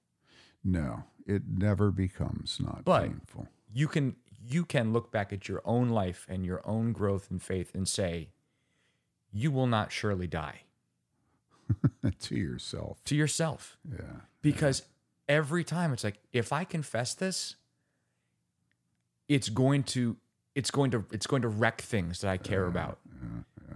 No, 0.64 1.04
it 1.28 1.44
never 1.48 1.92
becomes 1.92 2.58
not 2.60 2.84
But- 2.86 3.04
painful. 3.08 3.48
You 3.74 3.88
can 3.88 4.16
you 4.46 4.66
can 4.66 4.94
look 4.94 5.12
back 5.12 5.32
at 5.34 5.48
your 5.48 5.62
own 5.66 5.90
life 5.90 6.26
and 6.30 6.46
your 6.46 6.62
own 6.66 6.92
growth 6.92 7.28
in 7.32 7.40
faith 7.40 7.74
and 7.74 7.88
say 7.88 8.30
you 9.32 9.52
will 9.52 9.68
not 9.68 9.92
surely 9.92 10.28
die 10.28 10.62
to 12.20 12.36
yourself. 12.36 13.04
to 13.06 13.16
yourself. 13.16 13.78
Yeah. 13.90 14.02
because 14.42 14.84
every 15.28 15.64
time 15.64 15.94
it's 15.94 16.04
like 16.04 16.20
if 16.34 16.52
i 16.52 16.66
confess 16.66 17.14
this 17.14 17.56
it's 19.30 19.48
going 19.48 19.82
to 19.82 20.18
it's 20.54 20.70
going 20.70 20.92
to 20.92 21.06
it's 21.12 21.26
going 21.26 21.42
to 21.42 21.48
wreck 21.48 21.80
things 21.82 22.20
that 22.20 22.30
i 22.30 22.36
care 22.36 22.66
about 22.66 23.00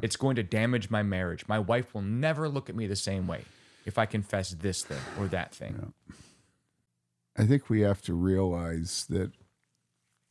it's 0.01 0.17
going 0.17 0.35
to 0.35 0.43
damage 0.43 0.89
my 0.89 1.01
marriage 1.01 1.47
my 1.47 1.57
wife 1.57 1.93
will 1.93 2.01
never 2.01 2.49
look 2.49 2.69
at 2.69 2.75
me 2.75 2.85
the 2.85 2.97
same 2.97 3.27
way 3.27 3.41
if 3.85 3.97
i 3.97 4.05
confess 4.05 4.49
this 4.51 4.83
thing 4.83 4.99
or 5.17 5.27
that 5.27 5.55
thing 5.55 5.93
I 7.39 7.45
think 7.45 7.69
we 7.69 7.81
have 7.81 8.01
to 8.01 8.13
realize 8.15 9.05
that 9.09 9.31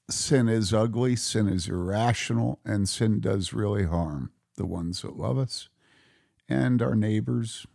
sin 0.09 0.49
is 0.49 0.73
ugly, 0.73 1.17
sin 1.17 1.49
is 1.49 1.69
irrational, 1.69 2.61
and 2.65 2.89
sin 2.89 3.21
does 3.21 3.53
really 3.53 3.85
harm 3.85 4.31
the 4.57 4.67
ones 4.67 5.03
that 5.03 5.17
love 5.17 5.39
us 5.39 5.69
and 6.49 6.81
our 6.81 6.95
neighbors. 6.95 7.67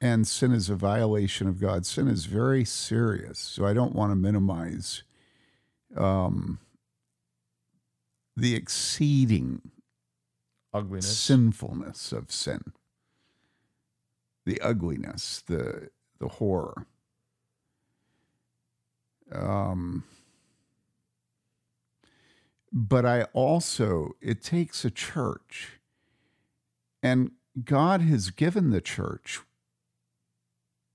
And 0.00 0.26
sin 0.26 0.52
is 0.52 0.70
a 0.70 0.76
violation 0.76 1.46
of 1.46 1.60
God. 1.60 1.84
Sin 1.84 2.08
is 2.08 2.24
very 2.24 2.64
serious. 2.64 3.38
So 3.38 3.66
I 3.66 3.74
don't 3.74 3.94
want 3.94 4.12
to 4.12 4.16
minimize 4.16 5.02
um, 5.96 6.58
the 8.36 8.54
exceeding 8.54 9.60
ugliness 10.72 11.18
sinfulness 11.18 12.12
of 12.12 12.30
sin, 12.30 12.72
the 14.46 14.60
ugliness, 14.60 15.42
the 15.46 15.90
the 16.18 16.28
horror. 16.28 16.86
Um, 19.32 20.04
but 22.72 23.04
I 23.04 23.24
also 23.32 24.12
it 24.20 24.42
takes 24.42 24.84
a 24.84 24.90
church, 24.90 25.80
and 27.02 27.32
God 27.64 28.00
has 28.02 28.30
given 28.30 28.70
the 28.70 28.80
church 28.80 29.40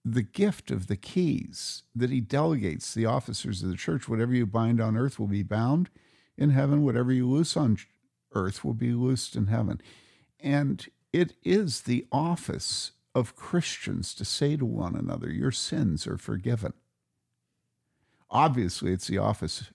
the 0.05 0.21
gift 0.21 0.69
of 0.69 0.85
the 0.85 0.95
keys 0.95 1.83
that 1.95 2.11
He 2.11 2.21
delegates 2.21 2.93
the 2.93 3.07
officers 3.07 3.63
of 3.63 3.69
the 3.69 3.75
church. 3.75 4.07
Whatever 4.07 4.33
you 4.33 4.45
bind 4.45 4.79
on 4.79 4.95
earth 4.95 5.19
will 5.19 5.27
be 5.27 5.43
bound 5.43 5.89
in 6.37 6.51
heaven. 6.51 6.83
Whatever 6.83 7.11
you 7.11 7.27
loose 7.27 7.57
on 7.57 7.77
earth 8.33 8.63
will 8.63 8.75
be 8.75 8.93
loosed 8.93 9.35
in 9.35 9.47
heaven. 9.47 9.81
And 10.39 10.87
it 11.11 11.33
is 11.43 11.81
the 11.81 12.05
office 12.11 12.91
of 13.15 13.35
Christians 13.35 14.13
to 14.15 14.25
say 14.25 14.55
to 14.57 14.65
one 14.65 14.95
another, 14.95 15.31
Your 15.31 15.51
sins 15.51 16.05
are 16.05 16.17
forgiven. 16.17 16.73
Obviously, 18.29 18.91
it's 18.91 19.07
the 19.07 19.17
office 19.17 19.71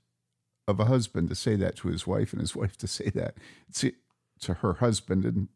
of 0.69 0.79
a 0.81 0.85
husband 0.87 1.29
to 1.29 1.35
say 1.35 1.57
that 1.57 1.77
to 1.77 1.89
his 1.89 2.07
wife 2.07 2.33
and 2.33 2.41
his 2.41 2.55
wife 2.61 2.77
to 2.79 2.87
say 2.87 3.11
that 3.11 3.37
to 4.41 4.55
her 4.55 4.75
husband 4.75 5.25
and 5.25 5.49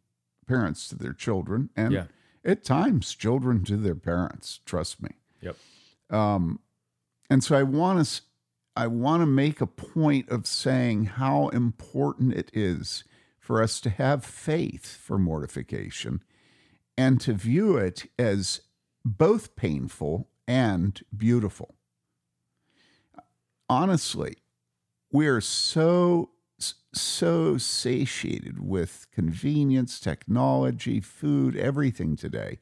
parents 0.47 0.89
to 0.89 0.97
their 0.97 1.13
children. 1.13 1.71
And 1.77 1.93
Yeah. 1.93 2.07
at 2.45 2.65
times, 2.65 3.15
children 3.15 3.65
to 3.65 3.77
their 3.77 3.95
parents. 3.95 4.61
Trust 4.67 5.03
me. 5.03 5.11
Yep. 5.41 5.57
Um, 6.11 6.61
and 7.31 7.43
so 7.43 7.57
I 7.57 7.63
want 7.63 8.05
to 8.07 8.23
I 8.77 8.89
want 8.89 9.23
to 9.23 9.27
make 9.27 9.61
a 9.61 9.67
point 9.69 10.29
of 10.31 10.49
saying 10.49 11.05
how 11.05 11.49
important 11.51 12.35
it 12.35 12.51
is 12.53 13.05
for 13.39 13.63
us 13.63 13.81
to 13.83 13.89
have 13.91 14.25
faith 14.25 14.97
for 14.97 15.17
mortification 15.17 16.25
and 16.99 17.21
to 17.21 17.35
view 17.35 17.77
it 17.77 18.11
as 18.19 18.63
both 19.05 19.55
painful 19.55 20.29
and 20.49 21.01
beautiful. 21.17 21.77
Honestly, 23.69 24.37
we're 25.15 25.41
so 25.41 26.31
so 26.93 27.57
satiated 27.57 28.61
with 28.61 29.07
convenience, 29.13 30.01
technology, 30.01 31.01
food, 31.01 31.57
everything 31.57 32.17
today 32.17 32.59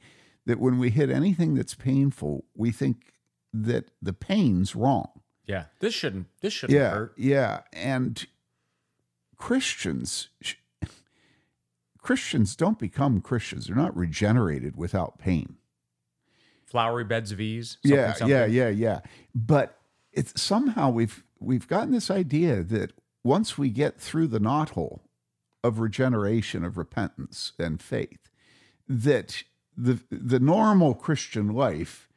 that 0.47 0.59
when 0.61 0.79
we 0.79 0.91
hit 0.91 1.09
anything 1.11 1.55
that's 1.55 1.75
painful, 1.75 2.45
we 2.55 2.71
think 2.71 3.13
that 3.53 3.91
the 4.01 4.13
pain's 4.13 4.75
wrong. 4.75 5.09
Yeah. 5.47 5.65
This 5.81 5.95
shouldn't. 5.95 6.27
This 6.41 6.53
shouldn't 6.53 6.79
Yeah, 6.79 6.91
hurt. 6.91 7.15
yeah, 7.17 7.61
and 7.73 8.27
Christians 9.37 10.29
Christians 11.99 12.55
don't 12.57 12.79
become 12.79 13.21
Christians. 13.21 13.67
They're 13.67 13.77
not 13.77 13.97
regenerated 13.97 14.77
without 14.77 15.19
pain. 15.19 15.57
Flowery 16.67 17.05
beds 17.05 17.33
of 17.33 17.41
ease. 17.41 17.79
something, 17.83 17.99
yeah, 17.99 18.13
something. 18.13 18.29
yeah, 18.37 18.47
yeah, 18.47 18.69
yeah. 18.69 19.01
But 19.35 19.79
it's 20.13 20.41
somehow 20.41 20.91
we've 20.91 21.23
we've 21.45 21.69
gotten 21.69 21.93
this 21.93 22.11
idea 22.11 22.63
that 22.63 22.93
once 23.25 23.57
we 23.57 23.71
get 23.71 24.01
through 24.01 24.27
the 24.29 24.41
knothole 24.41 25.01
of 25.63 25.79
regeneration, 25.79 26.65
of 26.65 26.77
repentance 26.77 27.53
and 27.59 27.81
faith, 27.81 28.31
that 28.89 29.45
the 29.77 30.01
the 30.11 30.41
normal 30.41 30.95
Christian 30.95 31.49
life 31.49 32.09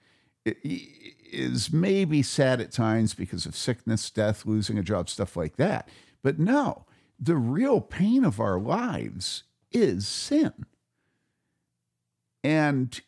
is 0.44 1.72
maybe 1.74 2.22
sad 2.22 2.62
at 2.62 2.72
times 2.72 3.14
because 3.14 3.46
of 3.46 3.56
sickness, 3.56 4.10
death, 4.10 4.46
losing 4.46 4.78
a 4.78 4.84
job, 4.84 5.10
stuff 5.10 5.36
like 5.36 5.58
that. 5.58 5.90
But 6.24 6.40
no, 6.40 6.86
the 7.20 7.36
real 7.36 7.82
pain 7.82 8.24
of 8.24 8.40
our 8.40 8.60
lives 8.60 9.44
is 9.72 10.08
sin. 10.08 10.54
And 12.44 13.00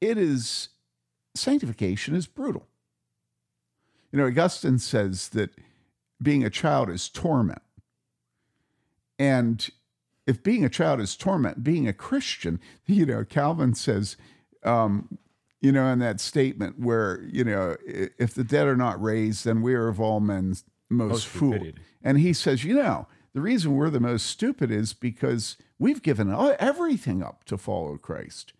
it 0.00 0.18
is 0.18 0.70
sanctification 1.34 2.14
is 2.14 2.26
brutal. 2.26 2.66
You 4.12 4.18
know, 4.18 4.26
Augustine 4.26 4.78
says 4.78 5.30
that 5.30 5.50
being 6.22 6.44
a 6.44 6.50
child 6.50 6.90
is 6.90 7.08
torment. 7.08 7.62
And 9.18 9.68
if 10.26 10.42
being 10.42 10.64
a 10.64 10.68
child 10.68 11.00
is 11.00 11.16
torment, 11.16 11.64
being 11.64 11.88
a 11.88 11.92
Christian, 11.92 12.60
you 12.86 13.06
know, 13.06 13.24
Calvin 13.24 13.74
says, 13.74 14.16
um, 14.62 15.18
you 15.60 15.72
know, 15.72 15.86
in 15.86 16.00
that 16.00 16.20
statement 16.20 16.78
where, 16.78 17.22
you 17.30 17.44
know, 17.44 17.76
if 17.84 18.34
the 18.34 18.44
dead 18.44 18.66
are 18.66 18.76
not 18.76 19.00
raised, 19.02 19.44
then 19.44 19.62
we 19.62 19.74
are 19.74 19.88
of 19.88 20.00
all 20.00 20.20
men 20.20 20.56
most, 20.90 21.10
Most 21.10 21.26
fool. 21.26 21.52
stupid. 21.52 21.80
And 22.02 22.18
he 22.18 22.32
says, 22.32 22.64
you 22.64 22.74
know, 22.74 23.06
the 23.32 23.40
reason 23.40 23.76
we're 23.76 23.88
the 23.90 24.00
most 24.00 24.26
stupid 24.26 24.70
is 24.70 24.92
because 24.92 25.56
we've 25.78 26.02
given 26.02 26.34
everything 26.58 27.22
up 27.22 27.44
to 27.44 27.56
follow 27.56 27.96
Christ. 27.96 28.52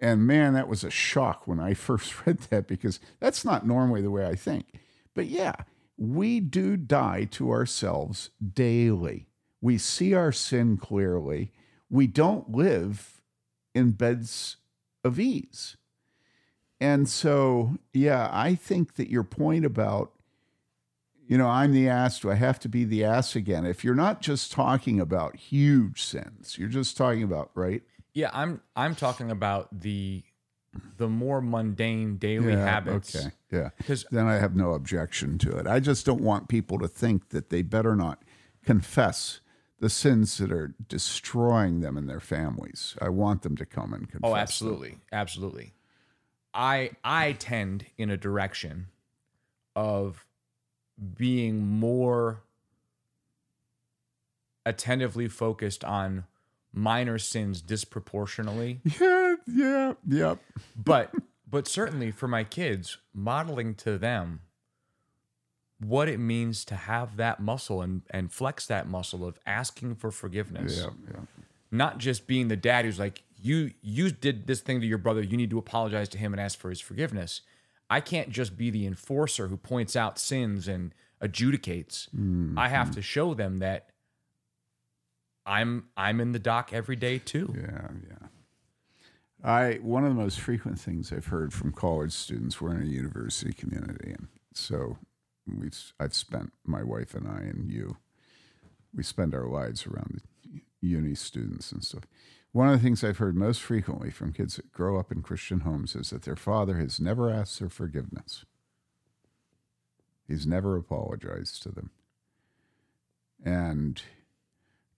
And 0.00 0.26
man, 0.26 0.54
that 0.54 0.68
was 0.68 0.84
a 0.84 0.90
shock 0.90 1.46
when 1.46 1.60
I 1.60 1.74
first 1.74 2.26
read 2.26 2.38
that 2.50 2.66
because 2.66 3.00
that's 3.20 3.44
not 3.44 3.66
normally 3.66 4.02
the 4.02 4.10
way 4.10 4.26
I 4.26 4.34
think. 4.34 4.80
But 5.14 5.26
yeah, 5.26 5.54
we 5.96 6.40
do 6.40 6.76
die 6.76 7.24
to 7.32 7.50
ourselves 7.50 8.30
daily. 8.54 9.28
We 9.60 9.78
see 9.78 10.14
our 10.14 10.32
sin 10.32 10.76
clearly. 10.76 11.52
We 11.88 12.06
don't 12.06 12.50
live 12.50 13.22
in 13.74 13.92
beds 13.92 14.56
of 15.02 15.18
ease. 15.18 15.76
And 16.80 17.08
so, 17.08 17.76
yeah, 17.92 18.28
I 18.32 18.54
think 18.54 18.96
that 18.96 19.10
your 19.10 19.24
point 19.24 19.64
about, 19.64 20.12
you 21.26 21.38
know, 21.38 21.48
I'm 21.48 21.72
the 21.72 21.88
ass, 21.88 22.20
do 22.20 22.30
I 22.30 22.34
have 22.34 22.60
to 22.60 22.68
be 22.68 22.84
the 22.84 23.04
ass 23.04 23.34
again? 23.34 23.64
If 23.64 23.82
you're 23.82 23.94
not 23.94 24.20
just 24.20 24.52
talking 24.52 25.00
about 25.00 25.36
huge 25.36 26.02
sins, 26.02 26.56
you're 26.58 26.68
just 26.68 26.96
talking 26.96 27.22
about, 27.22 27.50
right? 27.54 27.82
Yeah, 28.16 28.30
I'm 28.32 28.62
I'm 28.74 28.94
talking 28.94 29.30
about 29.30 29.68
the 29.78 30.24
the 30.96 31.06
more 31.06 31.42
mundane 31.42 32.16
daily 32.16 32.54
habits. 32.56 33.14
Okay. 33.14 33.30
Yeah. 33.52 33.70
'Cause- 33.86 34.06
then 34.10 34.26
I 34.26 34.36
have 34.36 34.56
no 34.56 34.72
objection 34.72 35.36
to 35.38 35.54
it. 35.58 35.66
I 35.66 35.80
just 35.80 36.06
don't 36.06 36.22
want 36.22 36.48
people 36.48 36.78
to 36.78 36.88
think 36.88 37.28
that 37.28 37.50
they 37.50 37.60
better 37.60 37.94
not 37.94 38.22
confess 38.64 39.40
the 39.80 39.90
sins 39.90 40.38
that 40.38 40.50
are 40.50 40.74
destroying 40.88 41.80
them 41.80 41.98
and 41.98 42.08
their 42.08 42.20
families. 42.20 42.96
I 43.02 43.10
want 43.10 43.42
them 43.42 43.54
to 43.56 43.66
come 43.66 43.92
and 43.92 44.08
confess. 44.10 44.30
Oh, 44.30 44.32
them. 44.32 44.38
absolutely, 44.38 44.98
absolutely. 45.12 45.74
I 46.54 46.92
I 47.04 47.32
tend 47.32 47.84
in 47.98 48.08
a 48.08 48.16
direction 48.16 48.86
of 49.74 50.26
being 51.18 51.66
more 51.66 52.40
attentively 54.64 55.28
focused 55.28 55.84
on 55.84 56.24
minor 56.76 57.18
sins 57.18 57.60
disproportionately, 57.62 58.80
Yeah, 59.00 59.34
yeah, 59.46 59.94
yep. 60.06 60.38
but 60.76 61.12
but 61.50 61.66
certainly 61.66 62.10
for 62.12 62.28
my 62.28 62.44
kids, 62.44 62.98
modeling 63.14 63.74
to 63.76 63.98
them 63.98 64.40
what 65.80 66.08
it 66.08 66.18
means 66.18 66.64
to 66.66 66.74
have 66.74 67.16
that 67.16 67.40
muscle 67.40 67.82
and 67.82 68.02
and 68.10 68.32
flex 68.32 68.66
that 68.66 68.86
muscle 68.88 69.26
of 69.26 69.38
asking 69.46 69.94
for 69.96 70.10
forgiveness. 70.10 70.78
Yeah, 70.80 70.90
yeah. 71.12 71.20
not 71.70 71.98
just 71.98 72.26
being 72.26 72.48
the 72.48 72.56
dad 72.56 72.84
who's 72.84 72.98
like 72.98 73.22
you 73.40 73.72
you 73.82 74.10
did 74.10 74.46
this 74.46 74.60
thing 74.60 74.80
to 74.80 74.86
your 74.86 74.98
brother. 74.98 75.22
You 75.22 75.36
need 75.36 75.50
to 75.50 75.58
apologize 75.58 76.08
to 76.10 76.18
him 76.18 76.32
and 76.32 76.40
ask 76.40 76.58
for 76.58 76.70
his 76.70 76.80
forgiveness. 76.80 77.40
I 77.88 78.00
can't 78.00 78.30
just 78.30 78.56
be 78.56 78.70
the 78.70 78.86
enforcer 78.86 79.46
who 79.48 79.56
points 79.56 79.94
out 79.94 80.18
sins 80.18 80.66
and 80.66 80.92
adjudicates. 81.22 82.08
Mm-hmm. 82.10 82.58
I 82.58 82.68
have 82.68 82.90
to 82.92 83.02
show 83.02 83.32
them 83.34 83.58
that 83.58 83.90
i'm 85.46 85.86
i'm 85.96 86.20
in 86.20 86.32
the 86.32 86.38
dock 86.38 86.72
every 86.72 86.96
day 86.96 87.18
too 87.18 87.54
Yeah, 87.56 87.88
yeah. 88.08 88.28
I 89.44 89.74
one 89.82 90.04
of 90.04 90.14
the 90.14 90.20
most 90.20 90.40
frequent 90.40 90.80
things 90.80 91.12
I've 91.12 91.26
heard 91.26 91.52
from 91.52 91.72
college 91.72 92.12
students. 92.12 92.60
We're 92.60 92.74
in 92.74 92.82
a 92.82 92.86
university 92.86 93.52
community, 93.52 94.10
and 94.10 94.26
so 94.54 94.98
we 95.46 95.70
I've 96.00 96.14
spent 96.14 96.52
my 96.64 96.82
wife 96.82 97.14
and 97.14 97.28
I 97.28 97.40
and 97.40 97.70
you. 97.70 97.96
We 98.94 99.02
spend 99.02 99.34
our 99.34 99.46
lives 99.46 99.86
around 99.86 100.22
the 100.42 100.62
uni 100.80 101.14
students 101.14 101.70
and 101.70 101.84
stuff. 101.84 102.04
One 102.52 102.68
of 102.68 102.74
the 102.74 102.82
things 102.82 103.04
I've 103.04 103.18
heard 103.18 103.36
most 103.36 103.60
frequently 103.60 104.10
from 104.10 104.32
kids 104.32 104.56
that 104.56 104.72
grow 104.72 104.98
up 104.98 105.12
in 105.12 105.22
Christian 105.22 105.60
homes 105.60 105.94
is 105.94 106.10
that 106.10 106.22
their 106.22 106.36
father 106.36 106.78
has 106.78 106.98
never 106.98 107.30
asked 107.30 107.60
their 107.60 107.68
forgiveness. 107.68 108.46
He's 110.26 110.46
never 110.46 110.76
apologized 110.76 111.62
to 111.64 111.68
them. 111.70 111.90
And 113.44 114.02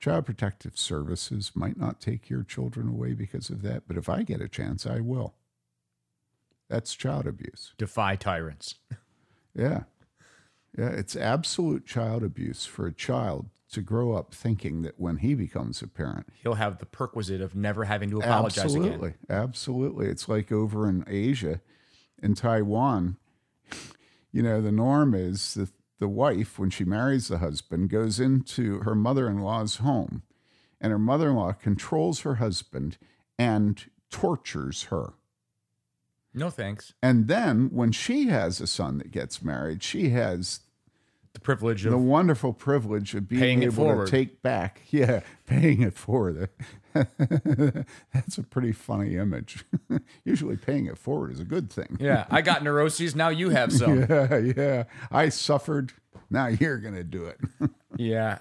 Child 0.01 0.27
Protective 0.27 0.79
Services 0.79 1.53
might 1.55 1.77
not 1.77 2.01
take 2.01 2.31
your 2.31 2.45
children 2.45 2.89
away 2.89 3.15
because 3.15 3.51
of 3.51 3.63
that, 3.63 3.83
but 3.89 3.97
if 3.97 4.09
I 4.09 4.23
get 4.23 4.41
a 4.41 4.49
chance, 4.49 4.87
I 4.87 5.01
will. 5.01 5.35
That's 6.69 6.95
child 6.95 7.27
abuse. 7.27 7.73
defy 7.79 8.17
tyrants 8.17 8.75
Yeah. 9.55 9.85
Yeah, 10.77 10.91
it's 10.91 11.17
absolute 11.17 11.87
child 11.87 12.23
abuse 12.23 12.65
for 12.67 12.87
a 12.87 12.93
child 12.93 13.47
to 13.73 13.81
grow 13.81 14.13
up 14.13 14.33
thinking 14.33 14.83
that 14.83 14.99
when 14.99 15.19
he 15.19 15.35
becomes 15.35 15.83
a 15.83 15.89
parent, 15.89 16.27
he'll 16.43 16.55
have 16.55 16.79
the 16.79 16.87
perquisite 16.87 17.41
of 17.41 17.55
never 17.55 17.85
having 17.85 18.11
to 18.11 18.19
apologize 18.19 18.65
absolutely, 18.65 19.09
again 19.09 19.17
absolutely. 19.29 20.07
It's 20.07 20.29
like 20.29 20.53
over 20.53 20.89
in 20.89 21.05
Asia, 21.07 21.61
in 22.23 22.35
Taiwan, 22.35 23.17
you 24.33 24.43
know, 24.43 24.61
the 24.61 24.71
norm 24.71 25.15
is 25.15 25.55
that 25.55 25.71
the 25.99 26.09
wife, 26.09 26.59
when 26.59 26.71
she 26.71 26.85
marries 26.85 27.29
the 27.29 27.39
husband, 27.39 27.91
goes 27.91 28.21
into 28.21 28.81
her 28.81 28.95
mother 28.95 29.29
in 29.29 29.41
law's 29.41 29.77
home, 29.77 30.23
and 30.81 30.93
her 30.93 30.99
mother 30.99 31.31
in 31.31 31.37
law 31.37 31.53
controls 31.53 32.21
her 32.21 32.37
husband 32.37 32.99
and 33.39 33.91
tortures 34.11 34.85
her. 34.85 35.15
no 36.33 36.51
thanks 36.51 36.93
And 37.03 37.27
then 37.29 37.71
when 37.73 37.93
she 37.93 38.29
has 38.29 38.61
a 38.61 38.67
son 38.67 38.99
that 38.99 39.11
gets 39.11 39.43
married, 39.43 39.83
she 39.83 40.11
has 40.11 40.61
the 41.35 41.41
privilege 41.41 41.85
of 41.85 41.93
the 41.93 41.99
wonderful 41.99 42.53
privilege 42.53 43.15
of 43.15 43.29
being 43.29 43.63
able 43.63 44.05
to 44.05 44.11
take 44.11 44.43
back, 44.43 44.83
yeah, 44.91 45.21
paying 45.47 45.83
it 45.83 45.95
forward. 45.95 46.49
That's 46.95 48.39
a 48.39 48.43
pretty 48.43 48.73
funny 48.73 49.17
image. 49.17 49.65
Usually, 50.25 50.57
paying 50.57 50.87
it 50.87 50.99
forward 50.99 51.33
is 51.33 51.41
a 51.41 51.45
good 51.45 51.71
thing. 51.71 51.97
yeah 52.01 52.27
i 52.31 52.43
got 52.43 52.63
neuroses 52.65 53.15
now 53.15 53.29
you 53.29 53.51
have 53.51 53.73
some 53.73 54.01
yeah, 54.09 54.37
yeah. 54.37 54.85
I 55.11 55.29
suffered. 55.29 55.93
Now 56.31 56.47
you're 56.49 56.79
gonna 56.79 57.05
do 57.05 57.27
it. 57.27 57.39
Yeah. 57.97 58.39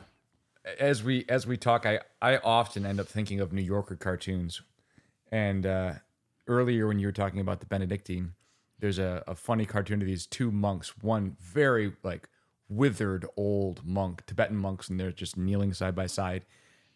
as 0.79 1.03
we 1.03 1.25
as 1.29 1.45
we 1.47 1.57
talk, 1.57 1.85
I 1.85 1.99
I 2.21 2.37
often 2.37 2.85
end 2.85 2.99
up 2.99 3.07
thinking 3.07 3.39
of 3.39 3.53
New 3.53 3.61
Yorker 3.61 3.95
cartoons, 3.95 4.61
and 5.31 5.65
uh, 5.65 5.93
earlier 6.47 6.87
when 6.87 6.99
you 6.99 7.07
were 7.07 7.13
talking 7.13 7.39
about 7.39 7.59
the 7.59 7.65
Benedictine, 7.65 8.33
there's 8.79 8.99
a, 8.99 9.23
a 9.27 9.35
funny 9.35 9.65
cartoon 9.65 10.01
of 10.01 10.07
these 10.07 10.25
two 10.25 10.51
monks, 10.51 10.97
one 11.01 11.35
very 11.39 11.93
like 12.03 12.27
withered 12.69 13.25
old 13.35 13.85
monk, 13.85 14.25
Tibetan 14.25 14.57
monks, 14.57 14.89
and 14.89 14.99
they're 14.99 15.11
just 15.11 15.37
kneeling 15.37 15.73
side 15.73 15.95
by 15.95 16.05
side, 16.07 16.45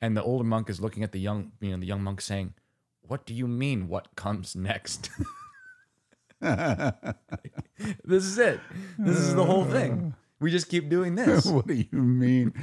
and 0.01 0.15
the 0.17 0.23
older 0.23 0.43
monk 0.43 0.69
is 0.69 0.81
looking 0.81 1.03
at 1.03 1.11
the 1.11 1.19
young 1.19 1.51
you 1.61 1.71
know 1.71 1.77
the 1.77 1.85
young 1.85 2.03
monk 2.03 2.21
saying, 2.21 2.53
"What 3.01 3.25
do 3.25 3.33
you 3.33 3.47
mean? 3.47 3.87
What 3.87 4.15
comes 4.15 4.55
next?" 4.55 5.09
this 6.41 8.25
is 8.25 8.37
it. 8.37 8.59
This 8.97 9.17
is 9.17 9.35
the 9.35 9.45
whole 9.45 9.65
thing. 9.65 10.13
We 10.39 10.49
just 10.49 10.69
keep 10.69 10.89
doing 10.89 11.13
this. 11.21 11.45
what 11.45 11.67
do 11.67 11.75
you 11.75 11.99
mean? 11.99 12.53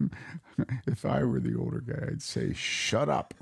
if 0.88 1.04
I 1.04 1.22
were 1.22 1.38
the 1.38 1.56
older 1.56 1.80
guy, 1.80 2.08
I'd 2.10 2.22
say, 2.22 2.52
"Shut 2.52 3.08
up! 3.08 3.32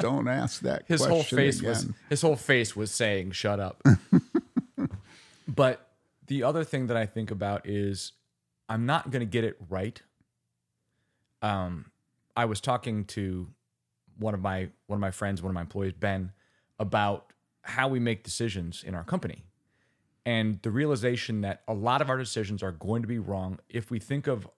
Don't 0.00 0.28
ask 0.28 0.62
that." 0.62 0.84
his 0.86 1.00
question 1.02 1.14
whole 1.14 1.22
face 1.22 1.58
again. 1.58 1.68
was 1.70 1.86
his 2.08 2.22
whole 2.22 2.36
face 2.36 2.74
was 2.74 2.90
saying 2.90 3.32
shut 3.32 3.60
up 3.60 3.82
but 5.46 5.88
the 6.26 6.42
other 6.42 6.64
thing 6.64 6.86
that 6.88 6.96
i 6.96 7.04
think 7.06 7.30
about 7.30 7.66
is 7.66 8.12
i'm 8.68 8.86
not 8.86 9.10
going 9.10 9.20
to 9.20 9.26
get 9.26 9.44
it 9.44 9.56
right. 9.68 10.02
Um 11.42 11.86
i 12.36 12.44
was 12.44 12.60
talking 12.60 13.04
to 13.06 13.48
one 14.18 14.34
of 14.34 14.40
my 14.40 14.68
one 14.86 14.96
of 14.96 15.00
my 15.00 15.10
friends 15.10 15.42
one 15.42 15.50
of 15.50 15.54
my 15.54 15.60
employees 15.60 15.92
ben 15.92 16.32
about 16.78 17.32
how 17.62 17.88
we 17.88 18.00
make 18.00 18.22
decisions 18.24 18.82
in 18.82 18.94
our 18.94 19.04
company. 19.04 19.44
And 20.24 20.60
the 20.62 20.70
realization 20.70 21.42
that 21.42 21.62
a 21.68 21.74
lot 21.74 22.00
of 22.00 22.10
our 22.10 22.18
decisions 22.18 22.62
are 22.62 22.72
going 22.72 23.02
to 23.02 23.08
be 23.08 23.18
wrong. 23.18 23.58
If 23.68 23.90
we 23.90 23.98
think 23.98 24.26
of 24.26 24.48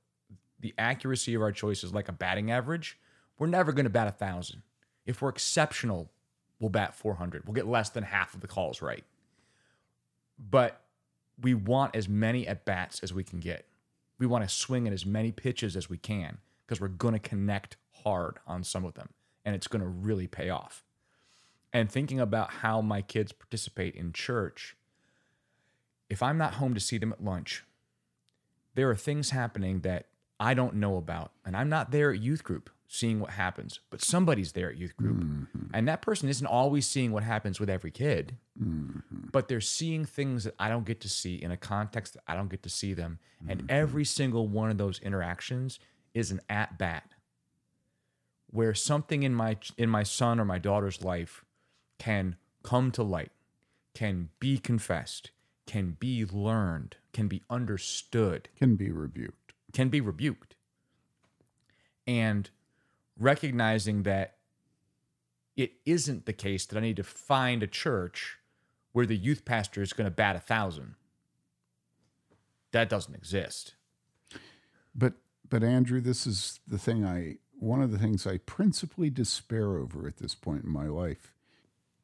the 0.60 0.74
accuracy 0.78 1.34
of 1.34 1.42
our 1.42 1.52
choices 1.52 1.92
like 1.92 2.08
a 2.08 2.12
batting 2.12 2.50
average 2.50 2.98
we're 3.38 3.46
never 3.46 3.72
going 3.72 3.84
to 3.84 3.90
bat 3.90 4.06
a 4.06 4.12
thousand. 4.12 4.62
If 5.06 5.22
we're 5.22 5.30
exceptional 5.30 6.10
we'll 6.58 6.70
bat 6.70 6.94
400 6.94 7.46
we'll 7.46 7.54
get 7.54 7.66
less 7.66 7.90
than 7.90 8.04
half 8.04 8.34
of 8.34 8.40
the 8.40 8.46
calls 8.46 8.82
right. 8.82 9.04
But 10.38 10.80
we 11.40 11.54
want 11.54 11.96
as 11.96 12.08
many 12.08 12.46
at 12.46 12.64
bats 12.64 13.00
as 13.02 13.12
we 13.12 13.24
can 13.24 13.40
get 13.40 13.66
we 14.20 14.26
want 14.26 14.48
to 14.48 14.54
swing 14.54 14.86
at 14.86 14.92
as 14.92 15.04
many 15.04 15.32
pitches 15.32 15.76
as 15.76 15.90
we 15.90 15.98
can 15.98 16.38
because 16.64 16.80
we're 16.80 16.86
going 16.86 17.14
to 17.14 17.18
connect 17.18 17.76
hard 18.04 18.38
on 18.46 18.62
some 18.62 18.84
of 18.84 18.94
them 18.94 19.08
and 19.44 19.56
it's 19.56 19.66
going 19.66 19.82
to 19.82 19.88
really 19.88 20.28
pay 20.28 20.48
off 20.48 20.84
and 21.72 21.90
thinking 21.90 22.20
about 22.20 22.52
how 22.52 22.80
my 22.80 23.02
kids 23.02 23.32
participate 23.32 23.96
in 23.96 24.12
church 24.12 24.76
if 26.08 26.22
i'm 26.22 26.38
not 26.38 26.54
home 26.54 26.74
to 26.74 26.80
see 26.80 26.98
them 26.98 27.12
at 27.12 27.24
lunch 27.24 27.64
there 28.74 28.88
are 28.88 28.96
things 28.96 29.30
happening 29.30 29.80
that 29.80 30.06
I 30.40 30.54
don't 30.54 30.76
know 30.76 30.96
about. 30.96 31.32
And 31.44 31.56
I'm 31.56 31.68
not 31.68 31.90
there 31.90 32.12
at 32.12 32.20
youth 32.20 32.42
group 32.42 32.70
seeing 32.92 33.20
what 33.20 33.30
happens, 33.30 33.78
but 33.88 34.02
somebody's 34.02 34.50
there 34.50 34.68
at 34.68 34.76
youth 34.76 34.96
group. 34.96 35.18
Mm-hmm. 35.18 35.66
And 35.72 35.86
that 35.86 36.02
person 36.02 36.28
isn't 36.28 36.46
always 36.46 36.88
seeing 36.88 37.12
what 37.12 37.22
happens 37.22 37.60
with 37.60 37.70
every 37.70 37.92
kid, 37.92 38.36
mm-hmm. 38.60 39.28
but 39.30 39.46
they're 39.46 39.60
seeing 39.60 40.04
things 40.04 40.42
that 40.42 40.56
I 40.58 40.68
don't 40.68 40.84
get 40.84 41.00
to 41.02 41.08
see 41.08 41.36
in 41.36 41.52
a 41.52 41.56
context 41.56 42.14
that 42.14 42.24
I 42.26 42.34
don't 42.34 42.50
get 42.50 42.64
to 42.64 42.68
see 42.68 42.92
them. 42.92 43.20
And 43.48 43.60
mm-hmm. 43.60 43.70
every 43.70 44.04
single 44.04 44.48
one 44.48 44.72
of 44.72 44.78
those 44.78 44.98
interactions 44.98 45.78
is 46.14 46.32
an 46.32 46.40
at 46.50 46.78
bat 46.78 47.04
where 48.48 48.74
something 48.74 49.22
in 49.22 49.36
my 49.36 49.56
in 49.78 49.88
my 49.88 50.02
son 50.02 50.40
or 50.40 50.44
my 50.44 50.58
daughter's 50.58 51.04
life 51.04 51.44
can 52.00 52.34
come 52.64 52.90
to 52.90 53.04
light, 53.04 53.30
can 53.94 54.30
be 54.40 54.58
confessed, 54.58 55.30
can 55.64 55.96
be 56.00 56.24
learned, 56.24 56.96
can 57.12 57.28
be 57.28 57.42
understood 57.48 58.48
Can 58.58 58.74
be 58.74 58.90
rebuked. 58.90 59.52
can 59.72 59.90
be 59.90 60.00
rebuked. 60.00 60.56
And 62.04 62.50
recognizing 63.20 64.02
that 64.02 64.36
it 65.56 65.74
isn't 65.84 66.26
the 66.26 66.32
case 66.32 66.66
that 66.66 66.78
I 66.78 66.80
need 66.80 66.96
to 66.96 67.04
find 67.04 67.62
a 67.62 67.68
church 67.68 68.38
where 68.92 69.06
the 69.06 69.16
youth 69.16 69.44
pastor 69.44 69.82
is 69.82 69.92
going 69.92 70.06
to 70.06 70.10
bat 70.10 70.34
a 70.34 70.40
thousand. 70.40 70.94
That 72.72 72.88
doesn't 72.88 73.14
exist. 73.14 73.74
But 74.94 75.14
but 75.48 75.62
Andrew, 75.62 76.00
this 76.00 76.26
is 76.26 76.60
the 76.66 76.78
thing 76.78 77.04
I 77.04 77.36
one 77.52 77.82
of 77.82 77.90
the 77.90 77.98
things 77.98 78.26
I 78.26 78.38
principally 78.38 79.10
despair 79.10 79.76
over 79.76 80.06
at 80.08 80.16
this 80.16 80.34
point 80.34 80.64
in 80.64 80.70
my 80.70 80.86
life. 80.86 81.34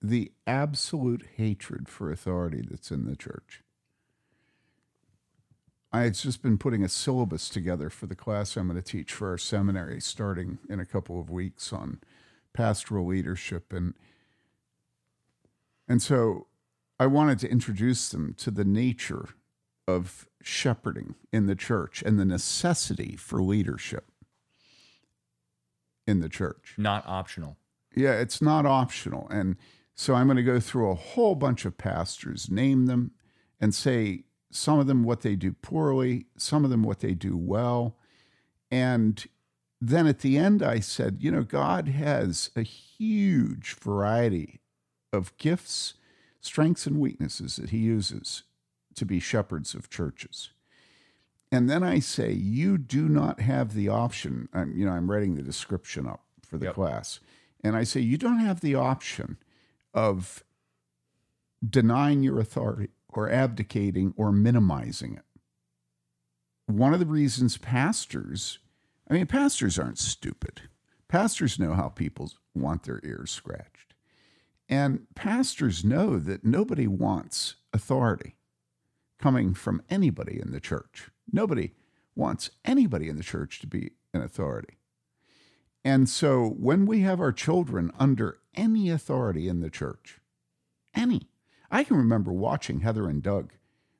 The 0.03 0.33
absolute 0.47 1.25
hatred 1.37 1.89
for 1.89 2.13
authority 2.13 2.63
that's 2.69 2.91
in 2.91 3.07
the 3.07 3.17
church. 3.17 3.63
I 5.97 6.03
had 6.03 6.15
just 6.15 6.43
been 6.43 6.59
putting 6.59 6.85
a 6.85 6.91
syllabus 6.91 7.49
together 7.49 7.89
for 7.89 8.05
the 8.05 8.15
class 8.15 8.55
I'm 8.55 8.69
going 8.69 8.77
to 8.77 8.83
teach 8.83 9.15
for 9.15 9.31
our 9.31 9.39
seminary 9.39 9.99
starting 9.99 10.59
in 10.69 10.79
a 10.79 10.85
couple 10.85 11.19
of 11.19 11.31
weeks 11.31 11.73
on 11.73 12.03
pastoral 12.53 13.07
leadership 13.07 13.73
and 13.73 13.95
and 15.89 16.03
so 16.03 16.49
I 17.01 17.07
wanted 17.07 17.39
to 17.39 17.51
introduce 17.51 18.11
them 18.11 18.35
to 18.39 18.51
the 18.51 18.65
nature 18.65 19.31
of 19.89 20.29
shepherding 20.43 21.15
in 21.33 21.47
the 21.47 21.55
church 21.55 22.03
and 22.05 22.19
the 22.19 22.27
necessity 22.27 23.17
for 23.17 23.43
leadership 23.43 24.11
in 26.07 26.21
the 26.21 26.29
church. 26.29 26.75
Not 26.77 27.05
optional. 27.07 27.57
Yeah, 27.95 28.21
it's 28.21 28.43
not 28.43 28.67
optional. 28.67 29.29
And 29.31 29.57
so 29.95 30.15
I'm 30.15 30.27
going 30.27 30.37
to 30.37 30.43
go 30.43 30.61
through 30.61 30.91
a 30.91 30.95
whole 30.95 31.37
bunch 31.37 31.65
of 31.65 31.79
pastors, 31.79 32.51
name 32.51 32.85
them, 32.85 33.13
and 33.59 33.75
say 33.75 34.25
some 34.57 34.79
of 34.79 34.87
them 34.87 35.05
what 35.05 35.21
they 35.23 35.37
do 35.37 35.53
poorly, 35.53 36.27
some 36.37 36.65
of 36.65 36.71
them 36.71 36.83
what 36.83 37.01
they 37.01 37.15
do 37.15 37.37
well. 37.37 37.97
And 38.71 39.25
then 39.81 40.07
at 40.07 40.21
the 40.21 40.37
end, 40.37 40.63
I 40.63 40.81
said, 40.81 41.19
you 41.21 41.31
know, 41.31 41.43
God 41.43 41.89
has 41.89 42.51
a 42.57 42.63
huge 42.63 43.75
variety 43.75 44.61
of 45.13 45.37
gifts, 45.37 45.95
strengths, 46.41 46.87
and 46.87 46.99
weaknesses 46.99 47.57
that 47.57 47.71
He 47.71 47.79
uses 47.79 48.43
to 48.95 49.05
be 49.05 49.21
shepherds 49.21 49.75
of 49.75 49.91
churches. 49.91 50.51
And 51.53 51.71
then 51.71 51.83
I 51.83 52.01
say, 52.01 52.33
you 52.33 52.77
do 52.79 53.09
not 53.09 53.41
have 53.41 53.75
the 53.75 53.89
option. 53.89 54.49
I'm, 54.53 54.77
you 54.77 54.85
know, 54.85 54.93
I'm 54.93 55.11
writing 55.11 55.37
the 55.37 55.43
description 55.43 56.07
up 56.07 56.23
for 56.43 56.59
the 56.59 56.67
Yep. 56.67 56.75
class. 56.75 57.21
And 57.63 57.77
I 57.77 57.85
say, 57.85 58.01
you 58.01 58.19
don't 58.19 58.41
have 58.41 58.61
the 58.61 58.75
option 58.75 59.37
of 59.95 60.43
denying 61.69 62.23
your 62.23 62.41
authority 62.41 62.91
or 63.17 63.31
abdicating 63.31 64.13
or 64.17 64.33
minimizing 64.33 65.15
it. 65.15 65.25
One 66.67 66.93
of 66.93 67.01
the 67.01 67.07
reasons 67.07 67.59
pastors, 67.59 68.59
I 69.09 69.15
mean, 69.15 69.27
pastors 69.27 69.79
aren't 69.79 69.99
stupid. 69.99 70.63
Pastors 71.09 71.59
know 71.59 71.75
how 71.75 71.89
people 71.89 72.33
want 72.55 72.83
their 72.83 73.01
ears 73.05 73.31
scratched. 73.31 73.95
And 74.69 75.07
pastors 75.15 75.85
know 75.85 76.19
that 76.19 76.45
nobody 76.45 76.89
wants 76.89 77.55
authority 77.73 78.35
coming 79.19 79.55
from 79.55 79.83
anybody 79.89 80.41
in 80.41 80.51
the 80.51 80.61
church. 80.61 81.11
Nobody 81.33 81.73
wants 82.17 82.51
anybody 82.65 83.09
in 83.09 83.17
the 83.17 83.23
church 83.23 83.61
to 83.61 83.67
be 83.67 83.93
an 84.13 84.23
authority. 84.23 84.79
And 85.85 86.09
so 86.09 86.49
when 86.59 86.85
we 86.85 87.01
have 87.01 87.21
our 87.21 87.33
children 87.33 87.93
under 87.99 88.39
any 88.55 88.91
authority 88.91 89.47
in 89.47 89.61
the 89.61 89.71
church, 89.71 90.19
any, 90.95 91.29
I 91.71 91.85
can 91.85 91.97
remember 91.97 92.33
watching 92.33 92.81
Heather 92.81 93.09
and 93.09 93.23
Doug 93.23 93.53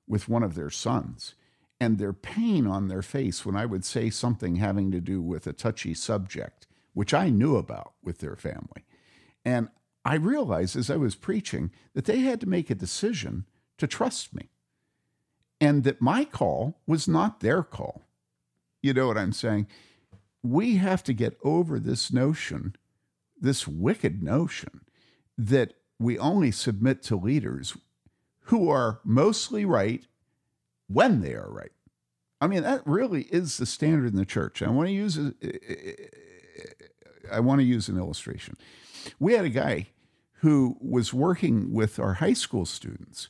with 0.07 0.29
one 0.29 0.43
of 0.43 0.55
their 0.55 0.71
sons 0.71 1.35
and 1.81 1.99
their 1.99 2.13
pain 2.13 2.67
on 2.67 2.89
their 2.89 3.03
face 3.03 3.45
when 3.45 3.57
I 3.57 3.67
would 3.67 3.85
say 3.85 4.11
something 4.11 4.57
having 4.57 4.91
to 4.93 5.01
do 5.01 5.21
with 5.21 5.47
a 5.47 5.53
touchy 5.53 5.95
subject, 5.95 6.67
which 6.95 7.13
I 7.13 7.29
knew 7.29 7.57
about 7.57 7.93
with 8.03 8.19
their 8.19 8.37
family. 8.37 8.85
And 9.45 9.69
I 10.05 10.15
realized 10.15 10.77
as 10.77 10.91
I 10.91 10.97
was 10.97 11.15
preaching 11.15 11.71
that 11.95 12.05
they 12.05 12.21
had 12.21 12.41
to 12.41 12.49
make 12.49 12.71
a 12.71 12.75
decision 12.75 13.45
to 13.79 13.87
trust 13.87 14.35
me 14.35 14.51
and 15.61 15.85
that 15.85 16.01
my 16.01 16.25
call 16.25 16.81
was 16.87 17.09
not 17.09 17.41
their 17.41 17.63
call. 17.63 18.03
You 18.83 18.95
know 18.95 19.09
what 19.09 19.19
I'm 19.19 19.33
saying? 19.33 19.67
We 20.43 20.77
have 20.77 21.03
to 21.05 21.13
get 21.13 21.39
over 21.43 21.81
this 21.81 22.13
notion, 22.13 22.77
this 23.39 23.67
wicked 23.67 24.23
notion, 24.23 24.83
that 25.37 25.75
we 25.99 26.19
only 26.19 26.51
submit 26.51 27.03
to 27.05 27.17
leaders 27.17 27.77
who 28.43 28.69
are 28.71 29.01
mostly 29.05 29.65
right 29.65 30.07
when 30.89 31.21
they 31.21 31.35
are 31.35 31.51
right. 31.51 31.73
I 32.41 32.47
mean, 32.47 32.63
that 32.63 32.87
really 32.87 33.23
is 33.23 33.57
the 33.57 33.67
standard 33.67 34.07
in 34.07 34.17
the 34.17 34.25
church. 34.25 34.63
I 34.63 34.69
want 34.69 34.89
to 34.89 34.93
use 34.93 35.19
a, 35.19 35.33
I 37.33 37.41
want 37.41 37.61
to 37.61 37.65
use 37.67 37.89
an 37.89 37.99
illustration. 37.99 38.57
We 39.19 39.33
had 39.33 39.45
a 39.45 39.51
guy 39.51 39.89
who 40.41 40.77
was 40.81 41.15
working 41.15 41.73
with 41.73 41.99
our 41.99 42.15
high 42.15 42.35
school 42.35 42.67
students, 42.67 43.29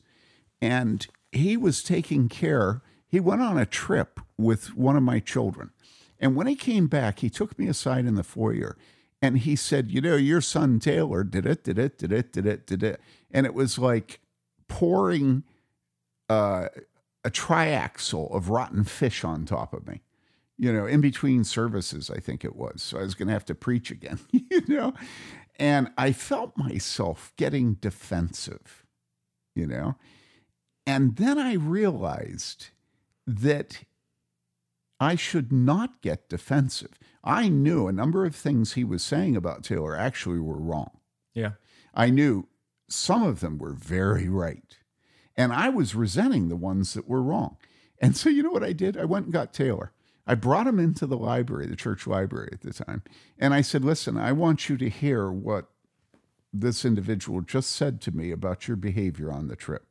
and 0.61 1.07
he 1.33 1.57
was 1.57 1.83
taking 1.83 2.29
care. 2.29 2.83
He 3.07 3.21
went 3.21 3.43
on 3.43 3.59
a 3.59 3.67
trip 3.67 4.21
with 4.37 4.77
one 4.77 4.97
of 4.97 5.03
my 5.03 5.21
children. 5.21 5.71
And 6.19 6.35
when 6.35 6.47
he 6.47 6.57
came 6.57 6.89
back, 6.89 7.21
he 7.21 7.31
took 7.31 7.59
me 7.59 7.69
aside 7.69 8.07
in 8.07 8.17
the 8.17 8.25
foyer 8.25 8.77
and 9.23 9.39
he 9.39 9.57
said, 9.57 9.91
You 9.91 10.01
know, 10.01 10.17
your 10.17 10.41
son 10.41 10.79
Taylor 10.81 11.25
did 11.25 11.47
it, 11.47 11.65
did 11.65 11.79
it, 11.79 11.99
did 11.99 12.13
it, 12.13 12.33
did 12.33 12.47
it, 12.47 12.67
did 12.67 12.83
it. 12.83 13.01
And 13.31 13.47
it 13.47 13.55
was 13.55 13.79
like 13.79 14.21
pouring 14.69 15.45
uh, 16.29 16.69
a 17.25 17.31
triaxle 17.31 18.35
of 18.35 18.51
rotten 18.51 18.85
fish 18.85 19.25
on 19.25 19.45
top 19.45 19.73
of 19.73 19.87
me. 19.87 20.03
you 20.59 20.73
know, 20.73 20.87
in 20.87 21.01
between 21.01 21.45
services, 21.45 22.11
I 22.11 22.19
think 22.21 22.45
it 22.45 22.57
was. 22.57 22.83
So 22.83 22.99
I 22.99 23.03
was 23.03 23.15
going 23.15 23.29
to 23.29 23.35
have 23.35 23.45
to 23.47 23.55
preach 23.55 23.91
again, 23.91 24.19
you 24.33 24.63
know, 24.69 24.95
and 25.59 25.91
I 25.99 26.13
felt 26.13 26.57
myself 26.57 27.33
getting 27.37 27.75
defensive, 27.75 28.85
you 29.55 29.67
know, 29.67 29.97
and 30.87 31.17
then 31.17 31.39
I 31.39 31.55
realized 31.55 32.69
that 33.27 33.83
I 34.99 35.15
should 35.15 35.53
not 35.53 36.01
get 36.01 36.29
defensive. 36.29 36.99
I 37.23 37.49
knew 37.49 37.87
a 37.87 37.93
number 37.93 38.25
of 38.25 38.35
things 38.35 38.73
he 38.73 38.85
was 38.85 39.03
saying 39.03 39.37
about 39.37 39.65
Taylor 39.65 39.97
actually 39.97 40.39
were 40.39 40.59
wrong. 40.59 41.01
Yeah. 41.35 41.53
I 41.95 42.11
knew 42.11 42.49
some 42.89 43.23
of 43.23 43.41
them 43.41 43.59
were 43.59 43.73
very 43.73 44.29
right. 44.29 44.77
And 45.37 45.53
I 45.53 45.69
was 45.69 45.95
resenting 45.95 46.49
the 46.49 46.57
ones 46.57 46.95
that 46.95 47.09
were 47.09 47.23
wrong. 47.23 47.57
And 48.01 48.17
so, 48.17 48.29
you 48.29 48.43
know 48.43 48.51
what 48.51 48.65
I 48.65 48.73
did? 48.73 48.97
I 48.97 49.05
went 49.05 49.27
and 49.27 49.33
got 49.33 49.53
Taylor. 49.53 49.93
I 50.27 50.35
brought 50.35 50.67
him 50.67 50.79
into 50.79 51.07
the 51.07 51.17
library, 51.17 51.67
the 51.67 51.77
church 51.77 52.07
library 52.07 52.51
at 52.53 52.63
the 52.63 52.73
time. 52.73 53.03
And 53.39 53.55
I 53.55 53.61
said, 53.61 53.85
Listen, 53.85 54.17
I 54.17 54.33
want 54.33 54.69
you 54.69 54.77
to 54.79 54.89
hear 54.89 55.31
what 55.31 55.67
this 56.53 56.85
individual 56.85 57.43
just 57.43 57.71
said 57.71 58.01
to 58.03 58.13
me 58.13 58.33
about 58.33 58.67
your 58.67 58.77
behavior 58.77 59.31
on 59.31 59.49
the 59.49 59.57
trip. 59.57 59.86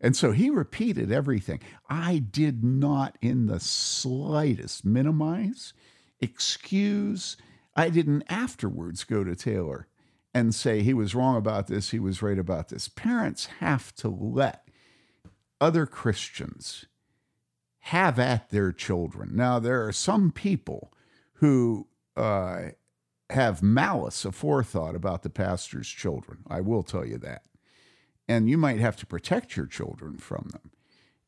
And 0.00 0.16
so 0.16 0.32
he 0.32 0.48
repeated 0.50 1.10
everything. 1.10 1.60
I 1.88 2.18
did 2.18 2.62
not 2.62 3.16
in 3.20 3.46
the 3.46 3.60
slightest 3.60 4.84
minimize, 4.84 5.72
excuse. 6.20 7.36
I 7.74 7.90
didn't 7.90 8.24
afterwards 8.28 9.04
go 9.04 9.24
to 9.24 9.34
Taylor 9.34 9.88
and 10.34 10.54
say 10.54 10.82
he 10.82 10.94
was 10.94 11.14
wrong 11.14 11.36
about 11.36 11.66
this, 11.66 11.90
he 11.90 11.98
was 11.98 12.22
right 12.22 12.38
about 12.38 12.68
this. 12.68 12.86
Parents 12.88 13.46
have 13.60 13.94
to 13.96 14.08
let 14.08 14.68
other 15.60 15.86
Christians 15.86 16.86
have 17.80 18.18
at 18.18 18.50
their 18.50 18.70
children. 18.70 19.30
Now, 19.34 19.58
there 19.58 19.86
are 19.86 19.92
some 19.92 20.30
people 20.30 20.92
who 21.34 21.88
uh, 22.16 22.70
have 23.30 23.62
malice 23.62 24.24
aforethought 24.24 24.94
about 24.94 25.22
the 25.22 25.30
pastor's 25.30 25.88
children. 25.88 26.38
I 26.48 26.60
will 26.60 26.82
tell 26.82 27.04
you 27.04 27.18
that. 27.18 27.42
And 28.28 28.48
you 28.50 28.58
might 28.58 28.78
have 28.78 28.96
to 28.96 29.06
protect 29.06 29.56
your 29.56 29.66
children 29.66 30.18
from 30.18 30.50
them. 30.52 30.70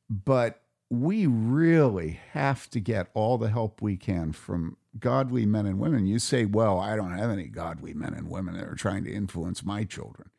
But 0.08 0.62
we 0.90 1.26
really 1.26 2.20
have 2.32 2.68
to 2.70 2.80
get 2.80 3.10
all 3.14 3.38
the 3.38 3.48
help 3.48 3.80
we 3.80 3.96
can 3.96 4.32
from 4.32 4.76
godly 4.98 5.46
men 5.46 5.66
and 5.66 5.78
women. 5.78 6.06
You 6.06 6.18
say, 6.18 6.44
well, 6.44 6.78
I 6.78 6.96
don't 6.96 7.16
have 7.16 7.30
any 7.30 7.46
godly 7.46 7.94
men 7.94 8.12
and 8.12 8.28
women 8.28 8.54
that 8.54 8.66
are 8.66 8.74
trying 8.74 9.04
to 9.04 9.12
influence 9.12 9.64
my 9.64 9.84
children. 9.84 10.30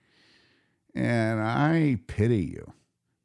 And 0.93 1.39
I 1.41 1.99
pity 2.07 2.43
you. 2.43 2.73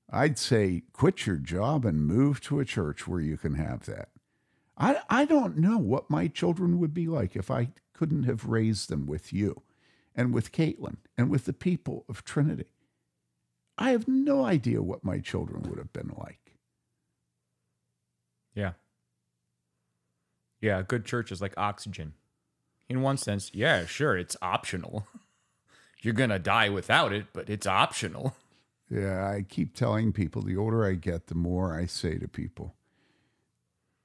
I'd 0.08 0.38
say 0.38 0.84
quit 0.92 1.26
your 1.26 1.36
job 1.36 1.84
and 1.84 2.06
move 2.06 2.40
to 2.42 2.60
a 2.60 2.64
church 2.64 3.08
where 3.08 3.20
you 3.20 3.36
can 3.36 3.54
have 3.54 3.86
that. 3.86 4.10
I, 4.78 5.00
I 5.10 5.24
don't 5.24 5.58
know 5.58 5.78
what 5.78 6.10
my 6.10 6.28
children 6.28 6.78
would 6.78 6.94
be 6.94 7.08
like 7.08 7.34
if 7.34 7.50
I 7.50 7.70
couldn't 7.92 8.22
have 8.22 8.46
raised 8.46 8.88
them 8.88 9.06
with 9.06 9.32
you 9.32 9.62
and 10.14 10.32
with 10.32 10.52
Caitlin 10.52 10.98
and 11.18 11.28
with 11.28 11.44
the 11.44 11.52
people 11.52 12.04
of 12.08 12.24
Trinity. 12.24 12.66
I 13.78 13.90
have 13.90 14.08
no 14.08 14.44
idea 14.44 14.82
what 14.82 15.04
my 15.04 15.18
children 15.18 15.62
would 15.64 15.78
have 15.78 15.92
been 15.92 16.12
like. 16.16 16.40
Yeah. 18.54 18.72
Yeah, 20.60 20.82
good 20.82 21.04
church 21.04 21.30
is 21.30 21.42
like 21.42 21.54
oxygen. 21.56 22.14
In 22.88 23.02
one 23.02 23.18
sense, 23.18 23.50
yeah, 23.52 23.84
sure, 23.84 24.16
it's 24.16 24.36
optional. 24.40 25.06
You're 26.00 26.14
going 26.14 26.30
to 26.30 26.38
die 26.38 26.68
without 26.68 27.12
it, 27.12 27.26
but 27.32 27.48
it's 27.50 27.66
optional. 27.66 28.36
Yeah, 28.88 29.28
I 29.28 29.42
keep 29.42 29.74
telling 29.74 30.12
people 30.12 30.42
the 30.42 30.56
older 30.56 30.86
I 30.86 30.94
get, 30.94 31.26
the 31.26 31.34
more 31.34 31.76
I 31.76 31.86
say 31.86 32.18
to 32.18 32.28
people 32.28 32.76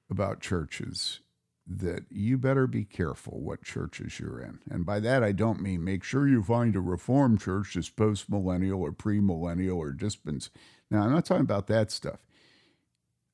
about 0.09 0.41
churches 0.41 1.19
that 1.80 2.05
you 2.09 2.38
better 2.38 2.67
be 2.67 2.84
careful 2.84 3.39
what 3.39 3.63
churches 3.63 4.19
you're 4.19 4.41
in. 4.41 4.59
And 4.69 4.86
by 4.86 4.99
that, 4.99 5.24
I 5.24 5.32
don't 5.32 5.61
mean 5.61 5.84
make 5.84 6.03
sure 6.03 6.28
you 6.28 6.43
find 6.43 6.76
a 6.76 6.82
reformed 6.82 7.39
church 7.39 7.74
that's 7.76 7.89
post 7.89 8.30
millennial 8.30 8.82
or 8.82 8.91
pre 8.91 9.19
millennial 9.19 9.78
or 9.78 9.91
dispens. 9.91 10.49
Now, 10.89 11.03
I'm 11.03 11.11
not 11.11 11.26
talking 11.26 11.43
about 11.43 11.67
that 11.67 11.91
stuff. 11.91 12.19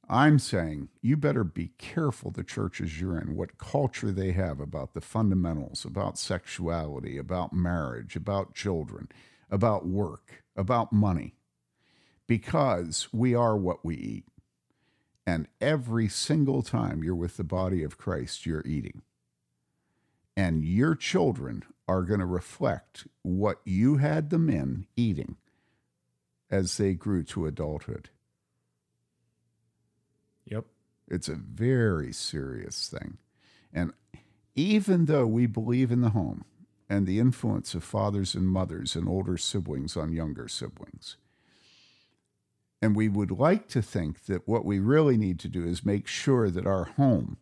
I'm 0.09 0.39
saying 0.39 0.89
you 1.01 1.17
better 1.17 1.43
be 1.43 1.71
careful 1.77 2.31
the 2.31 2.43
churches 2.43 3.01
you're 3.01 3.19
in, 3.19 3.35
what 3.35 3.57
culture 3.57 4.11
they 4.11 4.31
have 4.31 4.59
about 4.59 4.93
the 4.93 5.01
fundamentals, 5.01 5.83
about 5.83 6.17
sexuality, 6.17 7.17
about 7.17 7.51
marriage, 7.51 8.15
about 8.15 8.55
children, 8.55 9.09
about 9.49 9.85
work, 9.85 10.43
about 10.55 10.93
money, 10.93 11.35
because 12.25 13.09
we 13.11 13.35
are 13.35 13.57
what 13.57 13.83
we 13.83 13.95
eat. 13.95 14.25
And 15.27 15.49
every 15.59 16.07
single 16.07 16.61
time 16.61 17.03
you're 17.03 17.13
with 17.13 17.35
the 17.35 17.43
body 17.43 17.83
of 17.83 17.97
Christ, 17.97 18.45
you're 18.45 18.65
eating. 18.65 19.01
And 20.37 20.63
your 20.63 20.95
children 20.95 21.65
are 21.85 22.03
going 22.03 22.21
to 22.21 22.25
reflect 22.25 23.07
what 23.23 23.59
you 23.65 23.97
had 23.97 24.29
them 24.29 24.49
in 24.49 24.87
eating 24.95 25.35
as 26.49 26.77
they 26.77 26.93
grew 26.93 27.23
to 27.23 27.45
adulthood. 27.45 28.09
Yep. 30.45 30.63
It's 31.09 31.27
a 31.27 31.35
very 31.35 32.13
serious 32.13 32.87
thing. 32.87 33.17
And 33.73 33.91
even 34.55 35.05
though 35.05 35.27
we 35.27 35.45
believe 35.45 35.91
in 35.91 35.99
the 35.99 36.11
home 36.11 36.45
and 36.89 37.05
the 37.05 37.19
influence 37.19 37.75
of 37.75 37.83
fathers 37.83 38.33
and 38.33 38.47
mothers 38.47 38.95
and 38.95 39.09
older 39.09 39.37
siblings 39.37 39.97
on 39.97 40.13
younger 40.13 40.47
siblings, 40.47 41.17
and 42.81 42.95
we 42.95 43.09
would 43.09 43.31
like 43.31 43.67
to 43.69 43.81
think 43.81 44.25
that 44.25 44.47
what 44.47 44.65
we 44.65 44.79
really 44.79 45.17
need 45.17 45.39
to 45.39 45.47
do 45.47 45.65
is 45.65 45.85
make 45.85 46.07
sure 46.07 46.49
that 46.49 46.67
our 46.67 46.85
home 46.85 47.37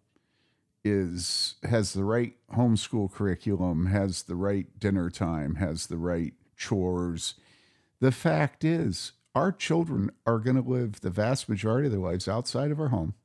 is 0.84 1.56
has 1.64 1.94
the 1.94 2.04
right 2.04 2.36
homeschool 2.54 3.12
curriculum, 3.12 3.88
has 3.88 4.24
the 4.24 4.36
right 4.36 4.68
dinner 4.80 5.10
time, 5.10 5.56
has 5.56 5.88
the 5.88 5.98
right 5.98 6.34
chores. 6.56 7.34
The 8.00 8.12
fact 8.12 8.64
is, 8.64 9.14
our 9.34 9.52
children 9.52 10.12
are 10.26 10.40
going 10.40 10.62
to 10.62 10.70
live 10.70 11.02
the 11.02 11.10
vast 11.10 11.50
majority 11.50 11.88
of 11.88 11.92
their 11.92 12.02
lives 12.02 12.28
outside 12.28 12.72
of 12.72 12.80
our 12.80 12.90
home. 12.90 13.16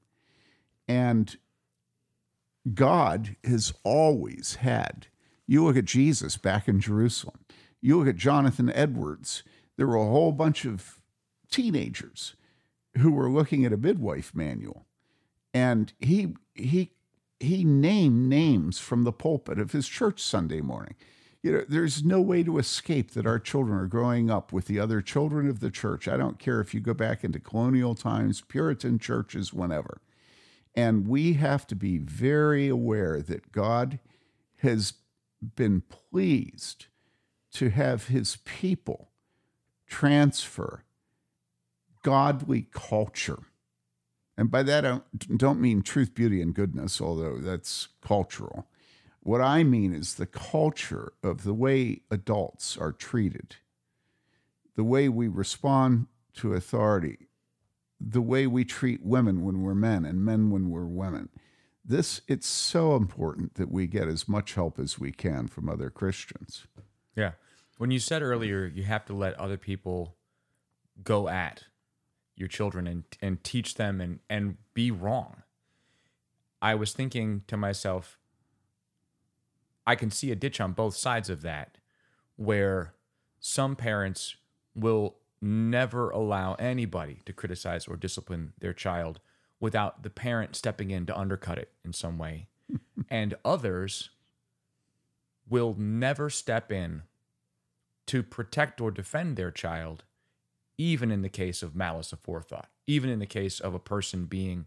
And 0.89 1.37
God 2.75 3.37
has 3.45 3.73
always 3.85 4.57
had, 4.57 5.07
you 5.47 5.65
look 5.65 5.77
at 5.77 5.85
Jesus 5.85 6.37
back 6.37 6.67
in 6.67 6.81
Jerusalem, 6.81 7.45
you 7.81 7.99
look 7.99 8.09
at 8.09 8.17
Jonathan 8.17 8.71
Edwards, 8.75 9.43
there 9.77 9.87
were 9.87 9.97
a 9.97 10.05
whole 10.05 10.33
bunch 10.33 10.65
of 10.65 11.00
teenagers 11.51 12.35
who 12.99 13.13
were 13.13 13.31
looking 13.31 13.65
at 13.65 13.73
a 13.73 13.77
midwife 13.77 14.35
manual. 14.35 14.87
And 15.53 15.93
he, 15.99 16.35
he, 16.55 16.93
he 17.39 17.65
named 17.65 18.29
names 18.29 18.79
from 18.79 19.05
the 19.05 19.13
pulpit 19.13 19.59
of 19.59 19.73
his 19.73 19.89
church 19.89 20.23
Sunday 20.23 20.61
morning 20.61 20.95
you 21.43 21.53
know, 21.53 21.65
there's 21.67 22.05
no 22.05 22.21
way 22.21 22.43
to 22.43 22.59
escape 22.59 23.13
that 23.13 23.27
our 23.27 23.39
children 23.39 23.79
are 23.79 23.87
growing 23.87 24.31
up 24.31 24.53
with 24.53 24.67
the 24.67 24.79
other 24.79 25.01
children 25.01 25.49
of 25.49 25.61
the 25.61 25.71
church. 25.71 26.07
I 26.07 26.17
don't 26.17 26.39
care 26.39 26.61
if 26.61 26.75
you 26.75 26.81
go 26.81 26.93
back 26.93 27.25
into 27.25 27.41
colonial 27.41 27.95
times, 27.95 28.43
Puritan 28.43 28.99
churches, 28.99 29.53
whenever. 29.53 30.03
And 30.75 31.09
we 31.09 31.35
have 31.35 31.67
to 31.69 31.75
be 31.75 31.99
very 31.99 32.69
aware 32.69 33.23
that 33.23 33.53
God 33.53 34.01
has 34.59 34.95
been 35.57 35.83
pleased 35.83 36.87
to 37.55 37.71
have 37.71 38.09
his 38.09 38.37
people 38.45 39.09
transfer 39.87 40.85
godly 42.03 42.69
culture. 42.73 43.39
And 44.37 44.51
by 44.51 44.63
that, 44.63 44.87
I 44.87 45.01
don't 45.37 45.61
mean 45.61 45.83
truth, 45.83 46.15
beauty, 46.15 46.41
and 46.41 46.55
goodness, 46.55 47.01
although 47.01 47.39
that's 47.39 47.89
cultural 48.01 48.67
what 49.23 49.41
I 49.41 49.63
mean 49.65 49.95
is 49.95 50.15
the 50.15 50.27
culture 50.27 51.13
of 51.23 51.45
the 51.45 51.55
way 51.55 52.01
adults 52.11 52.77
are 52.77 52.93
treated, 52.93 53.57
the 54.77 54.85
way 54.85 55.09
we 55.09 55.29
respond 55.29 56.07
to 56.35 56.55
authority, 56.55 57.29
the 58.01 58.23
way 58.23 58.47
we 58.47 58.65
treat 58.65 59.05
women 59.05 59.45
when 59.45 59.63
we're 59.63 59.75
men 59.75 60.05
and 60.05 60.25
men 60.25 60.51
when 60.51 60.71
we're 60.71 60.87
women. 60.87 61.29
This 61.85 62.23
it's 62.29 62.47
so 62.47 62.97
important 62.97 63.55
that 63.55 63.71
we 63.71 63.87
get 63.87 64.09
as 64.09 64.29
much 64.29 64.55
help 64.55 64.79
as 64.79 64.99
we 64.99 65.13
can 65.13 65.49
from 65.49 65.69
other 65.69 65.91
Christians. 65.91 66.67
Yeah. 67.17 67.33
When 67.79 67.91
you 67.91 67.99
said 67.99 68.23
earlier 68.23 68.65
you 68.67 68.85
have 68.85 69.05
to 69.07 69.13
let 69.13 69.35
other 69.35 69.57
people 69.59 70.17
go 71.03 71.29
at 71.29 71.65
your 72.41 72.49
children 72.49 72.87
and 72.87 73.05
and 73.23 73.45
teach 73.45 73.75
them 73.75 74.01
and 74.01 74.19
and 74.29 74.57
be 74.75 74.91
wrong. 74.91 75.43
I 76.63 76.75
was 76.75 76.93
thinking 76.93 77.43
to 77.47 77.57
myself, 77.57 78.19
I 79.87 79.95
can 79.95 80.11
see 80.11 80.31
a 80.31 80.37
ditch 80.37 80.61
on 80.61 80.73
both 80.73 80.97
sides 80.97 81.31
of 81.31 81.43
that 81.43 81.79
where 82.37 82.95
some 83.39 83.77
parents 83.77 84.37
will 84.75 85.17
never 85.41 86.11
allow 86.11 86.55
anybody 86.55 87.19
to 87.25 87.33
criticize 87.33 87.89
or 87.89 87.97
discipline 87.97 88.53
their 88.59 88.75
child 88.75 89.21
without 89.59 90.03
the 90.03 90.11
parent 90.11 90.57
stepping 90.57 90.91
in 90.91 91.07
to 91.07 91.19
undercut 91.19 91.59
it 91.59 91.73
in 91.85 91.93
some 91.93 92.19
way. 92.19 92.49
and 93.11 93.35
others 93.45 94.11
will 95.49 95.75
never 95.79 96.31
step 96.31 96.71
in 96.71 97.03
to 98.07 98.23
protect 98.23 98.81
or 98.81 98.91
defend 98.91 99.37
their 99.37 99.51
child, 99.51 100.05
even 100.81 101.11
in 101.11 101.21
the 101.21 101.29
case 101.29 101.63
of 101.63 101.77
malice 101.77 102.11
aforethought, 102.11 102.65
even 102.87 103.11
in 103.11 103.19
the 103.19 103.27
case 103.27 103.61
of 103.61 103.75
a 103.75 103.79
person 103.79 104.25
being 104.25 104.67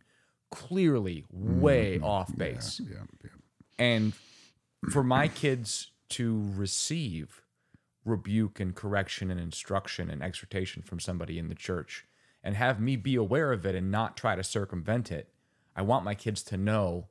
clearly 0.52 1.26
way 1.32 1.96
mm-hmm. 1.96 2.06
off 2.06 2.38
base. 2.38 2.80
Yeah, 2.84 3.00
yeah. 3.24 3.30
And 3.80 4.14
for 4.92 5.04
my 5.04 5.28
kids 5.28 5.90
to 6.10 6.48
receive 6.56 7.42
rebuke 8.06 8.60
and 8.60 8.76
correction 8.76 9.32
and 9.32 9.40
instruction 9.40 10.12
and 10.12 10.22
exhortation 10.22 10.84
from 10.84 11.00
somebody 11.00 11.40
in 11.40 11.48
the 11.48 11.56
church 11.56 12.06
and 12.44 12.56
have 12.56 12.80
me 12.80 12.96
be 12.96 13.16
aware 13.16 13.52
of 13.52 13.66
it 13.66 13.74
and 13.74 13.90
not 13.90 14.16
try 14.16 14.36
to 14.36 14.44
circumvent 14.44 15.12
it, 15.12 15.30
I 15.76 15.82
want 15.82 16.06
my 16.06 16.14
kids 16.14 16.44
to 16.44 16.58
know 16.58 17.08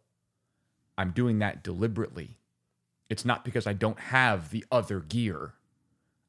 I'm 0.96 1.10
doing 1.10 1.40
that 1.40 1.64
deliberately. 1.64 2.36
It's 3.10 3.24
not 3.24 3.44
because 3.44 3.66
I 3.66 3.72
don't 3.72 3.98
have 3.98 4.50
the 4.50 4.64
other 4.70 5.00
gear. 5.00 5.54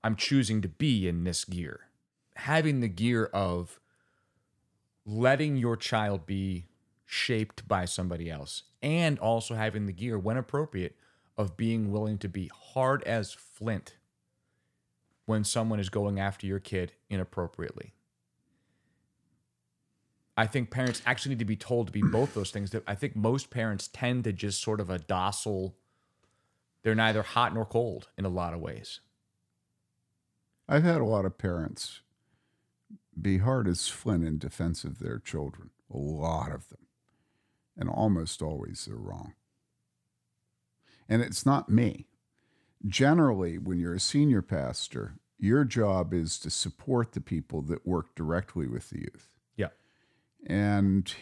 I'm 0.03 0.15
choosing 0.15 0.63
to 0.63 0.67
be 0.67 1.07
in 1.07 1.24
this 1.24 1.45
gear. 1.45 1.82
Having 2.36 2.79
the 2.79 2.88
gear 2.88 3.25
of 3.34 3.79
letting 5.05 5.55
your 5.55 5.77
child 5.77 6.25
be 6.25 6.67
shaped 7.05 7.67
by 7.67 7.86
somebody 7.86 8.29
else 8.29 8.63
and 8.81 9.19
also 9.19 9.55
having 9.55 9.86
the 9.86 9.93
gear 9.93 10.17
when 10.17 10.38
appropriate 10.38 10.95
of 11.38 11.57
being 11.57 11.91
willing 11.91 12.17
to 12.17 12.29
be 12.29 12.49
hard 12.53 13.03
as 13.03 13.34
flint 13.34 13.97
when 15.25 15.43
someone 15.43 15.79
is 15.79 15.89
going 15.89 16.19
after 16.19 16.45
your 16.45 16.59
kid 16.59 16.93
inappropriately. 17.09 17.93
I 20.36 20.47
think 20.47 20.71
parents 20.71 21.01
actually 21.05 21.36
need 21.36 21.39
to 21.39 21.45
be 21.45 21.55
told 21.55 21.88
to 21.88 21.93
be 21.93 22.01
both 22.01 22.34
those 22.34 22.51
things. 22.51 22.75
I 22.88 22.95
think 22.95 23.15
most 23.15 23.49
parents 23.51 23.88
tend 23.88 24.23
to 24.23 24.34
just 24.34 24.61
sort 24.61 24.79
of 24.79 24.89
a 24.89 24.99
docile, 24.99 25.75
they're 26.81 26.95
neither 26.95 27.21
hot 27.21 27.53
nor 27.53 27.65
cold 27.65 28.09
in 28.17 28.25
a 28.25 28.29
lot 28.29 28.53
of 28.53 28.59
ways. 28.59 28.99
I've 30.67 30.84
had 30.84 31.01
a 31.01 31.05
lot 31.05 31.25
of 31.25 31.38
parents 31.38 32.01
be 33.22 33.39
hard 33.39 33.68
as 33.68 33.88
flint 33.88 34.26
in 34.26 34.38
defense 34.38 34.84
of 34.84 34.99
their 34.99 35.20
children, 35.20 35.70
a 35.93 35.97
lot 35.97 36.51
of 36.51 36.70
them. 36.70 36.88
And 37.78 37.89
almost 37.89 38.41
always 38.41 38.86
they're 38.86 38.95
wrong. 38.95 39.34
And 41.09 41.22
it's 41.22 41.45
not 41.45 41.70
me. 41.70 42.07
Generally, 42.86 43.57
when 43.59 43.80
you're 43.80 43.95
a 43.95 43.99
senior 43.99 44.41
pastor, 44.41 45.16
your 45.39 45.64
job 45.64 46.14
is 46.14 46.38
to 46.39 46.49
support 46.49 47.14
the 47.14 47.22
people 47.22 47.61
that 47.64 47.86
work 47.86 48.16
directly 48.16 48.68
with 48.68 48.89
the 48.89 48.99
youth. 48.99 49.30
Yeah. 49.55 49.70
And 50.45 51.14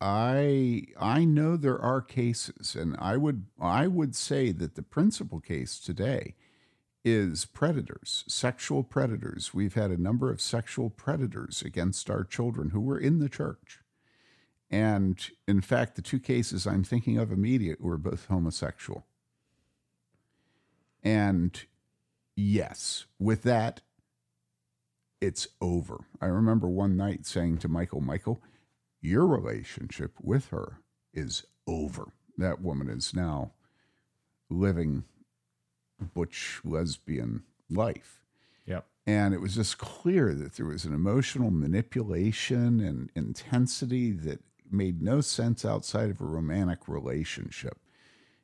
I 0.00 0.86
I 0.98 1.24
know 1.24 1.56
there 1.56 1.80
are 1.80 2.00
cases 2.00 2.74
and 2.74 2.96
I 2.98 3.16
would 3.16 3.46
I 3.60 3.86
would 3.86 4.16
say 4.16 4.50
that 4.52 4.74
the 4.74 4.82
principal 4.82 5.40
case 5.40 5.78
today 5.78 6.34
is 7.04 7.44
predators, 7.46 8.24
sexual 8.28 8.82
predators. 8.82 9.54
We've 9.54 9.74
had 9.74 9.90
a 9.90 10.00
number 10.00 10.30
of 10.30 10.40
sexual 10.40 10.90
predators 10.90 11.62
against 11.62 12.10
our 12.10 12.24
children 12.24 12.70
who 12.70 12.80
were 12.80 12.98
in 12.98 13.18
the 13.18 13.28
church. 13.28 13.80
And 14.70 15.18
in 15.48 15.60
fact, 15.62 15.96
the 15.96 16.02
two 16.02 16.20
cases 16.20 16.66
I'm 16.66 16.84
thinking 16.84 17.18
of 17.18 17.32
immediate 17.32 17.80
were 17.80 17.98
both 17.98 18.26
homosexual. 18.26 19.04
And 21.02 21.60
yes, 22.36 23.06
with 23.18 23.42
that, 23.42 23.80
it's 25.20 25.48
over. 25.60 26.04
I 26.20 26.26
remember 26.26 26.68
one 26.68 26.96
night 26.96 27.26
saying 27.26 27.58
to 27.58 27.68
Michael, 27.68 28.00
Michael, 28.00 28.40
your 29.00 29.26
relationship 29.26 30.12
with 30.20 30.48
her 30.48 30.78
is 31.12 31.44
over. 31.66 32.12
That 32.38 32.60
woman 32.60 32.88
is 32.88 33.14
now 33.14 33.52
living 34.48 35.04
butch 36.00 36.60
lesbian 36.64 37.42
life. 37.68 38.20
Yep. 38.66 38.86
And 39.06 39.34
it 39.34 39.40
was 39.40 39.54
just 39.54 39.78
clear 39.78 40.34
that 40.34 40.54
there 40.54 40.66
was 40.66 40.84
an 40.84 40.94
emotional 40.94 41.50
manipulation 41.50 42.80
and 42.80 43.10
intensity 43.14 44.12
that 44.12 44.40
made 44.70 45.02
no 45.02 45.20
sense 45.20 45.64
outside 45.64 46.10
of 46.10 46.20
a 46.20 46.24
romantic 46.24 46.88
relationship. 46.88 47.78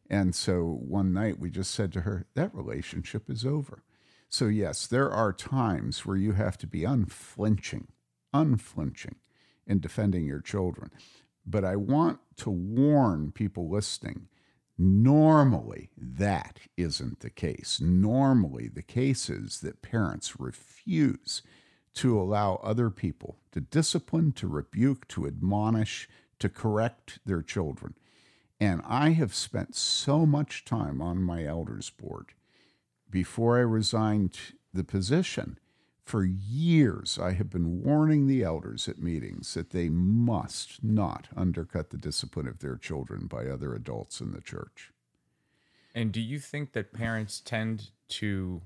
And 0.09 0.35
so 0.35 0.65
one 0.65 1.13
night 1.13 1.39
we 1.39 1.51
just 1.51 1.73
said 1.73 1.93
to 1.95 2.03
her, 2.03 2.27
that 2.35 2.55
relationship 2.55 3.29
is 3.29 3.45
over. 3.45 3.83
So, 4.29 4.47
yes, 4.47 4.87
there 4.87 5.11
are 5.11 5.33
times 5.33 6.05
where 6.05 6.17
you 6.17 6.33
have 6.33 6.59
to 6.59 6.67
be 6.67 6.85
unflinching, 6.85 7.89
unflinching 8.33 9.17
in 9.67 9.81
defending 9.81 10.27
your 10.27 10.41
children. 10.41 10.91
But 11.47 11.65
I 11.65 11.77
want 11.77 12.19
to 12.39 12.51
warn 12.51 13.31
people 13.33 13.69
listening 13.69 14.29
normally 14.79 15.91
that 15.97 16.61
isn't 16.77 17.21
the 17.21 17.31
case. 17.31 17.81
Normally, 17.81 18.69
the 18.69 18.83
case 18.83 19.31
is 19.31 19.61
that 19.61 19.83
parents 19.83 20.39
refuse 20.39 21.43
to 21.95 22.21
allow 22.21 22.57
other 22.63 22.91
people 22.91 23.39
to 23.53 23.61
discipline, 23.61 24.33
to 24.33 24.47
rebuke, 24.47 25.09
to 25.09 25.27
admonish, 25.27 26.09
to 26.39 26.49
correct 26.49 27.19
their 27.25 27.43
children. 27.43 27.95
And 28.61 28.83
I 28.87 29.11
have 29.11 29.35
spent 29.35 29.75
so 29.75 30.27
much 30.27 30.65
time 30.65 31.01
on 31.01 31.23
my 31.23 31.45
elders 31.45 31.91
board 31.91 32.33
before 33.11 33.57
I 33.57 33.63
resigned 33.63 34.39
the 34.73 34.85
position. 34.85 35.59
For 36.07 36.25
years, 36.25 37.19
I 37.21 37.33
have 37.33 37.51
been 37.51 37.83
warning 37.83 38.29
the 38.29 38.45
elders 38.45 38.87
at 38.87 39.01
meetings 39.01 39.55
that 39.55 39.71
they 39.71 39.89
must 39.89 40.85
not 40.85 41.27
undercut 41.37 41.91
the 41.91 41.99
discipline 41.99 42.47
of 42.47 42.61
their 42.61 42.77
children 42.77 43.27
by 43.27 43.47
other 43.47 43.75
adults 43.75 44.21
in 44.21 44.31
the 44.31 44.41
church. 44.41 44.93
And 45.97 46.13
do 46.13 46.21
you 46.21 46.39
think 46.39 46.73
that 46.73 46.93
parents 46.93 47.41
tend 47.45 47.91
to 48.09 48.63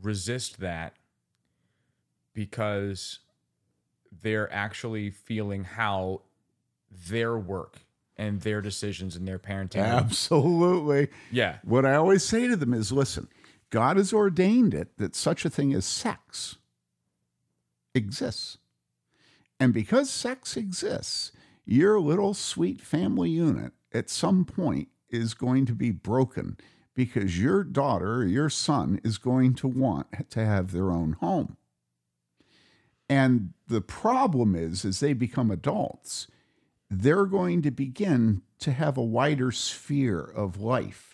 resist 0.00 0.60
that 0.60 0.94
because 2.32 3.18
they're 4.22 4.52
actually 4.52 5.10
feeling 5.10 5.64
how 5.64 6.22
their 7.08 7.36
work 7.36 7.80
and 8.16 8.40
their 8.42 8.60
decisions 8.60 9.16
and 9.16 9.26
their 9.26 9.38
parenting. 9.38 9.84
Absolutely. 9.84 11.08
Yeah. 11.30 11.56
What 11.64 11.86
I 11.86 11.94
always 11.94 12.22
say 12.22 12.46
to 12.46 12.56
them 12.56 12.74
is 12.74 12.92
listen, 12.92 13.28
God 13.72 13.96
has 13.96 14.12
ordained 14.12 14.74
it 14.74 14.98
that 14.98 15.16
such 15.16 15.46
a 15.46 15.50
thing 15.50 15.72
as 15.72 15.86
sex 15.86 16.58
exists. 17.94 18.58
And 19.58 19.72
because 19.72 20.10
sex 20.10 20.56
exists, 20.58 21.32
your 21.64 21.98
little 21.98 22.34
sweet 22.34 22.82
family 22.82 23.30
unit 23.30 23.72
at 23.92 24.10
some 24.10 24.44
point 24.44 24.88
is 25.08 25.32
going 25.32 25.64
to 25.66 25.74
be 25.74 25.90
broken 25.90 26.58
because 26.94 27.40
your 27.40 27.64
daughter 27.64 28.16
or 28.16 28.26
your 28.26 28.50
son 28.50 29.00
is 29.02 29.16
going 29.16 29.54
to 29.54 29.68
want 29.68 30.06
to 30.30 30.44
have 30.44 30.72
their 30.72 30.90
own 30.90 31.14
home. 31.14 31.56
And 33.08 33.54
the 33.68 33.80
problem 33.80 34.54
is, 34.54 34.84
as 34.84 35.00
they 35.00 35.14
become 35.14 35.50
adults, 35.50 36.26
they're 36.90 37.24
going 37.24 37.62
to 37.62 37.70
begin 37.70 38.42
to 38.58 38.72
have 38.72 38.98
a 38.98 39.02
wider 39.02 39.50
sphere 39.50 40.20
of 40.20 40.60
life, 40.60 41.11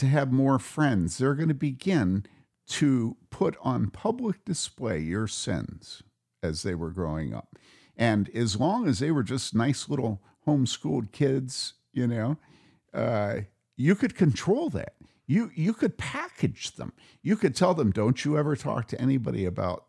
to 0.00 0.06
have 0.06 0.32
more 0.32 0.58
friends. 0.58 1.18
They're 1.18 1.34
going 1.34 1.48
to 1.48 1.54
begin 1.54 2.24
to 2.68 3.16
put 3.30 3.56
on 3.62 3.90
public 3.90 4.44
display 4.44 5.00
your 5.00 5.26
sins 5.26 6.02
as 6.42 6.62
they 6.62 6.74
were 6.74 6.90
growing 6.90 7.34
up. 7.34 7.56
And 7.96 8.28
as 8.30 8.58
long 8.58 8.86
as 8.86 8.98
they 8.98 9.10
were 9.10 9.22
just 9.22 9.54
nice 9.54 9.88
little 9.88 10.22
homeschooled 10.46 11.12
kids, 11.12 11.74
you 11.92 12.06
know, 12.06 12.36
uh, 12.94 13.40
you 13.76 13.94
could 13.94 14.14
control 14.14 14.70
that. 14.70 14.94
You 15.26 15.50
you 15.54 15.74
could 15.74 15.96
package 15.96 16.72
them. 16.74 16.92
You 17.22 17.36
could 17.36 17.54
tell 17.54 17.72
them, 17.74 17.92
"Don't 17.92 18.24
you 18.24 18.36
ever 18.36 18.56
talk 18.56 18.88
to 18.88 19.00
anybody 19.00 19.44
about 19.44 19.86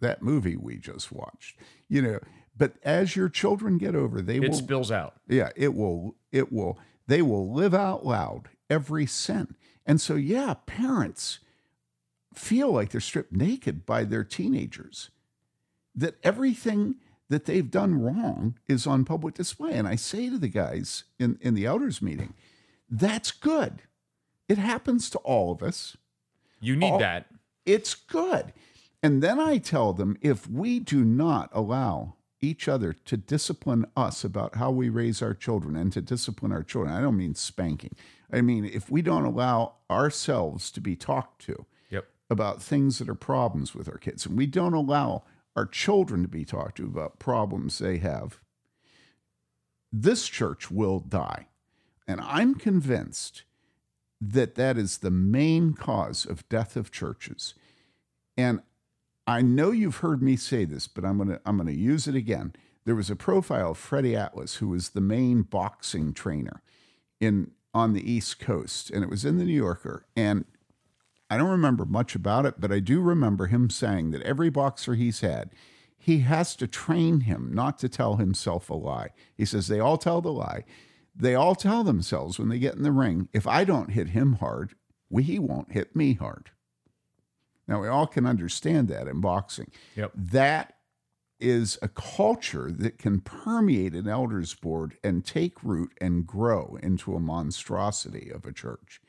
that 0.00 0.22
movie 0.22 0.56
we 0.56 0.78
just 0.78 1.12
watched." 1.12 1.58
You 1.88 2.00
know, 2.02 2.18
but 2.56 2.74
as 2.82 3.14
your 3.14 3.28
children 3.28 3.76
get 3.76 3.94
over, 3.94 4.22
they 4.22 4.36
It 4.36 4.48
will 4.50 4.52
spills 4.54 4.90
out. 4.90 5.16
yeah, 5.28 5.50
it 5.56 5.74
will 5.74 6.14
it 6.32 6.50
will 6.52 6.78
they 7.06 7.20
will 7.22 7.52
live 7.52 7.74
out 7.74 8.06
loud 8.06 8.48
every 8.70 9.06
sin. 9.06 9.54
And 9.86 10.00
so 10.00 10.14
yeah, 10.14 10.54
parents 10.66 11.38
feel 12.34 12.70
like 12.70 12.90
they're 12.90 13.00
stripped 13.00 13.32
naked 13.32 13.86
by 13.86 14.04
their 14.04 14.24
teenagers. 14.24 15.10
That 15.94 16.16
everything 16.22 16.96
that 17.28 17.44
they've 17.44 17.70
done 17.70 18.00
wrong 18.00 18.58
is 18.68 18.86
on 18.86 19.04
public 19.04 19.34
display. 19.34 19.72
And 19.72 19.86
I 19.86 19.96
say 19.96 20.30
to 20.30 20.38
the 20.38 20.48
guys 20.48 21.04
in, 21.18 21.38
in 21.40 21.54
the 21.54 21.66
elders 21.66 22.00
meeting, 22.00 22.34
that's 22.88 23.30
good. 23.30 23.82
It 24.48 24.58
happens 24.58 25.10
to 25.10 25.18
all 25.18 25.52
of 25.52 25.62
us. 25.62 25.96
You 26.60 26.76
need 26.76 26.92
All- 26.92 26.98
that. 26.98 27.26
It's 27.66 27.94
good. 27.94 28.52
And 29.02 29.22
then 29.22 29.38
I 29.38 29.58
tell 29.58 29.92
them 29.92 30.16
if 30.22 30.48
we 30.48 30.80
do 30.80 31.04
not 31.04 31.50
allow 31.52 32.14
each 32.40 32.66
other 32.66 32.92
to 32.92 33.16
discipline 33.16 33.84
us 33.96 34.24
about 34.24 34.56
how 34.56 34.70
we 34.70 34.88
raise 34.88 35.22
our 35.22 35.34
children 35.34 35.76
and 35.76 35.92
to 35.92 36.00
discipline 36.00 36.50
our 36.50 36.62
children, 36.62 36.94
I 36.94 37.00
don't 37.00 37.16
mean 37.16 37.34
spanking. 37.34 37.94
I 38.32 38.40
mean, 38.40 38.64
if 38.64 38.90
we 38.90 39.02
don't 39.02 39.24
allow 39.24 39.74
ourselves 39.90 40.70
to 40.72 40.80
be 40.80 40.96
talked 40.96 41.42
to 41.46 41.66
Yep. 41.90 42.06
about 42.30 42.62
things 42.62 42.98
that 42.98 43.08
are 43.08 43.14
problems 43.14 43.74
with 43.74 43.88
our 43.88 43.98
kids, 43.98 44.26
and 44.26 44.36
we 44.36 44.46
don't 44.46 44.74
allow 44.74 45.24
our 45.56 45.66
children 45.66 46.22
to 46.22 46.28
be 46.28 46.44
talked 46.44 46.76
to 46.76 46.84
about 46.84 47.18
problems 47.18 47.78
they 47.78 47.98
have, 47.98 48.38
this 49.90 50.28
church 50.28 50.70
will 50.70 51.00
die. 51.00 51.48
And 52.06 52.20
I'm 52.20 52.54
convinced 52.54 53.44
that 54.20 54.54
that 54.56 54.76
is 54.76 54.98
the 54.98 55.10
main 55.10 55.74
cause 55.74 56.24
of 56.24 56.48
death 56.48 56.76
of 56.76 56.90
churches. 56.90 57.54
And 58.36 58.60
I 59.26 59.42
know 59.42 59.70
you've 59.70 59.98
heard 59.98 60.22
me 60.22 60.36
say 60.36 60.64
this, 60.64 60.86
but 60.88 61.04
I'm 61.04 61.16
going 61.18 61.28
to 61.28 61.40
I'm 61.44 61.56
going 61.56 61.66
to 61.68 61.74
use 61.74 62.06
it 62.08 62.14
again. 62.14 62.54
there 62.84 62.94
was 62.94 63.10
a 63.10 63.16
profile 63.16 63.72
of 63.72 63.86
Teddy 63.88 64.16
Atlas, 64.16 64.56
who 64.56 64.68
was 64.68 64.90
the 64.90 65.00
main 65.02 65.42
boxing 65.42 66.14
trainer 66.14 66.62
in 67.20 67.50
on 67.78 67.92
the 67.92 68.10
East 68.10 68.38
Coast, 68.40 68.90
and 68.90 69.02
it 69.02 69.08
was 69.08 69.24
in 69.24 69.38
the 69.38 69.44
New 69.44 69.54
Yorker. 69.54 70.04
And 70.16 70.44
I 71.30 71.36
don't 71.36 71.50
remember 71.50 71.84
much 71.84 72.14
about 72.14 72.44
it, 72.44 72.60
but 72.60 72.72
I 72.72 72.80
do 72.80 73.00
remember 73.00 73.46
him 73.46 73.70
saying 73.70 74.10
that 74.10 74.22
every 74.22 74.50
boxer 74.50 74.94
he's 74.94 75.20
had, 75.20 75.50
he 75.96 76.20
has 76.20 76.56
to 76.56 76.66
train 76.66 77.20
him 77.20 77.50
not 77.52 77.78
to 77.78 77.88
tell 77.88 78.16
himself 78.16 78.68
a 78.68 78.74
lie. 78.74 79.10
He 79.34 79.44
says 79.44 79.68
they 79.68 79.80
all 79.80 79.98
tell 79.98 80.20
the 80.20 80.32
lie. 80.32 80.64
They 81.14 81.34
all 81.34 81.54
tell 81.54 81.84
themselves 81.84 82.38
when 82.38 82.48
they 82.48 82.58
get 82.58 82.74
in 82.74 82.82
the 82.82 82.92
ring, 82.92 83.28
if 83.32 83.46
I 83.46 83.64
don't 83.64 83.90
hit 83.90 84.10
him 84.10 84.34
hard, 84.34 84.74
he 85.20 85.38
won't 85.38 85.72
hit 85.72 85.94
me 85.94 86.14
hard. 86.14 86.50
Now, 87.66 87.82
we 87.82 87.88
all 87.88 88.06
can 88.06 88.24
understand 88.24 88.88
that 88.88 89.08
in 89.08 89.20
boxing. 89.20 89.70
Yep. 89.96 90.12
That 90.14 90.77
is 91.40 91.78
a 91.82 91.88
culture 91.88 92.70
that 92.70 92.98
can 92.98 93.20
permeate 93.20 93.94
an 93.94 94.08
elders 94.08 94.54
board 94.54 94.96
and 95.04 95.24
take 95.24 95.62
root 95.62 95.92
and 96.00 96.26
grow 96.26 96.78
into 96.82 97.14
a 97.14 97.20
monstrosity 97.20 98.30
of 98.30 98.44
a 98.44 98.52
church 98.52 99.00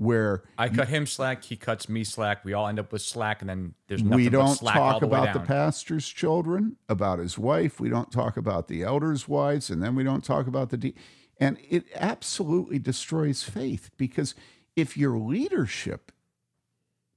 where 0.00 0.44
I 0.56 0.70
cut 0.70 0.88
him 0.88 1.04
slack, 1.04 1.44
he 1.44 1.56
cuts 1.56 1.86
me 1.86 2.04
slack. 2.04 2.42
We 2.42 2.54
all 2.54 2.66
end 2.66 2.78
up 2.78 2.90
with 2.90 3.02
slack, 3.02 3.42
and 3.42 3.50
then 3.50 3.74
there's 3.86 4.02
nothing 4.02 4.16
we 4.16 4.30
don't 4.30 4.58
talk 4.58 5.00
the 5.00 5.06
about 5.06 5.34
the 5.34 5.40
pastor's 5.40 6.08
children, 6.08 6.76
about 6.88 7.18
his 7.18 7.38
wife. 7.38 7.78
We 7.78 7.90
don't 7.90 8.10
talk 8.10 8.38
about 8.38 8.68
the 8.68 8.82
elders' 8.82 9.28
wives, 9.28 9.68
and 9.68 9.82
then 9.82 9.94
we 9.94 10.02
don't 10.02 10.24
talk 10.24 10.46
about 10.46 10.70
the 10.70 10.78
de- 10.78 10.94
and 11.38 11.58
it 11.68 11.84
absolutely 11.94 12.78
destroys 12.78 13.42
faith 13.42 13.90
because 13.98 14.34
if 14.74 14.96
your 14.96 15.18
leadership 15.18 16.12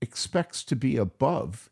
expects 0.01 0.65
to 0.65 0.75
be 0.75 0.97
above 0.97 1.69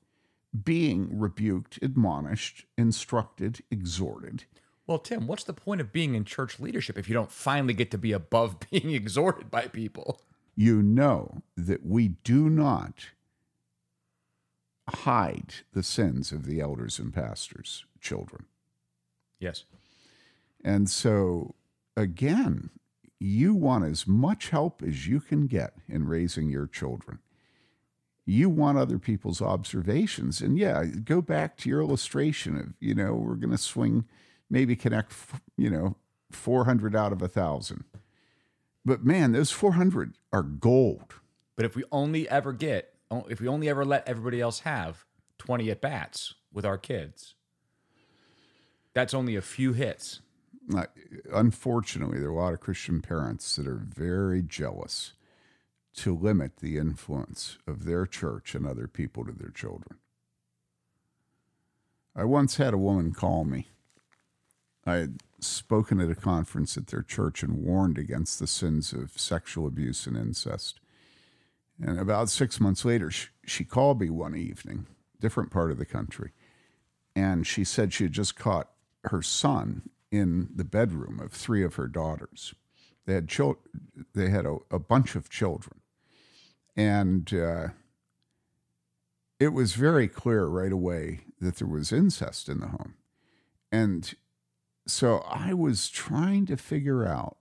being 0.64 1.18
rebuked, 1.18 1.80
admonished, 1.82 2.66
instructed, 2.78 3.64
exhorted, 3.72 4.46
Well, 4.88 5.00
Tim, 5.00 5.28
what's 5.28 5.46
the 5.46 5.54
point 5.54 5.80
of 5.80 5.94
being 5.94 6.16
in 6.16 6.26
church 6.26 6.60
leadership 6.60 6.98
if 6.98 7.08
you 7.08 7.14
don't 7.14 7.32
finally 7.32 7.74
get 7.74 7.92
to 7.92 7.98
be 7.98 8.12
above 8.12 8.58
being 8.72 8.92
exhorted 8.92 9.50
by 9.50 9.68
people? 9.68 10.22
you 10.56 10.82
know 10.82 11.42
that 11.56 11.86
we 11.86 12.10
do 12.24 12.50
not 12.50 13.08
hide 14.90 15.54
the 15.74 15.84
sins 15.84 16.32
of 16.32 16.46
the 16.46 16.60
elders 16.60 17.00
and 17.00 17.14
pastors' 17.14 17.86
children. 18.00 18.46
Yes. 19.40 19.64
And 20.64 20.90
so, 20.90 21.56
again, 21.96 22.70
you 23.20 23.54
want 23.54 23.86
as 23.86 24.08
much 24.08 24.50
help 24.50 24.84
as 24.84 25.08
you 25.08 25.20
can 25.20 25.48
get 25.48 25.74
in 25.88 26.08
raising 26.08 26.50
your 26.50 26.68
children. 26.68 27.20
You 28.26 28.50
want 28.50 28.78
other 28.78 29.00
people's 29.00 29.42
observations. 29.42 30.42
And 30.42 30.58
yeah, 30.58 30.84
go 30.86 31.22
back 31.22 31.58
to 31.58 31.70
your 31.70 31.82
illustration 31.82 32.58
of, 32.58 32.74
you 32.80 32.94
know, 32.94 33.14
we're 33.14 33.36
going 33.36 33.52
to 33.52 33.58
swing, 33.58 34.06
maybe 34.50 34.76
connect, 34.76 35.14
you 35.58 35.70
know, 35.70 35.98
400 36.32 36.96
out 36.96 37.12
of 37.12 37.22
a 37.22 37.26
1,000. 37.26 37.84
But 38.86 39.04
man, 39.04 39.32
those 39.32 39.52
400 39.52 40.14
are 40.32 40.44
gold. 40.44 41.16
But 41.56 41.66
if 41.66 41.76
we 41.76 41.84
only 41.92 42.30
ever 42.30 42.54
get, 42.54 42.94
if 43.30 43.42
we 43.42 43.48
only 43.48 43.70
ever 43.70 43.84
let 43.84 44.08
everybody 44.08 44.40
else 44.40 44.62
have 44.62 45.06
20 45.40 45.70
at 45.70 45.82
bats 45.82 46.36
with 46.54 46.66
our 46.66 46.78
kids, 46.78 47.36
that's 48.94 49.14
only 49.14 49.36
a 49.36 49.42
few 49.42 49.74
hits. 49.74 50.22
Unfortunately, 51.34 52.20
there 52.20 52.30
are 52.30 52.34
a 52.34 52.36
lot 52.36 52.54
of 52.54 52.60
Christian 52.60 53.02
parents 53.02 53.56
that 53.56 53.68
are 53.68 53.82
very 53.84 54.42
jealous 54.42 55.14
to 55.98 56.16
limit 56.16 56.58
the 56.58 56.78
influence 56.78 57.58
of 57.68 57.86
their 57.86 58.06
church 58.06 58.56
and 58.56 58.66
other 58.66 58.88
people 58.88 59.26
to 59.26 59.32
their 59.32 59.50
children. 59.50 59.98
I 62.16 62.24
once 62.24 62.58
had 62.58 62.74
a 62.74 62.78
woman 62.78 63.14
call 63.14 63.46
me. 63.46 63.68
I 64.86 64.96
had 64.96 65.20
spoken 65.40 66.00
at 66.00 66.10
a 66.10 66.16
conference 66.16 66.78
at 66.78 66.88
their 66.88 67.04
church 67.04 67.44
and 67.44 67.64
warned 67.64 67.98
against 67.98 68.40
the 68.40 68.48
sins 68.48 68.94
of 68.94 69.20
sexual 69.20 69.68
abuse 69.68 70.08
and 70.08 70.18
incest. 70.18 70.80
And 71.82 72.00
about 72.00 72.30
six 72.30 72.60
months 72.60 72.86
later, 72.86 73.12
she 73.46 73.64
called 73.64 74.02
me 74.02 74.10
one 74.10 74.36
evening, 74.36 74.88
different 75.20 75.52
part 75.52 75.72
of 75.72 75.78
the 75.78 75.86
country, 75.86 76.32
and 77.16 77.46
she 77.46 77.64
said 77.64 77.94
she 77.94 78.06
had 78.06 78.14
just 78.14 78.36
caught 78.36 78.70
her 79.06 79.22
son 79.22 79.90
in 80.12 80.50
the 80.56 80.64
bedroom 80.64 81.20
of 81.20 81.32
three 81.32 81.64
of 81.64 81.76
her 81.76 81.88
daughters. 81.88 82.54
They 83.06 83.14
had 83.14 83.30
chil- 83.30 83.60
they 84.14 84.30
had 84.30 84.46
a, 84.46 84.58
a 84.70 84.80
bunch 84.80 85.16
of 85.16 85.30
children, 85.30 85.81
and 86.76 87.34
uh, 87.34 87.70
it 89.40 89.50
was 89.50 89.74
very 89.74 90.08
clear 90.08 90.46
right 90.46 90.72
away 90.72 91.22
that 91.40 91.58
there 91.58 91.68
was 91.68 91.92
incest 91.92 92.50
in 92.50 92.60
the 92.60 92.68
home, 92.68 92.96
and 93.72 94.14
so 94.88 95.20
I 95.28 95.54
was 95.54 95.90
trying 95.90 96.46
to 96.48 96.58
figure 96.58 97.06
out 97.06 97.38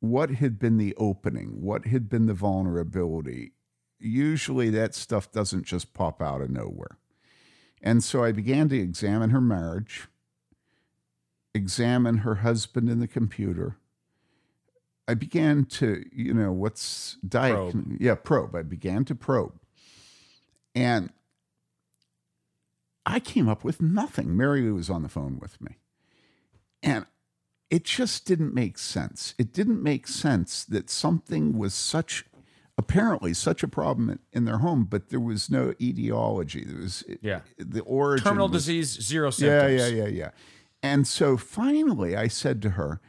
what 0.00 0.30
had 0.30 0.58
been 0.58 0.78
the 0.78 0.94
opening, 0.96 1.62
what 1.62 1.86
had 1.86 2.08
been 2.08 2.26
the 2.26 2.34
vulnerability. 2.34 3.52
Usually, 4.00 4.68
that 4.70 4.96
stuff 4.96 5.30
doesn't 5.30 5.64
just 5.64 5.94
pop 5.94 6.20
out 6.20 6.40
of 6.40 6.50
nowhere. 6.50 6.98
And 7.80 8.02
so 8.02 8.24
I 8.24 8.32
began 8.32 8.68
to 8.70 8.78
examine 8.78 9.30
her 9.30 9.40
marriage, 9.40 10.08
examine 11.54 12.18
her 12.18 12.36
husband 12.36 12.88
in 12.88 12.98
the 12.98 13.08
computer. 13.08 13.76
I 15.08 15.14
began 15.14 15.64
to, 15.66 16.04
you 16.12 16.32
know, 16.32 16.52
what's 16.52 17.16
diet? 17.26 17.54
Probe. 17.54 17.96
Yeah, 18.00 18.14
probe. 18.14 18.54
I 18.54 18.62
began 18.62 19.04
to 19.06 19.14
probe. 19.14 19.54
And 20.74 21.10
I 23.04 23.18
came 23.20 23.48
up 23.48 23.64
with 23.64 23.80
nothing. 23.82 24.36
Mary 24.36 24.62
Lou 24.62 24.74
was 24.76 24.88
on 24.88 25.02
the 25.02 25.08
phone 25.08 25.38
with 25.40 25.60
me. 25.60 25.78
And 26.82 27.06
it 27.68 27.84
just 27.84 28.26
didn't 28.26 28.54
make 28.54 28.78
sense. 28.78 29.34
It 29.38 29.52
didn't 29.52 29.82
make 29.82 30.06
sense 30.06 30.64
that 30.64 30.88
something 30.88 31.58
was 31.58 31.74
such, 31.74 32.24
apparently, 32.78 33.34
such 33.34 33.62
a 33.62 33.68
problem 33.68 34.08
in, 34.10 34.18
in 34.32 34.44
their 34.44 34.58
home, 34.58 34.84
but 34.84 35.08
there 35.08 35.20
was 35.20 35.50
no 35.50 35.74
etiology. 35.80 36.64
There 36.64 36.80
was 36.80 37.02
Yeah. 37.20 37.40
the 37.58 37.80
origin. 37.82 38.24
Terminal 38.24 38.48
was- 38.48 38.64
disease, 38.66 39.00
zero 39.00 39.30
symptoms. 39.30 39.80
Yeah, 39.80 39.86
yeah, 39.88 40.04
yeah, 40.04 40.08
yeah. 40.08 40.30
And 40.82 41.06
so 41.06 41.36
finally, 41.36 42.16
I 42.16 42.28
said 42.28 42.62
to 42.62 42.70
her, 42.70 43.00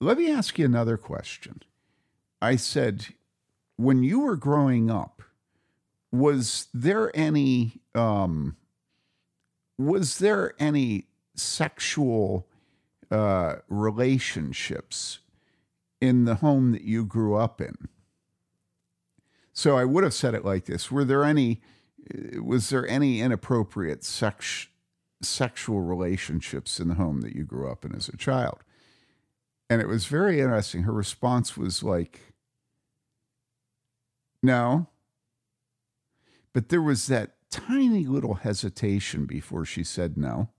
"Let 0.00 0.18
me 0.18 0.30
ask 0.30 0.58
you 0.58 0.64
another 0.64 0.96
question." 0.96 1.62
I 2.42 2.56
said, 2.56 3.06
"When 3.76 4.02
you 4.02 4.20
were 4.20 4.36
growing 4.36 4.90
up, 4.90 5.22
was 6.12 6.68
there 6.74 7.10
any 7.14 7.80
um, 7.94 8.56
was 9.78 10.18
there 10.18 10.54
any 10.58 11.06
sexual 11.34 12.46
uh, 13.10 13.56
relationships 13.68 15.20
in 16.00 16.24
the 16.24 16.36
home 16.36 16.72
that 16.72 16.82
you 16.82 17.04
grew 17.04 17.36
up 17.36 17.60
in?" 17.60 17.88
So 19.52 19.78
I 19.78 19.84
would 19.84 20.02
have 20.02 20.14
said 20.14 20.34
it 20.34 20.44
like 20.44 20.64
this: 20.64 20.90
Were 20.90 21.04
there 21.04 21.24
any? 21.24 21.62
Was 22.40 22.68
there 22.68 22.86
any 22.86 23.20
inappropriate 23.20 24.04
sex 24.04 24.66
sexual 25.22 25.80
relationships 25.80 26.78
in 26.78 26.88
the 26.88 26.94
home 26.94 27.22
that 27.22 27.34
you 27.34 27.44
grew 27.44 27.70
up 27.70 27.84
in 27.84 27.94
as 27.94 28.08
a 28.08 28.16
child? 28.16 28.63
And 29.68 29.80
it 29.80 29.88
was 29.88 30.06
very 30.06 30.40
interesting. 30.40 30.82
Her 30.82 30.92
response 30.92 31.56
was 31.56 31.82
like, 31.82 32.34
no. 34.42 34.88
But 36.52 36.68
there 36.68 36.82
was 36.82 37.06
that 37.06 37.36
tiny 37.50 38.06
little 38.06 38.34
hesitation 38.34 39.26
before 39.26 39.64
she 39.64 39.82
said 39.82 40.16
no. 40.16 40.50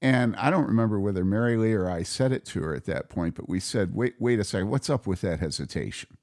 And 0.00 0.36
I 0.36 0.50
don't 0.50 0.68
remember 0.68 1.00
whether 1.00 1.24
Mary 1.24 1.56
Lee 1.56 1.72
or 1.72 1.90
I 1.90 2.04
said 2.04 2.30
it 2.30 2.44
to 2.46 2.62
her 2.62 2.74
at 2.74 2.84
that 2.84 3.08
point, 3.08 3.34
but 3.34 3.48
we 3.48 3.58
said, 3.58 3.94
wait, 3.94 4.14
wait 4.20 4.38
a 4.38 4.44
second, 4.44 4.70
what's 4.70 4.88
up 4.88 5.06
with 5.06 5.22
that 5.22 5.40
hesitation? 5.40 6.16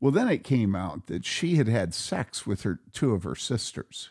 Well, 0.00 0.12
then 0.12 0.28
it 0.28 0.44
came 0.44 0.74
out 0.74 1.06
that 1.06 1.24
she 1.24 1.56
had 1.56 1.68
had 1.68 1.94
sex 1.94 2.46
with 2.46 2.62
her 2.62 2.80
two 2.92 3.12
of 3.12 3.22
her 3.22 3.36
sisters. 3.36 4.10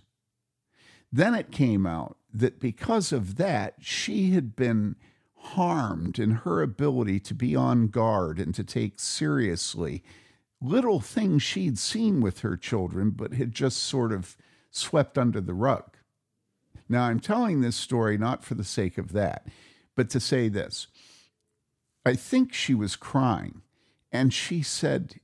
Then 1.12 1.34
it 1.34 1.52
came 1.52 1.86
out 1.86 2.18
that 2.34 2.60
because 2.60 3.12
of 3.12 3.36
that, 3.36 3.76
she 3.80 4.32
had 4.32 4.56
been 4.56 4.96
harmed 5.56 6.20
in 6.20 6.32
her 6.32 6.62
ability 6.62 7.20
to 7.22 7.34
be 7.34 7.56
on 7.56 7.88
guard 7.88 8.40
and 8.40 8.54
to 8.56 8.64
take 8.64 9.00
seriously 9.00 10.04
little 10.62 11.00
things 11.00 11.44
she'd 11.44 11.78
seen 11.78 12.22
with 12.22 12.40
her 12.40 12.58
children, 12.58 13.12
but 13.12 13.34
had 13.34 13.52
just 13.52 13.78
sort 13.78 14.12
of 14.12 14.36
swept 14.72 15.18
under 15.18 15.42
the 15.42 15.54
rug. 15.54 15.98
Now, 16.90 17.04
I'm 17.04 17.20
telling 17.20 17.62
this 17.62 17.76
story 17.76 18.18
not 18.18 18.44
for 18.44 18.56
the 18.56 18.64
sake 18.64 18.98
of 18.98 19.12
that, 19.14 19.48
but 19.96 20.10
to 20.12 20.20
say 20.20 20.48
this. 20.50 20.88
I 22.06 22.16
think 22.16 22.54
she 22.54 22.74
was 22.74 22.96
crying, 22.96 23.62
and 24.12 24.34
she 24.34 24.62
said, 24.62 25.20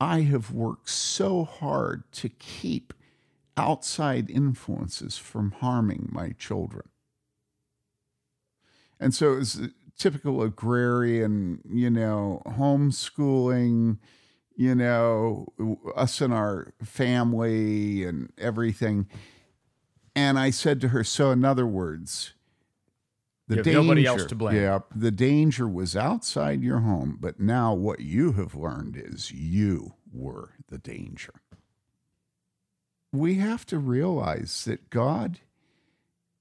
I 0.00 0.22
have 0.22 0.52
worked 0.52 0.88
so 0.88 1.44
hard 1.44 2.10
to 2.12 2.28
keep 2.28 2.92
outside 3.56 4.30
influences 4.30 5.16
from 5.18 5.52
harming 5.52 6.08
my 6.10 6.30
children. 6.38 6.88
And 8.98 9.14
so 9.14 9.34
it 9.34 9.36
was 9.36 9.68
typical 9.98 10.42
agrarian, 10.42 11.60
you 11.68 11.90
know, 11.90 12.42
homeschooling, 12.46 13.98
you 14.56 14.74
know, 14.74 15.46
us 15.94 16.20
and 16.20 16.32
our 16.32 16.72
family 16.82 18.04
and 18.04 18.32
everything. 18.38 19.06
And 20.14 20.38
I 20.38 20.50
said 20.50 20.80
to 20.80 20.88
her, 20.88 21.04
So, 21.04 21.30
in 21.30 21.44
other 21.44 21.66
words, 21.66 22.32
The 23.48 23.56
have 23.56 23.66
nobody 23.66 24.06
else 24.06 24.24
to 24.26 24.34
blame. 24.34 24.56
Yeah, 24.56 24.80
the 24.94 25.10
danger 25.10 25.68
was 25.68 25.94
outside 25.94 26.62
your 26.62 26.80
home, 26.80 27.18
but 27.20 27.38
now 27.38 27.74
what 27.74 28.00
you 28.00 28.32
have 28.32 28.54
learned 28.54 28.96
is 28.96 29.30
you 29.30 29.94
were 30.10 30.54
the 30.68 30.78
danger. 30.78 31.34
We 33.12 33.36
have 33.36 33.66
to 33.66 33.78
realize 33.78 34.64
that 34.64 34.90
God 34.90 35.40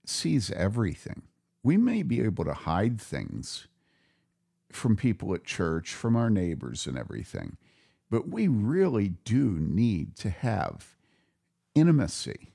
sees 0.05 0.51
everything. 0.51 1.23
We 1.65 1.77
may 1.77 2.03
be 2.03 2.21
able 2.21 2.45
to 2.45 2.53
hide 2.53 3.01
things 3.01 3.67
from 4.71 4.95
people 4.95 5.33
at 5.33 5.45
church, 5.45 5.95
from 5.95 6.15
our 6.15 6.29
neighbors, 6.29 6.85
and 6.85 6.95
everything, 6.95 7.57
but 8.11 8.29
we 8.29 8.47
really 8.47 9.15
do 9.23 9.57
need 9.59 10.15
to 10.17 10.29
have 10.29 10.95
intimacy 11.73 12.51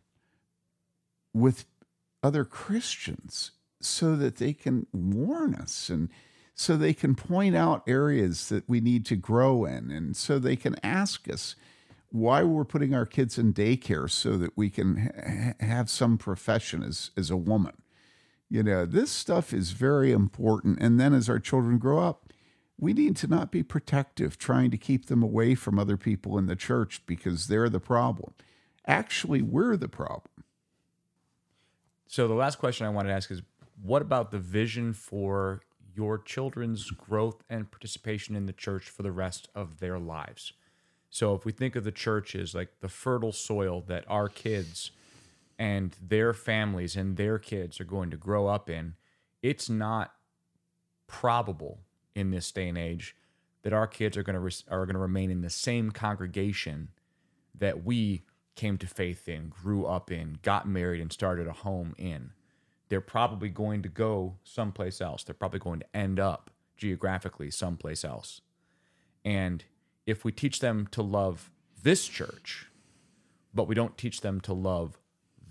with 1.34 1.64
other 2.22 2.44
Christians 2.44 3.50
so 3.80 4.14
that 4.14 4.36
they 4.36 4.52
can 4.52 4.86
warn 4.92 5.56
us 5.56 5.88
and 5.88 6.08
so 6.54 6.76
they 6.76 6.94
can 6.94 7.16
point 7.16 7.56
out 7.56 7.82
areas 7.88 8.48
that 8.48 8.68
we 8.68 8.80
need 8.80 9.04
to 9.06 9.16
grow 9.16 9.64
in 9.64 9.90
and 9.90 10.16
so 10.16 10.38
they 10.38 10.54
can 10.54 10.76
ask 10.84 11.28
us 11.28 11.56
why 12.12 12.44
we're 12.44 12.64
putting 12.64 12.94
our 12.94 13.06
kids 13.06 13.38
in 13.38 13.52
daycare 13.52 14.08
so 14.08 14.36
that 14.36 14.56
we 14.56 14.70
can 14.70 15.10
ha- 15.58 15.66
have 15.66 15.90
some 15.90 16.16
profession 16.16 16.84
as, 16.84 17.10
as 17.16 17.28
a 17.28 17.36
woman. 17.36 17.72
You 18.50 18.64
know, 18.64 18.84
this 18.84 19.12
stuff 19.12 19.52
is 19.52 19.70
very 19.70 20.10
important. 20.10 20.80
And 20.80 20.98
then 20.98 21.14
as 21.14 21.30
our 21.30 21.38
children 21.38 21.78
grow 21.78 22.00
up, 22.00 22.32
we 22.76 22.92
need 22.92 23.14
to 23.16 23.28
not 23.28 23.52
be 23.52 23.62
protective, 23.62 24.38
trying 24.38 24.70
to 24.72 24.76
keep 24.76 25.06
them 25.06 25.22
away 25.22 25.54
from 25.54 25.78
other 25.78 25.96
people 25.96 26.36
in 26.36 26.46
the 26.46 26.56
church 26.56 27.02
because 27.06 27.46
they're 27.46 27.68
the 27.68 27.78
problem. 27.78 28.34
Actually, 28.86 29.40
we're 29.40 29.76
the 29.76 29.88
problem. 29.88 30.44
So 32.08 32.26
the 32.26 32.34
last 32.34 32.58
question 32.58 32.86
I 32.86 32.90
wanted 32.90 33.10
to 33.10 33.14
ask 33.14 33.30
is 33.30 33.42
what 33.80 34.02
about 34.02 34.32
the 34.32 34.38
vision 34.38 34.94
for 34.94 35.60
your 35.94 36.18
children's 36.18 36.90
growth 36.90 37.44
and 37.48 37.70
participation 37.70 38.34
in 38.34 38.46
the 38.46 38.52
church 38.52 38.88
for 38.88 39.04
the 39.04 39.12
rest 39.12 39.48
of 39.54 39.78
their 39.78 39.98
lives? 39.98 40.54
So 41.08 41.34
if 41.34 41.44
we 41.44 41.52
think 41.52 41.76
of 41.76 41.84
the 41.84 41.92
church 41.92 42.34
as 42.34 42.54
like 42.54 42.80
the 42.80 42.88
fertile 42.88 43.32
soil 43.32 43.84
that 43.86 44.04
our 44.08 44.28
kids 44.28 44.90
and 45.60 45.94
their 46.00 46.32
families 46.32 46.96
and 46.96 47.18
their 47.18 47.38
kids 47.38 47.78
are 47.80 47.84
going 47.84 48.10
to 48.10 48.16
grow 48.16 48.46
up 48.46 48.70
in, 48.70 48.94
it's 49.42 49.68
not 49.68 50.14
probable 51.06 51.80
in 52.14 52.30
this 52.30 52.50
day 52.50 52.66
and 52.66 52.78
age 52.78 53.14
that 53.62 53.74
our 53.74 53.86
kids 53.86 54.16
are 54.16 54.22
going 54.22 54.34
to 54.34 54.40
re- 54.40 54.52
are 54.70 54.86
going 54.86 54.94
to 54.94 55.00
remain 55.00 55.30
in 55.30 55.42
the 55.42 55.50
same 55.50 55.90
congregation 55.90 56.88
that 57.54 57.84
we 57.84 58.22
came 58.56 58.78
to 58.78 58.86
faith 58.86 59.28
in, 59.28 59.50
grew 59.50 59.84
up 59.84 60.10
in, 60.10 60.38
got 60.40 60.66
married 60.66 61.00
and 61.00 61.12
started 61.12 61.46
a 61.46 61.52
home 61.52 61.94
in. 61.98 62.32
They're 62.88 63.02
probably 63.02 63.50
going 63.50 63.82
to 63.82 63.88
go 63.90 64.36
someplace 64.42 65.02
else. 65.02 65.24
They're 65.24 65.34
probably 65.34 65.60
going 65.60 65.80
to 65.80 65.96
end 65.96 66.18
up 66.18 66.50
geographically 66.78 67.50
someplace 67.50 68.02
else. 68.02 68.40
And 69.26 69.62
if 70.06 70.24
we 70.24 70.32
teach 70.32 70.60
them 70.60 70.88
to 70.92 71.02
love 71.02 71.50
this 71.82 72.08
church, 72.08 72.66
but 73.52 73.68
we 73.68 73.74
don't 73.74 73.98
teach 73.98 74.22
them 74.22 74.40
to 74.40 74.54
love 74.54 74.99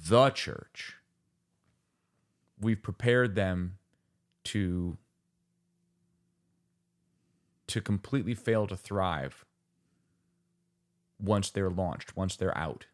the 0.07 0.29
church, 0.29 0.95
we've 2.59 2.81
prepared 2.81 3.35
them 3.35 3.77
to 4.45 4.97
to 7.67 7.81
completely 7.81 8.33
fail 8.33 8.65
to 8.65 8.75
thrive 8.75 9.45
once 11.21 11.51
they're 11.51 11.69
launched, 11.69 12.15
once 12.15 12.35
they're 12.35 12.57
out. 12.57 12.87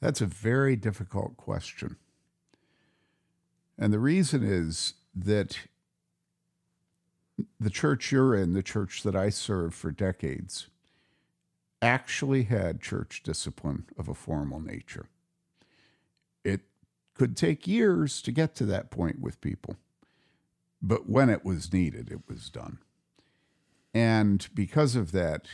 That's 0.00 0.20
a 0.20 0.26
very 0.26 0.76
difficult 0.76 1.36
question. 1.36 1.96
And 3.76 3.92
the 3.92 3.98
reason 3.98 4.44
is 4.44 4.94
that 5.16 5.58
the 7.58 7.70
church 7.70 8.12
you're 8.12 8.36
in, 8.36 8.52
the 8.52 8.62
church 8.62 9.02
that 9.02 9.16
I 9.16 9.30
served 9.30 9.74
for 9.74 9.90
decades, 9.90 10.68
actually 11.84 12.44
had 12.44 12.80
church 12.80 13.22
discipline 13.22 13.84
of 13.98 14.08
a 14.08 14.14
formal 14.14 14.60
nature. 14.60 15.06
It 16.42 16.62
could 17.14 17.36
take 17.36 17.66
years 17.66 18.22
to 18.22 18.32
get 18.32 18.54
to 18.56 18.66
that 18.66 18.90
point 18.90 19.20
with 19.20 19.40
people, 19.40 19.76
but 20.80 21.08
when 21.08 21.28
it 21.28 21.44
was 21.44 21.72
needed, 21.72 22.10
it 22.10 22.20
was 22.28 22.48
done. 22.50 22.78
And 23.92 24.48
because 24.54 24.96
of 24.96 25.12
that, 25.12 25.46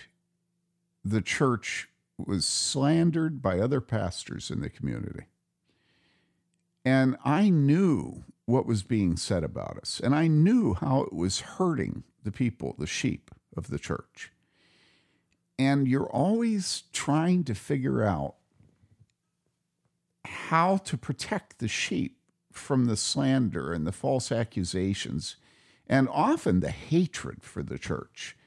the 1.05 1.21
church 1.21 1.89
was 2.17 2.47
slandered 2.47 3.43
by 3.43 3.59
other 3.59 3.81
pastors 3.81 4.51
in 4.51 4.61
the 4.61 4.71
community. 4.71 5.27
And 6.85 7.17
I 7.25 7.51
knew 7.51 8.25
what 8.47 8.67
was 8.67 8.83
being 8.83 9.17
said 9.17 9.45
about 9.45 9.79
us, 9.79 10.01
and 10.03 10.15
I 10.15 10.27
knew 10.27 10.75
how 10.75 11.03
it 11.03 11.13
was 11.13 11.41
hurting 11.41 12.05
the 12.25 12.33
people, 12.33 12.75
the 12.79 12.87
sheep 12.87 13.31
of 13.57 13.69
the 13.69 13.79
church. 13.79 14.33
And 15.61 15.87
you're 15.87 16.09
always 16.09 16.85
trying 16.91 17.45
to 17.45 17.55
figure 17.55 18.03
out 18.03 18.37
how 20.25 20.79
to 20.79 20.97
protect 20.97 21.59
the 21.59 21.69
sheep 21.69 22.17
from 22.51 22.87
the 22.87 22.97
slander 22.97 23.71
and 23.71 23.87
the 23.87 23.93
false 23.93 24.33
accusations, 24.33 25.37
and 25.87 26.09
often 26.11 26.61
the 26.61 26.71
hatred 26.71 27.43
for 27.43 27.63
the 27.63 27.77
church, 27.77 28.39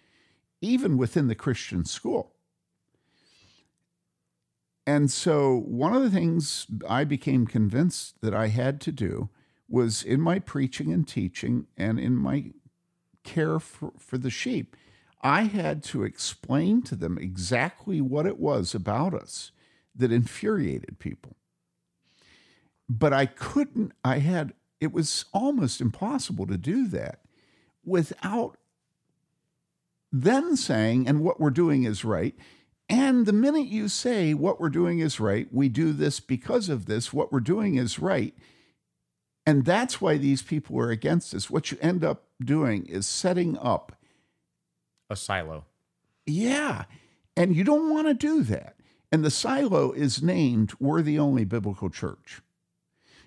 even 0.59 0.97
within 0.97 1.27
the 1.27 1.35
Christian 1.35 1.85
school. 1.85 2.33
And 4.87 5.11
so, 5.11 5.55
one 5.67 5.93
of 5.93 6.01
the 6.01 6.09
things 6.09 6.65
I 6.89 7.03
became 7.03 7.45
convinced 7.45 8.21
that 8.21 8.33
I 8.33 8.47
had 8.47 8.81
to 8.81 8.91
do 8.91 9.29
was 9.69 10.01
in 10.01 10.19
my 10.19 10.39
preaching 10.39 10.91
and 10.91 11.07
teaching 11.07 11.67
and 11.77 11.99
in 11.99 12.15
my 12.15 12.53
care 13.23 13.59
for, 13.59 13.93
for 13.99 14.17
the 14.17 14.31
sheep, 14.31 14.75
I 15.23 15.43
had 15.43 15.83
to 15.85 16.03
explain 16.03 16.81
to 16.83 16.95
them 16.95 17.17
exactly 17.17 18.01
what 18.01 18.25
it 18.25 18.37
was 18.37 18.75
about 18.75 19.13
us 19.13 19.51
that 19.95 20.11
infuriated 20.11 20.99
people. 20.99 21.37
But 22.89 23.13
I 23.13 23.25
couldn't, 23.25 23.93
I 24.03 24.19
had, 24.19 24.53
it 24.81 24.91
was 24.91 25.25
almost 25.33 25.79
impossible 25.79 26.45
to 26.47 26.57
do 26.57 26.87
that 26.89 27.21
without 27.85 28.57
then 30.11 30.57
saying, 30.57 31.07
and 31.07 31.21
what 31.21 31.39
we're 31.39 31.49
doing 31.49 31.83
is 31.83 32.03
right. 32.03 32.35
And 32.89 33.25
the 33.25 33.33
minute 33.33 33.67
you 33.67 33.87
say 33.87 34.33
what 34.33 34.59
we're 34.59 34.69
doing 34.69 34.99
is 34.99 35.19
right, 35.19 35.47
we 35.51 35.69
do 35.69 35.93
this 35.93 36.19
because 36.19 36.67
of 36.67 36.85
this, 36.85 37.13
what 37.13 37.31
we're 37.31 37.39
doing 37.39 37.75
is 37.75 37.97
right. 37.97 38.33
And 39.45 39.65
that's 39.65 40.01
why 40.01 40.17
these 40.17 40.41
people 40.41 40.77
are 40.79 40.91
against 40.91 41.33
us. 41.33 41.49
What 41.49 41.71
you 41.71 41.77
end 41.81 42.03
up 42.03 42.25
doing 42.43 42.85
is 42.85 43.07
setting 43.07 43.57
up 43.57 43.97
A 45.13 45.15
silo. 45.15 45.65
yeah. 46.25 46.85
And 47.35 47.55
you 47.55 47.63
don't 47.63 47.89
want 47.89 48.07
to 48.07 48.13
do 48.13 48.43
that. 48.43 48.75
And 49.11 49.23
the 49.23 49.31
silo 49.31 49.91
is 49.91 50.23
named, 50.23 50.73
We're 50.79 51.03
the 51.03 51.19
only 51.19 51.45
biblical 51.45 51.91
church. 51.91 52.41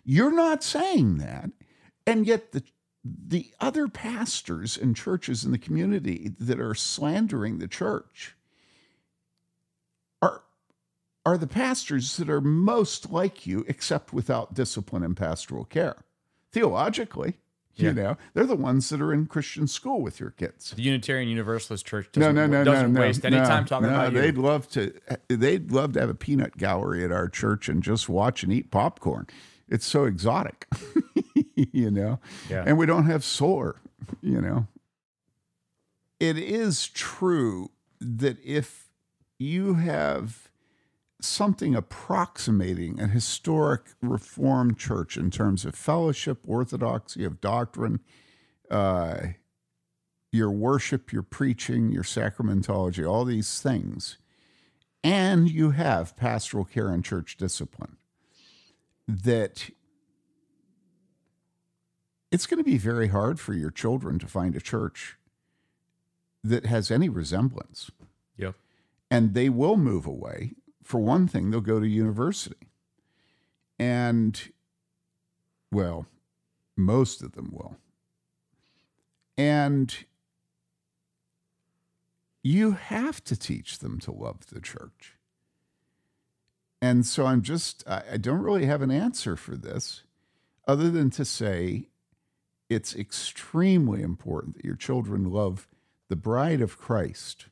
You're 0.04 0.34
not 0.34 0.64
saying 0.64 1.18
that. 1.18 1.50
And 2.06 2.26
yet, 2.26 2.50
the, 2.50 2.64
the 3.04 3.52
other 3.60 3.86
pastors 3.86 4.76
and 4.76 4.96
churches 4.96 5.44
in 5.44 5.52
the 5.52 5.58
community 5.58 6.32
that 6.40 6.58
are 6.60 6.74
slandering 6.74 7.58
the 7.58 7.68
church 7.68 8.36
are, 10.20 10.42
are 11.24 11.38
the 11.38 11.46
pastors 11.46 12.16
that 12.16 12.28
are 12.28 12.40
most 12.40 13.12
like 13.12 13.46
you, 13.46 13.64
except 13.68 14.12
without 14.12 14.54
discipline 14.54 15.04
and 15.04 15.16
pastoral 15.16 15.64
care. 15.64 16.04
Theologically, 16.50 17.34
Yeah. 17.76 17.88
you 17.90 17.94
know, 17.94 18.16
they're 18.32 18.46
the 18.46 18.56
ones 18.56 18.88
that 18.88 19.00
are 19.02 19.12
in 19.12 19.26
Christian 19.26 19.66
school 19.66 20.00
with 20.00 20.18
your 20.18 20.30
kids. 20.30 20.70
The 20.70 20.82
Unitarian 20.82 21.28
Universalist 21.28 21.86
Church 21.86 22.08
No, 22.16 22.32
doesn't, 22.32 22.34
no, 22.34 22.46
no, 22.46 22.64
doesn't 22.64 22.92
no, 22.92 23.00
waste 23.00 23.22
no, 23.22 23.26
any 23.28 23.36
no, 23.36 23.44
time 23.44 23.66
talking 23.66 23.88
no, 23.88 23.94
about 23.94 24.12
you. 24.12 24.20
They'd 24.20 24.38
love 24.38 24.68
to. 24.70 24.92
They'd 25.28 25.70
love 25.70 25.92
to 25.92 26.00
have 26.00 26.08
a 26.08 26.14
peanut 26.14 26.56
gallery 26.56 27.04
at 27.04 27.12
our 27.12 27.28
church 27.28 27.68
and 27.68 27.82
just 27.82 28.08
watch 28.08 28.42
and 28.42 28.52
eat 28.52 28.70
popcorn. 28.70 29.26
It's 29.68 29.86
so 29.86 30.04
exotic, 30.04 30.66
you 31.54 31.90
know. 31.90 32.18
Yeah. 32.48 32.64
And 32.66 32.78
we 32.78 32.86
don't 32.86 33.06
have 33.06 33.24
solar, 33.24 33.76
you 34.22 34.40
know. 34.40 34.66
It 36.18 36.38
is 36.38 36.88
true 36.88 37.70
that 38.00 38.38
if 38.44 38.88
you 39.38 39.74
have 39.74 40.45
something 41.20 41.74
approximating 41.74 43.00
a 43.00 43.06
historic 43.06 43.82
Reformed 44.02 44.78
church 44.78 45.16
in 45.16 45.30
terms 45.30 45.64
of 45.64 45.74
fellowship, 45.74 46.38
orthodoxy 46.46 47.24
of 47.24 47.40
doctrine, 47.40 48.00
uh, 48.70 49.18
your 50.32 50.50
worship, 50.50 51.12
your 51.12 51.22
preaching, 51.22 51.90
your 51.90 52.02
sacramentology, 52.02 53.08
all 53.08 53.24
these 53.24 53.60
things, 53.60 54.18
and 55.02 55.50
you 55.50 55.70
have 55.70 56.16
pastoral 56.16 56.64
care 56.64 56.88
and 56.88 57.04
church 57.04 57.36
discipline, 57.36 57.96
that 59.08 59.70
it's 62.30 62.46
going 62.46 62.58
to 62.58 62.64
be 62.64 62.76
very 62.76 63.08
hard 63.08 63.40
for 63.40 63.54
your 63.54 63.70
children 63.70 64.18
to 64.18 64.26
find 64.26 64.54
a 64.56 64.60
church 64.60 65.16
that 66.42 66.66
has 66.66 66.90
any 66.90 67.08
resemblance. 67.08 67.90
Yep. 68.36 68.54
And 69.10 69.34
they 69.34 69.48
will 69.48 69.76
move 69.76 70.06
away. 70.06 70.52
For 70.86 71.00
one 71.00 71.26
thing, 71.26 71.50
they'll 71.50 71.60
go 71.60 71.80
to 71.80 71.88
university. 71.88 72.68
And 73.78 74.40
Well, 75.72 76.06
most 76.76 77.22
of 77.22 77.32
them 77.32 77.50
will. 77.52 77.76
And 79.36 79.94
you 82.42 82.72
have 82.72 83.22
to 83.24 83.36
teach 83.36 83.80
them 83.80 83.98
to 84.00 84.12
love 84.12 84.46
the 84.46 84.60
church. 84.60 85.14
And 86.80 87.04
so 87.04 87.26
I'm 87.26 87.42
just, 87.42 87.82
I, 87.88 88.16
don't 88.16 88.42
really 88.42 88.66
have 88.66 88.82
an 88.82 88.92
answer 88.92 89.34
for 89.34 89.56
this 89.56 90.04
other 90.68 90.88
than 90.90 91.10
to 91.10 91.24
say 91.24 91.88
it's 92.68 92.94
extremely 92.94 94.02
important 94.02 94.54
that 94.54 94.64
your 94.64 94.76
children 94.76 95.32
love 95.32 95.66
the 96.08 96.16
bride 96.16 96.60
of 96.60 96.78
Christ 96.78 97.46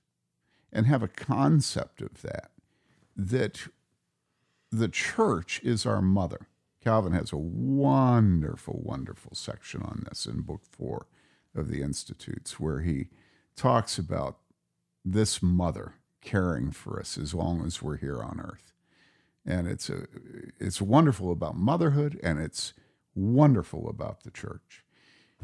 and 0.72 0.86
have 0.86 1.02
a 1.02 1.08
concept 1.08 2.00
of 2.00 2.22
that, 2.22 2.50
that 3.16 3.68
the 4.70 4.88
church 4.88 5.60
is 5.62 5.86
our 5.86 6.02
mother. 6.02 6.48
Calvin 6.82 7.12
has 7.12 7.32
a 7.32 7.36
wonderful, 7.36 8.80
wonderful 8.84 9.32
section 9.34 9.82
on 9.82 10.04
this 10.08 10.26
in 10.26 10.42
Book 10.42 10.62
Four 10.70 11.06
of 11.54 11.68
the 11.68 11.80
Institutes, 11.82 12.60
where 12.60 12.80
he 12.80 13.08
talks 13.56 13.98
about 13.98 14.38
this 15.04 15.42
mother 15.42 15.94
caring 16.20 16.70
for 16.72 16.98
us 16.98 17.16
as 17.16 17.34
long 17.34 17.64
as 17.64 17.82
we're 17.82 17.96
here 17.96 18.22
on 18.22 18.40
earth. 18.40 18.72
And 19.46 19.66
it's 19.68 19.88
a, 19.88 20.06
it's 20.58 20.80
wonderful 20.80 21.30
about 21.30 21.56
motherhood, 21.56 22.18
and 22.22 22.38
it's 22.38 22.72
wonderful 23.14 23.88
about 23.88 24.24
the 24.24 24.30
church. 24.30 24.84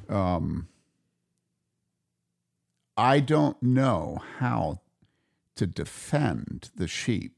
Um, 0.08 0.68
I 2.96 3.20
don't 3.20 3.62
know 3.62 4.22
how 4.38 4.80
to 5.56 5.66
defend 5.66 6.70
the 6.74 6.88
sheep 6.88 7.36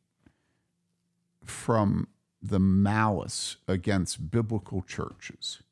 from 1.45 2.09
the 2.43 2.59
malice 2.59 3.57
against 3.69 4.31
biblical 4.31 4.83
churches 4.83 5.63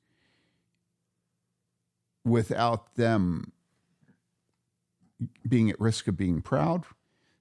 without 2.24 2.94
them 2.94 3.52
being 5.48 5.70
at 5.70 5.80
risk 5.80 6.06
of 6.08 6.16
being 6.16 6.40
proud, 6.40 6.84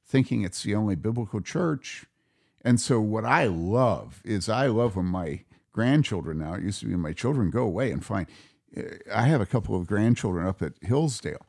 thinking 0.06 0.44
it's 0.44 0.64
the 0.64 0.76
only 0.76 0.96
biblical 0.96 1.42
church. 1.42 2.06
And 2.64 2.80
so, 2.80 3.00
what 3.00 3.24
I 3.24 3.46
love 3.46 4.22
is 4.26 4.50
I 4.50 4.68
love 4.68 4.96
when 4.96 5.06
my 5.06 5.42
grandchildren 5.72 6.40
now, 6.40 6.56
it 6.56 6.64
used 6.64 6.82
to 6.82 6.88
be 6.88 6.96
my 6.96 7.14
children 7.14 7.52
go 7.52 7.64
away 7.64 7.92
and 7.92 8.04
find, 8.04 8.28
I 9.14 9.24
have 9.24 9.40
a 9.40 9.46
couple 9.46 9.76
of 9.76 9.88
grandchildren 9.88 10.46
up 10.46 10.62
at 10.62 10.74
Hillsdale, 10.82 11.46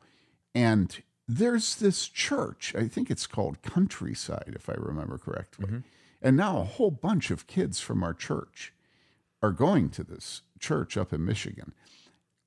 and 0.55 1.01
there's 1.27 1.75
this 1.75 2.07
church. 2.07 2.73
I 2.75 2.87
think 2.87 3.09
it's 3.11 3.27
called 3.27 3.61
Countryside, 3.61 4.53
if 4.55 4.69
I 4.69 4.73
remember 4.73 5.17
correctly. 5.17 5.65
Mm-hmm. 5.65 5.77
And 6.21 6.37
now 6.37 6.59
a 6.59 6.65
whole 6.65 6.91
bunch 6.91 7.31
of 7.31 7.47
kids 7.47 7.79
from 7.79 8.03
our 8.03 8.13
church 8.13 8.73
are 9.41 9.51
going 9.51 9.89
to 9.89 10.03
this 10.03 10.41
church 10.59 10.95
up 10.95 11.11
in 11.11 11.25
Michigan. 11.25 11.73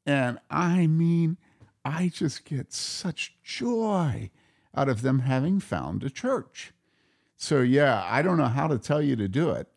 And 0.07 0.39
I 0.51 0.87
mean, 0.87 1.39
I 1.85 2.09
just 2.09 2.45
get 2.45 2.73
such 2.73 3.35
joy 3.43 4.31
out 4.77 4.89
of 4.89 5.03
them 5.03 5.21
having 5.21 5.61
found 5.61 6.03
a 6.03 6.11
church. 6.11 6.73
So, 7.37 7.61
yeah, 7.61 8.07
I 8.09 8.23
don't 8.23 8.39
know 8.39 8.47
how 8.47 8.69
to 8.69 8.79
tell 8.79 9.03
you 9.03 9.17
to 9.17 9.29
do 9.29 9.51
it. 9.51 9.69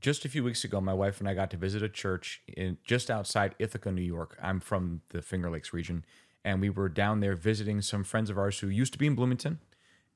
Just 0.00 0.24
a 0.24 0.28
few 0.28 0.44
weeks 0.44 0.64
ago, 0.64 0.80
my 0.80 0.92
wife 0.92 1.18
and 1.18 1.28
I 1.28 1.34
got 1.34 1.50
to 1.52 1.56
visit 1.56 1.82
a 1.82 1.88
church 1.88 2.42
in 2.46 2.78
just 2.84 3.10
outside 3.10 3.54
Ithaca, 3.58 3.90
New 3.90 4.02
York. 4.02 4.36
I'm 4.40 4.60
from 4.60 5.02
the 5.08 5.22
Finger 5.22 5.50
Lakes 5.50 5.72
region, 5.72 6.04
and 6.44 6.60
we 6.60 6.70
were 6.70 6.88
down 6.88 7.20
there 7.20 7.34
visiting 7.34 7.80
some 7.80 8.04
friends 8.04 8.30
of 8.30 8.38
ours 8.38 8.60
who 8.60 8.68
used 8.68 8.92
to 8.92 8.98
be 8.98 9.06
in 9.06 9.14
Bloomington 9.14 9.58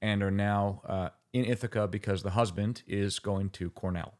and 0.02 0.22
are 0.22 0.32
now 0.32 0.82
uh, 0.86 1.08
in 1.32 1.44
Ithaca 1.44 1.86
because 1.88 2.22
the 2.22 2.30
husband 2.30 2.82
is 2.86 3.20
going 3.20 3.48
to 3.50 3.70
Cornell. 3.70 4.14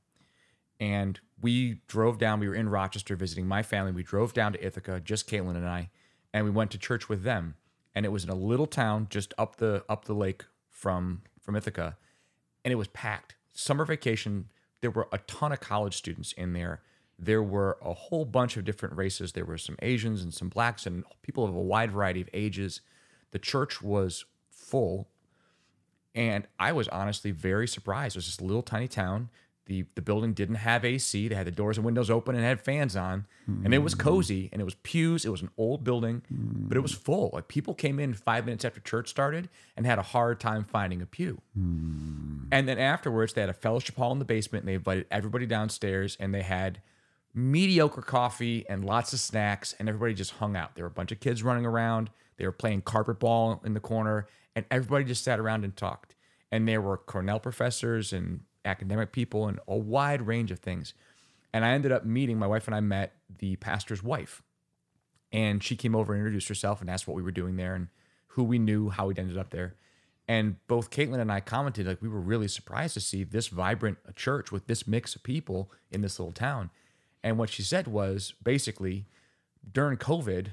And 0.81 1.21
we 1.41 1.81
drove 1.89 2.19
down. 2.19 2.41
We 2.41 2.49
were 2.49 2.55
in 2.55 2.69
Rochester 2.69 3.17
visiting 3.17 3.47
my 3.47 3.63
family. 3.63 3.93
We 3.93 4.05
drove 4.05 4.33
down 4.33 4.53
to 4.55 4.65
Ithaca, 4.65 5.01
just 5.01 5.29
Caitlin 5.29 5.57
and 5.57 5.69
I, 5.69 5.91
and 6.33 6.45
we 6.45 6.51
went 6.51 6.71
to 6.71 6.79
church 6.79 7.09
with 7.09 7.25
them. 7.25 7.57
And 7.95 8.07
it 8.07 8.11
was 8.11 8.25
in 8.25 8.31
a 8.31 8.35
little 8.35 8.67
town 8.67 9.09
just 9.11 9.35
up 9.37 9.57
the 9.57 9.85
up 9.89 10.07
the 10.07 10.15
lake 10.15 10.45
from 10.71 11.23
from 11.41 11.57
Ithaca, 11.57 11.99
and 12.65 12.73
it 12.73 12.77
was 12.77 12.89
packed. 12.89 13.35
Summer 13.53 13.85
vacation. 13.85 14.49
There 14.81 14.91
were 14.91 15.09
a 15.13 15.19
ton 15.19 15.53
of 15.53 15.61
college 15.61 15.97
students 15.97 16.33
in 16.33 16.55
there. 16.55 16.83
There 17.17 17.43
were 17.43 17.79
a 17.83 17.93
whole 17.93 18.25
bunch 18.25 18.57
of 18.57 18.65
different 18.65 18.97
races. 18.97 19.33
There 19.33 19.45
were 19.45 19.59
some 19.59 19.77
Asians 19.81 20.23
and 20.23 20.35
some 20.35 20.49
blacks 20.49 20.87
and 20.87 21.05
people 21.23 21.45
of 21.45 21.55
a 21.55 21.61
wide 21.61 21.93
variety 21.93 22.21
of 22.21 22.29
ages. 22.33 22.81
The 23.31 23.39
church 23.39 23.81
was 23.81 24.25
full 24.51 25.12
and 26.15 26.47
I 26.59 26.73
was 26.73 26.89
honestly 26.89 27.31
very 27.31 27.67
surprised. 27.67 28.17
It 28.17 28.19
was 28.19 28.39
a 28.39 28.45
little 28.45 28.63
tiny 28.63 28.89
town. 28.89 29.31
The, 29.67 29.85
the 29.95 30.03
building 30.03 30.33
didn't 30.33 30.57
have 30.57 30.85
AC. 30.85 31.29
They 31.29 31.35
had 31.35 31.47
the 31.47 31.53
doors 31.53 31.79
and 31.79 31.87
windows 31.87 32.11
open 32.11 32.35
and 32.35 32.45
had 32.45 32.61
fans 32.61 32.97
on. 32.97 33.27
Mm. 33.49 33.65
And 33.65 33.75
it 33.75 33.79
was 33.79 33.95
cozy 33.95 34.51
and 34.53 34.61
it 34.61 34.65
was 34.65 34.75
pews. 34.83 35.25
It 35.25 35.31
was 35.31 35.41
an 35.41 35.51
old 35.57 35.85
building, 35.85 36.23
mm. 36.33 36.69
but 36.69 36.77
it 36.77 36.81
was 36.81 36.93
full. 36.93 37.31
Like 37.33 37.47
people 37.47 37.73
came 37.73 38.01
in 38.01 38.13
five 38.13 38.45
minutes 38.45 38.65
after 38.65 38.81
church 38.81 39.09
started 39.09 39.49
and 39.77 39.87
had 39.87 39.99
a 39.99 40.03
hard 40.03 40.41
time 40.41 40.65
finding 40.65 41.01
a 41.01 41.07
pew. 41.07 41.41
Mm. 41.59 42.49
And 42.51 42.69
then 42.69 42.79
afterwards, 42.79 43.35
they 43.35 43.41
had 43.41 43.51
a 43.51 43.55
fellowship 43.55 43.97
hall 43.97 44.11
in 44.11 44.19
the 44.19 44.25
basement 44.25 44.65
and 44.65 44.69
they 44.69 44.75
invited 44.75 45.07
everybody 45.13 45.47
downstairs 45.47 46.17
and 46.19 46.35
they 46.35 46.43
had 46.43 46.81
mediocre 47.33 48.03
coffee 48.03 48.67
and 48.69 48.85
lots 48.85 49.13
of 49.13 49.21
snacks 49.21 49.75
and 49.79 49.89
everybody 49.89 50.13
just 50.13 50.33
hung 50.33 50.57
out. 50.57 50.75
There 50.75 50.85
were 50.85 50.91
a 50.91 50.91
bunch 50.91 51.13
of 51.13 51.21
kids 51.21 51.43
running 51.43 51.65
around. 51.65 52.11
They 52.37 52.47
were 52.47 52.53
playing 52.53 52.83
carpet 52.83 53.21
ball 53.21 53.63
in 53.65 53.75
the 53.75 53.81
corner 53.81 54.27
and 54.55 54.65
everybody 54.71 55.05
just 55.05 55.25
sat 55.25 55.41
around 55.41 55.65
and 55.65 55.77
talked. 55.77 56.15
And 56.51 56.69
there 56.69 56.81
were 56.81 56.99
Cornell 56.99 57.41
professors 57.41 58.13
and 58.13 58.41
academic 58.65 59.13
people 59.13 59.49
and 59.49 59.59
a 59.67 59.77
wide 59.77 60.23
range 60.27 60.51
of 60.51 60.59
things. 60.59 60.95
And 61.53 61.65
I 61.65 61.71
ended 61.71 61.93
up 61.93 62.05
meeting, 62.05 62.39
my 62.39 62.47
wife 62.47 62.67
and 62.67 62.75
I 62.75 62.81
met 62.81 63.15
the 63.39 63.57
pastor's 63.57 64.03
wife. 64.03 64.43
And 65.33 65.63
she 65.63 65.77
came 65.77 65.95
over 65.95 66.13
and 66.13 66.21
introduced 66.21 66.49
herself 66.49 66.81
and 66.81 66.91
asked 66.91 67.07
what 67.09 67.17
we 67.17 67.23
were 67.23 67.31
doing 67.31 67.57
there 67.57 67.75
and 67.75 67.89
who 68.29 68.45
we 68.45 68.59
knew, 68.59 68.91
how 68.91 69.07
we'd 69.07 69.19
ended 69.19 69.39
up 69.39 69.51
there. 69.51 69.77
And 70.29 70.57
both 70.69 70.91
Caitlin 70.91 71.21
and 71.21 71.33
I 71.33 71.41
commented, 71.41 71.87
like, 71.87 72.01
we 72.01 72.09
were 72.09 72.21
really 72.21 72.49
surprised 72.49 72.95
to 72.95 73.01
see 73.01 73.25
this 73.25 73.49
vibrant 73.49 73.99
church 74.15 74.53
with 74.53 74.67
this 74.67 74.87
mix 74.87 75.17
of 75.17 75.23
people 75.23 75.71
in 75.91 76.01
this 76.01 76.19
little 76.19 76.33
town. 76.33 76.71
And 77.23 77.39
what 77.39 77.51
she 77.51 77.63
said 77.63 77.87
was 77.87 78.35
basically 78.43 79.07
during 79.71 79.99
COVID, 79.99 80.49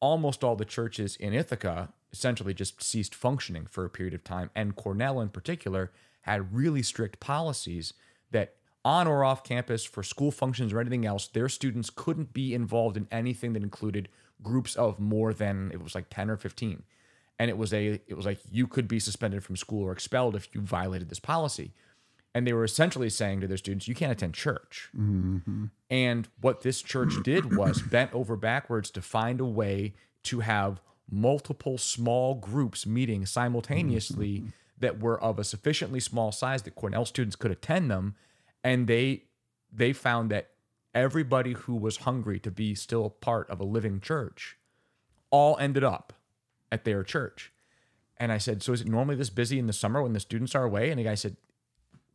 almost 0.00 0.42
all 0.42 0.56
the 0.56 0.64
churches 0.64 1.16
in 1.16 1.32
Ithaca 1.32 1.92
essentially 2.12 2.54
just 2.54 2.82
ceased 2.82 3.14
functioning 3.14 3.66
for 3.66 3.84
a 3.84 3.90
period 3.90 4.14
of 4.14 4.24
time. 4.24 4.50
And 4.54 4.76
Cornell, 4.76 5.20
in 5.20 5.28
particular, 5.28 5.92
had 6.22 6.54
really 6.54 6.82
strict 6.82 7.20
policies 7.20 7.94
that 8.30 8.54
on 8.84 9.06
or 9.08 9.24
off 9.24 9.42
campus 9.42 9.84
for 9.84 10.02
school 10.02 10.30
functions 10.30 10.72
or 10.72 10.80
anything 10.80 11.04
else, 11.04 11.26
their 11.26 11.48
students 11.48 11.90
couldn't 11.90 12.32
be 12.32 12.54
involved 12.54 12.96
in 12.96 13.08
anything 13.10 13.52
that 13.52 13.62
included 13.62 14.08
groups 14.42 14.76
of 14.76 15.00
more 15.00 15.32
than 15.32 15.70
it 15.72 15.82
was 15.82 15.94
like 15.94 16.06
10 16.08 16.30
or 16.30 16.36
15. 16.36 16.82
And 17.38 17.50
it 17.50 17.58
was 17.58 17.74
a 17.74 18.00
it 18.06 18.16
was 18.16 18.24
like 18.24 18.38
you 18.50 18.66
could 18.66 18.88
be 18.88 18.98
suspended 18.98 19.44
from 19.44 19.56
school 19.56 19.84
or 19.84 19.92
expelled 19.92 20.34
if 20.36 20.54
you 20.54 20.60
violated 20.60 21.08
this 21.08 21.20
policy. 21.20 21.72
And 22.34 22.46
they 22.46 22.52
were 22.52 22.64
essentially 22.64 23.08
saying 23.08 23.40
to 23.40 23.46
their 23.46 23.56
students, 23.56 23.88
you 23.88 23.94
can't 23.94 24.12
attend 24.12 24.34
church. 24.34 24.90
Mm-hmm. 24.96 25.66
And 25.90 26.28
what 26.40 26.60
this 26.60 26.82
church 26.82 27.14
did 27.24 27.56
was 27.56 27.80
bent 27.82 28.12
over 28.12 28.36
backwards 28.36 28.90
to 28.92 29.02
find 29.02 29.40
a 29.40 29.44
way 29.44 29.94
to 30.24 30.40
have 30.40 30.80
multiple 31.10 31.78
small 31.78 32.34
groups 32.34 32.86
meeting 32.86 33.26
simultaneously 33.26 34.38
mm-hmm. 34.38 34.48
that 34.80 35.00
were 35.00 35.20
of 35.22 35.38
a 35.38 35.44
sufficiently 35.44 36.00
small 36.00 36.32
size 36.32 36.62
that 36.62 36.74
Cornell 36.74 37.04
students 37.04 37.36
could 37.36 37.50
attend 37.50 37.90
them 37.90 38.16
and 38.64 38.88
they 38.88 39.22
they 39.72 39.92
found 39.92 40.30
that 40.30 40.50
everybody 40.94 41.52
who 41.52 41.76
was 41.76 41.98
hungry 41.98 42.40
to 42.40 42.50
be 42.50 42.74
still 42.74 43.10
part 43.10 43.48
of 43.50 43.60
a 43.60 43.64
living 43.64 44.00
church 44.00 44.56
all 45.30 45.56
ended 45.58 45.84
up 45.84 46.14
at 46.72 46.84
their 46.84 47.04
church. 47.04 47.52
And 48.16 48.32
I 48.32 48.38
said, 48.38 48.62
"So 48.62 48.72
is 48.72 48.80
it 48.80 48.88
normally 48.88 49.14
this 49.16 49.30
busy 49.30 49.58
in 49.58 49.66
the 49.66 49.72
summer 49.72 50.02
when 50.02 50.14
the 50.14 50.20
students 50.20 50.54
are 50.54 50.64
away?" 50.64 50.90
And 50.90 50.98
the 50.98 51.04
guy 51.04 51.14
said, 51.14 51.36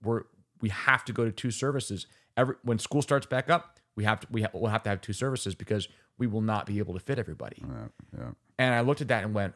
"We're 0.03 0.23
we 0.59 0.69
have 0.69 1.05
to 1.05 1.13
go 1.13 1.23
to 1.26 1.31
two 1.31 1.51
services. 1.51 2.07
Every 2.35 2.55
when 2.63 2.80
school 2.80 3.01
starts 3.01 3.27
back 3.27 3.49
up, 3.49 3.80
we 3.95 4.03
have 4.03 4.19
to 4.22 4.27
we 4.31 4.41
ha- 4.41 4.49
we'll 4.53 4.72
have 4.72 4.84
to 4.84 4.89
have 4.89 5.01
two 5.01 5.13
services 5.13 5.53
because 5.53 5.88
we 6.18 6.27
will 6.27 6.41
not 6.41 6.65
be 6.65 6.80
able 6.80 6.95
to 6.95 6.99
fit 6.99 7.19
everybody." 7.19 7.61
Yeah, 7.61 7.88
yeah. 8.18 8.31
And 8.61 8.75
I 8.75 8.81
looked 8.81 9.01
at 9.01 9.07
that 9.07 9.23
and 9.23 9.33
went, 9.33 9.55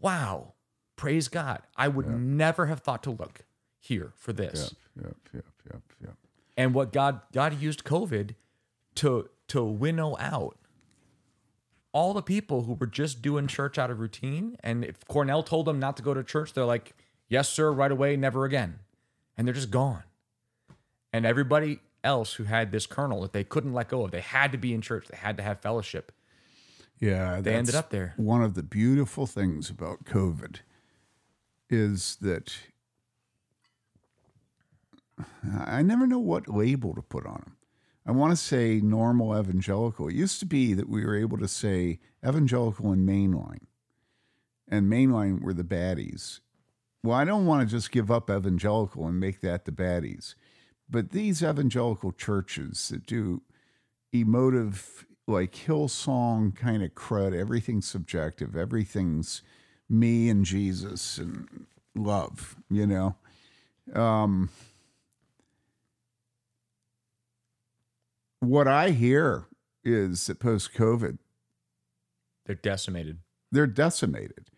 wow, 0.00 0.54
praise 0.96 1.28
God. 1.28 1.60
I 1.76 1.88
would 1.88 2.08
never 2.08 2.64
have 2.64 2.80
thought 2.80 3.02
to 3.02 3.10
look 3.10 3.44
here 3.78 4.12
for 4.16 4.32
this. 4.32 4.74
Yep, 4.96 5.14
yep, 5.34 5.44
yep, 5.66 5.82
yep, 6.02 6.16
And 6.56 6.72
what 6.72 6.90
God 6.90 7.20
God 7.30 7.60
used 7.60 7.84
COVID 7.84 8.36
to 8.94 9.28
to 9.48 9.62
winnow 9.62 10.16
out 10.18 10.56
all 11.92 12.14
the 12.14 12.22
people 12.22 12.62
who 12.62 12.72
were 12.72 12.86
just 12.86 13.20
doing 13.20 13.48
church 13.48 13.76
out 13.78 13.90
of 13.90 14.00
routine. 14.00 14.56
And 14.60 14.82
if 14.82 15.06
Cornell 15.06 15.42
told 15.42 15.66
them 15.66 15.78
not 15.78 15.98
to 15.98 16.02
go 16.02 16.14
to 16.14 16.24
church, 16.24 16.54
they're 16.54 16.64
like, 16.64 16.94
yes, 17.28 17.50
sir, 17.50 17.70
right 17.70 17.92
away, 17.92 18.16
never 18.16 18.46
again. 18.46 18.78
And 19.36 19.46
they're 19.46 19.54
just 19.54 19.70
gone. 19.70 20.04
And 21.12 21.26
everybody 21.26 21.80
else 22.02 22.34
who 22.34 22.44
had 22.44 22.72
this 22.72 22.86
kernel 22.86 23.20
that 23.22 23.34
they 23.34 23.44
couldn't 23.44 23.74
let 23.74 23.88
go 23.88 24.04
of, 24.04 24.10
they 24.10 24.20
had 24.20 24.52
to 24.52 24.58
be 24.58 24.72
in 24.72 24.80
church, 24.80 25.06
they 25.08 25.18
had 25.18 25.36
to 25.36 25.42
have 25.42 25.60
fellowship. 25.60 26.12
Yeah, 27.00 27.40
they 27.40 27.54
ended 27.54 27.74
up 27.74 27.90
there. 27.90 28.14
One 28.16 28.42
of 28.42 28.54
the 28.54 28.62
beautiful 28.62 29.26
things 29.26 29.70
about 29.70 30.04
COVID 30.04 30.56
is 31.70 32.16
that 32.20 32.56
I 35.56 35.82
never 35.82 36.06
know 36.06 36.18
what 36.18 36.48
label 36.48 36.94
to 36.94 37.02
put 37.02 37.26
on 37.26 37.42
them. 37.44 37.56
I 38.06 38.12
want 38.12 38.32
to 38.32 38.36
say 38.36 38.80
normal 38.80 39.38
evangelical. 39.38 40.08
It 40.08 40.14
used 40.14 40.40
to 40.40 40.46
be 40.46 40.72
that 40.72 40.88
we 40.88 41.04
were 41.04 41.16
able 41.16 41.36
to 41.38 41.48
say 41.48 41.98
evangelical 42.26 42.90
and 42.90 43.06
mainline, 43.06 43.66
and 44.66 44.90
mainline 44.90 45.42
were 45.42 45.52
the 45.52 45.62
baddies. 45.62 46.40
Well, 47.02 47.16
I 47.16 47.24
don't 47.24 47.46
want 47.46 47.68
to 47.68 47.76
just 47.76 47.92
give 47.92 48.10
up 48.10 48.30
evangelical 48.30 49.06
and 49.06 49.20
make 49.20 49.40
that 49.42 49.66
the 49.66 49.72
baddies, 49.72 50.34
but 50.88 51.10
these 51.10 51.42
evangelical 51.42 52.12
churches 52.12 52.88
that 52.88 53.04
do 53.04 53.42
emotive, 54.12 55.06
like 55.28 55.52
Hillsong 55.54 56.56
kind 56.56 56.82
of 56.82 56.94
crud, 56.94 57.38
everything's 57.38 57.86
subjective, 57.86 58.56
everything's 58.56 59.42
me 59.88 60.28
and 60.28 60.44
Jesus 60.44 61.18
and 61.18 61.66
love, 61.94 62.56
you 62.70 62.86
know. 62.86 63.14
Um, 63.94 64.48
what 68.40 68.66
I 68.66 68.90
hear 68.90 69.44
is 69.84 70.26
that 70.26 70.40
post 70.40 70.72
COVID, 70.74 71.18
They're 72.46 72.54
decimated. 72.56 73.18
they're 73.52 73.66
decimated. 73.66 74.50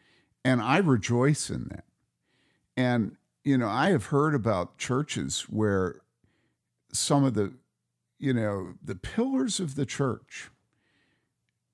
And 0.44 0.62
I 0.62 0.78
rejoice 0.78 1.50
in 1.50 1.68
that. 1.70 1.84
And, 2.76 3.16
you 3.44 3.58
know, 3.58 3.68
I 3.68 3.90
have 3.90 4.06
heard 4.06 4.34
about 4.34 4.78
churches 4.78 5.42
where 5.50 6.00
some 6.92 7.24
of 7.24 7.34
the, 7.34 7.52
you 8.18 8.32
know, 8.32 8.74
the 8.82 8.94
pillars 8.94 9.60
of 9.60 9.74
the 9.74 9.84
church 9.84 10.50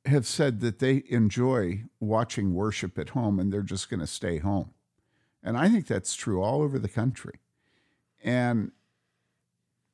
have 0.06 0.26
said 0.26 0.60
that 0.60 0.78
they 0.78 1.04
enjoy 1.08 1.84
watching 2.00 2.54
worship 2.54 2.98
at 2.98 3.10
home 3.10 3.38
and 3.38 3.52
they're 3.52 3.62
just 3.62 3.90
going 3.90 4.00
to 4.00 4.06
stay 4.06 4.38
home. 4.38 4.70
And 5.42 5.56
I 5.56 5.68
think 5.68 5.86
that's 5.86 6.14
true 6.14 6.42
all 6.42 6.62
over 6.62 6.78
the 6.78 6.88
country. 6.88 7.40
And 8.22 8.72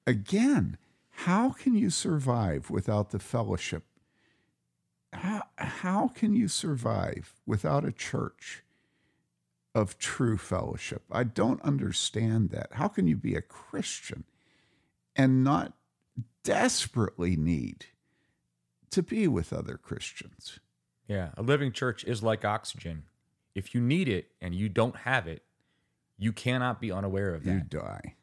again, 0.06 0.78
how 1.10 1.50
can 1.50 1.74
you 1.74 1.90
survive 1.90 2.70
without 2.70 3.10
the 3.10 3.18
fellowship? 3.18 3.84
How, 5.12 5.42
how 5.56 6.08
can 6.08 6.34
you 6.34 6.48
survive 6.48 7.34
without 7.46 7.84
a 7.84 7.92
church 7.92 8.62
of 9.74 9.98
true 9.98 10.38
fellowship? 10.38 11.02
I 11.10 11.24
don't 11.24 11.60
understand 11.62 12.50
that. 12.50 12.68
How 12.72 12.88
can 12.88 13.06
you 13.06 13.16
be 13.16 13.34
a 13.34 13.42
Christian 13.42 14.24
and 15.14 15.44
not 15.44 15.74
desperately 16.42 17.36
need 17.36 17.86
to 18.92 19.02
be 19.02 19.28
with 19.28 19.52
other 19.52 19.76
Christians? 19.76 20.58
Yeah, 21.08 21.30
a 21.36 21.42
living 21.42 21.72
church 21.72 22.04
is 22.04 22.22
like 22.22 22.44
oxygen. 22.44 23.04
If 23.54 23.74
you 23.74 23.80
need 23.80 24.08
it 24.08 24.28
and 24.40 24.54
you 24.54 24.68
don't 24.68 24.96
have 24.96 25.26
it, 25.26 25.42
you 26.16 26.32
cannot 26.32 26.80
be 26.80 26.90
unaware 26.92 27.34
of 27.34 27.44
that. 27.44 27.52
You 27.52 27.60
die. 27.60 28.14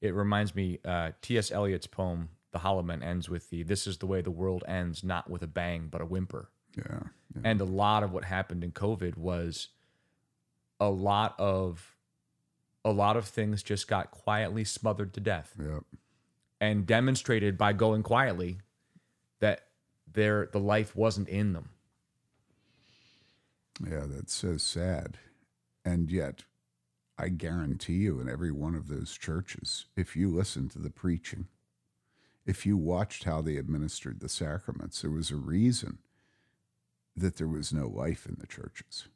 It 0.00 0.14
reminds 0.14 0.54
me, 0.54 0.78
uh, 0.84 1.12
T.S. 1.22 1.50
Eliot's 1.50 1.86
poem, 1.86 2.28
The 2.52 2.58
Hollow 2.58 2.82
Man, 2.82 3.02
ends 3.02 3.30
with 3.30 3.48
the 3.50 3.62
"This 3.62 3.86
is 3.86 3.98
the 3.98 4.06
way 4.06 4.20
the 4.20 4.30
world 4.30 4.64
ends, 4.68 5.02
not 5.02 5.30
with 5.30 5.42
a 5.42 5.46
bang, 5.46 5.88
but 5.90 6.00
a 6.02 6.04
whimper." 6.06 6.50
Yeah. 6.76 7.00
yeah. 7.34 7.42
And 7.44 7.60
a 7.60 7.64
lot 7.64 8.02
of 8.02 8.12
what 8.12 8.24
happened 8.24 8.62
in 8.62 8.72
COVID 8.72 9.16
was 9.16 9.68
a 10.78 10.90
lot 10.90 11.34
of 11.38 11.96
a 12.84 12.90
lot 12.92 13.16
of 13.16 13.24
things 13.26 13.62
just 13.62 13.88
got 13.88 14.10
quietly 14.10 14.62
smothered 14.62 15.12
to 15.14 15.20
death 15.20 15.54
Yep. 15.58 15.82
and 16.60 16.86
demonstrated 16.86 17.56
by 17.58 17.72
going 17.72 18.02
quietly 18.02 18.58
that 19.40 19.65
their 20.16 20.48
the 20.50 20.58
life 20.58 20.96
wasn't 20.96 21.28
in 21.28 21.52
them. 21.52 21.68
Yeah, 23.88 24.04
that's 24.08 24.34
so 24.34 24.56
sad. 24.56 25.18
And 25.84 26.10
yet, 26.10 26.42
I 27.16 27.28
guarantee 27.28 27.94
you, 27.94 28.18
in 28.18 28.28
every 28.28 28.50
one 28.50 28.74
of 28.74 28.88
those 28.88 29.16
churches, 29.16 29.86
if 29.96 30.16
you 30.16 30.28
listened 30.34 30.72
to 30.72 30.78
the 30.80 30.90
preaching, 30.90 31.46
if 32.44 32.66
you 32.66 32.76
watched 32.76 33.24
how 33.24 33.42
they 33.42 33.56
administered 33.56 34.20
the 34.20 34.28
sacraments, 34.28 35.02
there 35.02 35.10
was 35.10 35.30
a 35.30 35.36
reason 35.36 35.98
that 37.16 37.36
there 37.36 37.46
was 37.46 37.72
no 37.72 37.86
life 37.86 38.26
in 38.26 38.36
the 38.40 38.46
churches. 38.46 39.08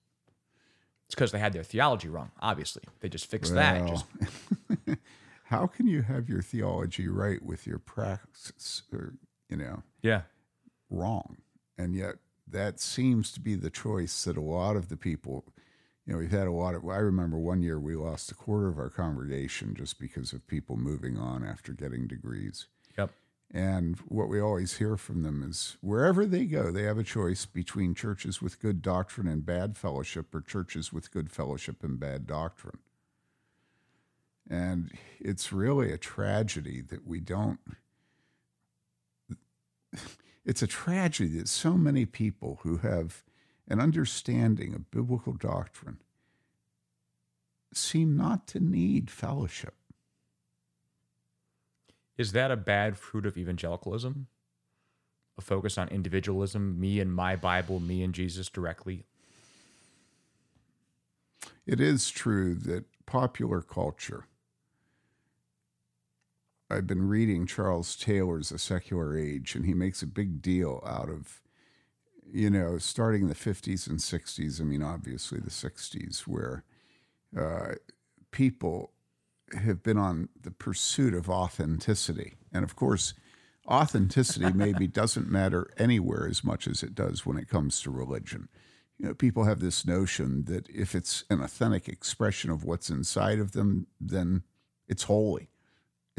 It's 1.06 1.14
because 1.14 1.32
they 1.32 1.38
had 1.38 1.52
their 1.52 1.64
theology 1.64 2.08
wrong. 2.08 2.30
Obviously, 2.40 2.82
they 3.00 3.08
just 3.08 3.26
fixed 3.26 3.54
that. 3.54 3.86
Just 3.88 4.04
how 5.44 5.66
can 5.66 5.88
you 5.88 6.02
have 6.02 6.28
your 6.28 6.42
theology 6.42 7.08
right 7.08 7.42
with 7.42 7.66
your 7.66 7.78
praxis, 7.78 8.82
or 8.92 9.14
you 9.48 9.56
know, 9.56 9.82
yeah, 10.02 10.22
wrong. 10.90 11.38
And 11.78 11.94
yet 11.94 12.16
that 12.46 12.80
seems 12.80 13.32
to 13.32 13.40
be 13.40 13.54
the 13.54 13.70
choice 13.70 14.24
that 14.24 14.36
a 14.36 14.40
lot 14.42 14.76
of 14.76 14.88
the 14.88 14.96
people, 14.96 15.44
you 16.06 16.12
know, 16.12 16.18
we've 16.18 16.30
had 16.32 16.46
a 16.46 16.52
lot 16.52 16.74
of, 16.74 16.86
I 16.88 16.98
remember 16.98 17.38
one 17.38 17.62
year 17.62 17.78
we 17.78 17.94
lost 17.94 18.30
a 18.30 18.34
quarter 18.34 18.68
of 18.68 18.78
our 18.78 18.90
congregation 18.90 19.74
just 19.74 19.98
because 19.98 20.32
of 20.32 20.46
people 20.46 20.76
moving 20.76 21.16
on 21.16 21.44
after 21.44 21.72
getting 21.72 22.06
degrees. 22.06 22.66
yep, 22.98 23.10
And 23.52 23.96
what 24.08 24.28
we 24.28 24.40
always 24.40 24.78
hear 24.78 24.96
from 24.96 25.22
them 25.22 25.42
is 25.48 25.76
wherever 25.80 26.26
they 26.26 26.44
go, 26.44 26.70
they 26.72 26.82
have 26.84 26.98
a 26.98 27.04
choice 27.04 27.46
between 27.46 27.94
churches 27.94 28.42
with 28.42 28.60
good 28.60 28.82
doctrine 28.82 29.28
and 29.28 29.46
bad 29.46 29.76
fellowship 29.76 30.34
or 30.34 30.40
churches 30.40 30.92
with 30.92 31.10
good 31.12 31.30
fellowship 31.30 31.82
and 31.84 31.98
bad 32.00 32.26
doctrine. 32.26 32.78
And 34.48 34.90
it's 35.20 35.52
really 35.52 35.92
a 35.92 35.98
tragedy 35.98 36.80
that 36.80 37.06
we 37.06 37.20
don't. 37.20 37.60
It's 40.44 40.62
a 40.62 40.66
tragedy 40.66 41.38
that 41.38 41.48
so 41.48 41.74
many 41.74 42.06
people 42.06 42.60
who 42.62 42.78
have 42.78 43.22
an 43.68 43.80
understanding 43.80 44.74
of 44.74 44.90
biblical 44.90 45.32
doctrine 45.34 45.98
seem 47.72 48.16
not 48.16 48.46
to 48.48 48.60
need 48.60 49.10
fellowship. 49.10 49.74
is 52.20 52.32
that 52.32 52.50
a 52.50 52.56
bad 52.56 52.98
fruit 52.98 53.24
of 53.24 53.38
evangelicalism? 53.38 54.26
A 55.38 55.40
focus 55.40 55.78
on 55.78 55.88
individualism, 55.88 56.78
me 56.78 57.00
and 57.00 57.14
my 57.14 57.34
Bible, 57.34 57.80
me 57.80 58.02
and 58.02 58.14
Jesus 58.14 58.50
directly. 58.50 59.04
It 61.66 61.80
is 61.80 62.10
true 62.10 62.54
that 62.56 62.84
popular 63.06 63.62
culture. 63.62 64.26
I've 66.70 66.86
been 66.86 67.08
reading 67.08 67.46
Charles 67.46 67.96
Taylor's 67.96 68.52
A 68.52 68.58
Secular 68.58 69.18
Age, 69.18 69.56
and 69.56 69.66
he 69.66 69.74
makes 69.74 70.02
a 70.02 70.06
big 70.06 70.40
deal 70.40 70.82
out 70.86 71.08
of, 71.08 71.40
you 72.32 72.48
know, 72.48 72.78
starting 72.78 73.22
in 73.22 73.28
the 73.28 73.34
50s 73.34 73.88
and 73.88 73.98
60s. 73.98 74.60
I 74.60 74.64
mean, 74.64 74.82
obviously 74.82 75.40
the 75.40 75.50
60s, 75.50 76.20
where 76.20 76.62
uh, 77.36 77.74
people 78.30 78.92
have 79.52 79.82
been 79.82 79.98
on 79.98 80.28
the 80.40 80.52
pursuit 80.52 81.12
of 81.12 81.28
authenticity. 81.28 82.36
And 82.52 82.62
of 82.62 82.76
course, 82.76 83.14
authenticity 83.66 84.52
maybe 84.54 84.86
doesn't 84.86 85.30
matter 85.30 85.68
anywhere 85.76 86.28
as 86.28 86.44
much 86.44 86.68
as 86.68 86.84
it 86.84 86.94
does 86.94 87.26
when 87.26 87.36
it 87.36 87.48
comes 87.48 87.82
to 87.82 87.90
religion. 87.90 88.48
You 88.96 89.08
know, 89.08 89.14
people 89.14 89.44
have 89.44 89.60
this 89.60 89.84
notion 89.84 90.44
that 90.44 90.68
if 90.68 90.94
it's 90.94 91.24
an 91.30 91.40
authentic 91.40 91.88
expression 91.88 92.50
of 92.50 92.64
what's 92.64 92.90
inside 92.90 93.40
of 93.40 93.52
them, 93.52 93.88
then 94.00 94.44
it's 94.86 95.04
holy, 95.04 95.49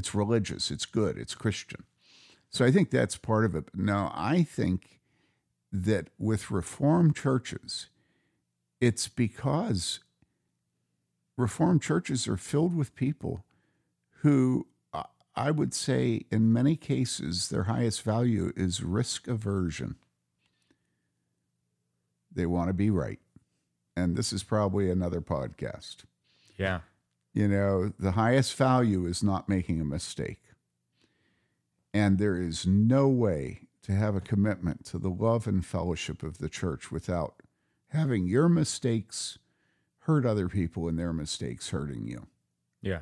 it's 0.02 0.16
religious, 0.16 0.72
it's 0.72 0.88
good, 0.88 1.16
it's 1.16 1.36
Christian. 1.36 1.84
So 2.50 2.66
I 2.66 2.72
think 2.72 2.90
that's 2.90 3.18
part 3.18 3.46
of 3.46 3.54
it. 3.54 3.66
Now, 3.76 4.12
I 4.16 4.42
think 4.42 5.00
that 5.72 6.08
with 6.18 6.50
Reformed 6.50 7.16
churches, 7.16 7.86
it's 8.80 9.08
because 9.08 10.00
Reformed 11.38 11.84
churches 11.84 12.28
are 12.28 12.36
filled 12.36 12.76
with 12.76 12.96
people 12.96 13.46
who 14.22 14.66
I 15.36 15.52
would 15.52 15.76
say, 15.76 16.26
in 16.32 16.52
many 16.52 16.76
cases, 16.76 17.50
their 17.50 17.64
highest 17.64 18.02
value 18.02 18.52
is 18.56 18.84
risk 18.84 19.28
aversion. 19.28 19.98
They 22.34 22.48
want 22.48 22.70
to 22.70 22.74
be 22.74 22.90
right. 22.90 23.20
And 23.96 24.16
this 24.16 24.34
is 24.34 24.42
probably 24.42 24.90
another 24.90 25.22
podcast. 25.22 25.98
Yeah. 26.58 26.80
You 27.34 27.48
know, 27.48 27.94
the 27.98 28.12
highest 28.12 28.56
value 28.56 29.06
is 29.06 29.24
not 29.24 29.48
making 29.48 29.80
a 29.80 29.86
mistake. 29.86 30.42
And 31.94 32.18
there 32.18 32.38
is 32.38 32.66
no 32.66 33.08
way 33.08 33.68
to 33.84 33.94
have 33.94 34.16
a 34.16 34.22
commitment 34.22 34.86
to 34.86 35.00
the 35.00 35.10
love 35.10 35.48
and 35.48 35.66
fellowship 35.66 36.24
of 36.24 36.38
the 36.38 36.50
church 36.50 36.92
without 36.92 37.36
having 37.90 38.28
your 38.28 38.48
mistakes 38.48 39.40
hurt 40.00 40.26
other 40.26 40.48
people 40.48 40.88
and 40.88 40.98
their 40.98 41.14
mistakes 41.14 41.70
hurting 41.70 42.08
you. 42.08 42.28
Yeah. 42.82 43.02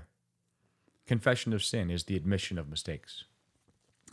Confession 1.05 1.53
of 1.53 1.63
sin 1.63 1.89
is 1.89 2.03
the 2.03 2.15
admission 2.15 2.57
of 2.57 2.69
mistakes. 2.69 3.25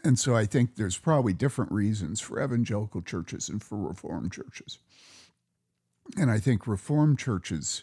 And 0.04 0.18
so 0.18 0.36
I 0.36 0.44
think 0.44 0.76
there's 0.76 0.98
probably 0.98 1.32
different 1.32 1.72
reasons 1.72 2.20
for 2.20 2.42
evangelical 2.42 3.02
churches 3.02 3.48
and 3.48 3.62
for 3.62 3.76
reformed 3.76 4.32
churches. 4.32 4.78
And 6.16 6.30
I 6.30 6.38
think 6.38 6.66
reformed 6.66 7.18
churches, 7.18 7.82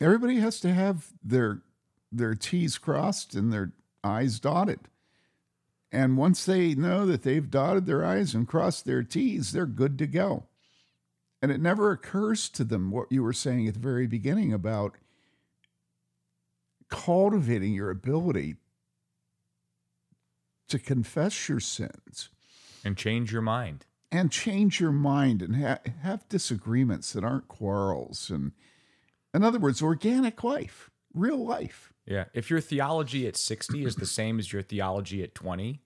everybody 0.00 0.36
has 0.40 0.60
to 0.60 0.72
have 0.72 1.08
their 1.22 1.62
their 2.10 2.34
T's 2.34 2.78
crossed 2.78 3.34
and 3.34 3.52
their 3.52 3.72
I's 4.02 4.38
dotted. 4.38 4.80
And 5.90 6.16
once 6.16 6.44
they 6.44 6.74
know 6.74 7.06
that 7.06 7.22
they've 7.22 7.50
dotted 7.50 7.86
their 7.86 8.04
I's 8.04 8.34
and 8.34 8.46
crossed 8.46 8.84
their 8.84 9.02
T's, 9.02 9.52
they're 9.52 9.66
good 9.66 9.98
to 9.98 10.06
go. 10.06 10.44
And 11.42 11.52
it 11.52 11.60
never 11.60 11.90
occurs 11.90 12.48
to 12.50 12.64
them 12.64 12.90
what 12.90 13.10
you 13.12 13.22
were 13.22 13.32
saying 13.32 13.68
at 13.68 13.74
the 13.74 13.80
very 13.80 14.06
beginning 14.06 14.52
about 14.52 14.96
cultivating 16.88 17.74
your 17.74 17.90
ability 17.90 18.56
to 20.68 20.78
confess 20.78 21.48
your 21.48 21.60
sins 21.60 22.30
and 22.84 22.96
change 22.96 23.32
your 23.32 23.42
mind 23.42 23.84
and 24.10 24.30
change 24.30 24.80
your 24.80 24.92
mind 24.92 25.42
and 25.42 25.56
ha- 25.56 25.78
have 26.02 26.28
disagreements 26.28 27.12
that 27.12 27.24
aren't 27.24 27.48
quarrels 27.48 28.30
and 28.30 28.52
in 29.34 29.42
other 29.42 29.58
words 29.58 29.82
organic 29.82 30.42
life 30.42 30.90
real 31.12 31.44
life 31.44 31.92
yeah 32.06 32.24
if 32.32 32.48
your 32.48 32.60
theology 32.60 33.26
at 33.26 33.36
60 33.36 33.84
is 33.84 33.96
the 33.96 34.06
same 34.06 34.38
as 34.38 34.52
your 34.52 34.62
theology 34.62 35.22
at 35.22 35.34
20 35.34 35.80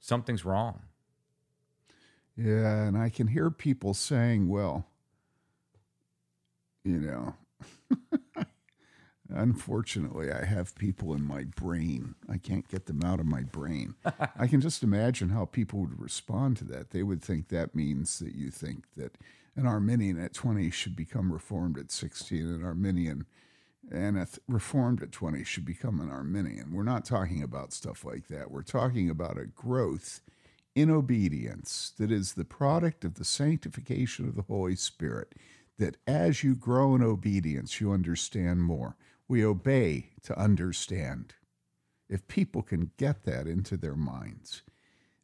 something's 0.00 0.44
wrong 0.44 0.82
yeah 2.36 2.84
and 2.84 2.96
i 2.96 3.08
can 3.08 3.28
hear 3.28 3.50
people 3.50 3.94
saying 3.94 4.48
well 4.48 4.86
you 6.82 6.98
know 6.98 7.34
Unfortunately, 9.30 10.30
I 10.30 10.44
have 10.44 10.76
people 10.76 11.14
in 11.14 11.22
my 11.22 11.44
brain. 11.44 12.14
I 12.28 12.36
can't 12.36 12.68
get 12.68 12.86
them 12.86 13.02
out 13.02 13.20
of 13.20 13.26
my 13.26 13.42
brain. 13.42 13.94
I 14.38 14.46
can 14.46 14.60
just 14.60 14.82
imagine 14.82 15.30
how 15.30 15.46
people 15.46 15.80
would 15.80 16.00
respond 16.00 16.58
to 16.58 16.64
that. 16.66 16.90
They 16.90 17.02
would 17.02 17.22
think 17.22 17.48
that 17.48 17.74
means 17.74 18.18
that 18.18 18.34
you 18.34 18.50
think 18.50 18.84
that 18.96 19.16
an 19.56 19.66
Arminian 19.66 20.18
at 20.18 20.34
20 20.34 20.70
should 20.70 20.96
become 20.96 21.32
Reformed 21.32 21.78
at 21.78 21.90
16, 21.90 22.38
and 22.38 22.60
an 22.60 22.64
Arminian 22.64 23.26
and 23.90 24.18
a 24.18 24.26
Reformed 24.48 25.02
at 25.02 25.12
20 25.12 25.44
should 25.44 25.64
become 25.64 26.00
an 26.00 26.10
Arminian. 26.10 26.72
We're 26.72 26.82
not 26.82 27.04
talking 27.04 27.42
about 27.42 27.72
stuff 27.72 28.04
like 28.04 28.28
that. 28.28 28.50
We're 28.50 28.62
talking 28.62 29.10
about 29.10 29.38
a 29.38 29.46
growth 29.46 30.20
in 30.74 30.90
obedience 30.90 31.92
that 31.98 32.10
is 32.10 32.32
the 32.32 32.44
product 32.44 33.04
of 33.04 33.14
the 33.14 33.24
sanctification 33.24 34.26
of 34.26 34.34
the 34.34 34.42
Holy 34.42 34.76
Spirit. 34.76 35.34
That 35.78 35.96
as 36.06 36.42
you 36.42 36.54
grow 36.54 36.94
in 36.94 37.02
obedience, 37.02 37.80
you 37.80 37.92
understand 37.92 38.62
more 38.62 38.96
we 39.28 39.44
obey 39.44 40.10
to 40.22 40.38
understand. 40.38 41.34
If 42.08 42.28
people 42.28 42.62
can 42.62 42.90
get 42.96 43.24
that 43.24 43.46
into 43.46 43.76
their 43.76 43.96
minds, 43.96 44.62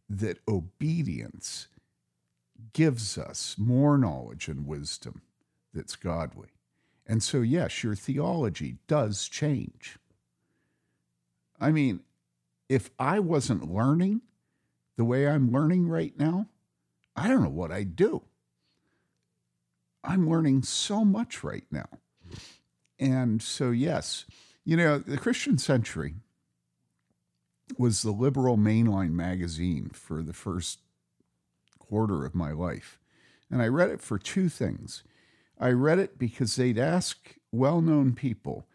that 0.08 0.38
obedience 0.48 1.68
gives 2.72 3.18
us 3.18 3.56
more 3.58 3.98
knowledge 3.98 4.48
and 4.48 4.66
wisdom 4.66 5.22
that's 5.72 5.96
godly. 5.96 6.48
And 7.06 7.22
so, 7.22 7.40
yes, 7.40 7.82
your 7.82 7.94
theology 7.94 8.76
does 8.86 9.28
change. 9.28 9.98
I 11.60 11.72
mean, 11.72 12.00
if 12.68 12.90
I 12.98 13.18
wasn't 13.18 13.72
learning 13.72 14.22
the 14.96 15.04
way 15.04 15.26
I'm 15.26 15.50
learning 15.50 15.88
right 15.88 16.16
now, 16.18 16.46
I 17.16 17.28
don't 17.28 17.42
know 17.42 17.50
what 17.50 17.72
I'd 17.72 17.96
do. 17.96 18.22
I'm 20.02 20.30
learning 20.30 20.62
so 20.62 21.04
much 21.04 21.44
right 21.44 21.64
now. 21.70 21.88
And 22.98 23.42
so, 23.42 23.70
yes, 23.70 24.24
you 24.64 24.76
know, 24.76 24.98
the 24.98 25.18
Christian 25.18 25.58
Century 25.58 26.14
was 27.78 28.02
the 28.02 28.10
liberal 28.10 28.56
mainline 28.56 29.12
magazine 29.12 29.90
for 29.92 30.22
the 30.22 30.32
first 30.32 30.78
quarter 31.90 32.24
of 32.24 32.34
my 32.36 32.52
life. 32.52 33.00
And 33.50 33.60
I 33.60 33.66
read 33.66 33.90
it 33.90 34.00
for 34.00 34.16
two 34.16 34.48
things. 34.48 35.02
I 35.58 35.70
read 35.70 35.98
it 35.98 36.18
because 36.18 36.54
they'd 36.54 36.78
ask 36.78 37.34
well 37.50 37.80
known 37.80 38.14
people 38.14 38.66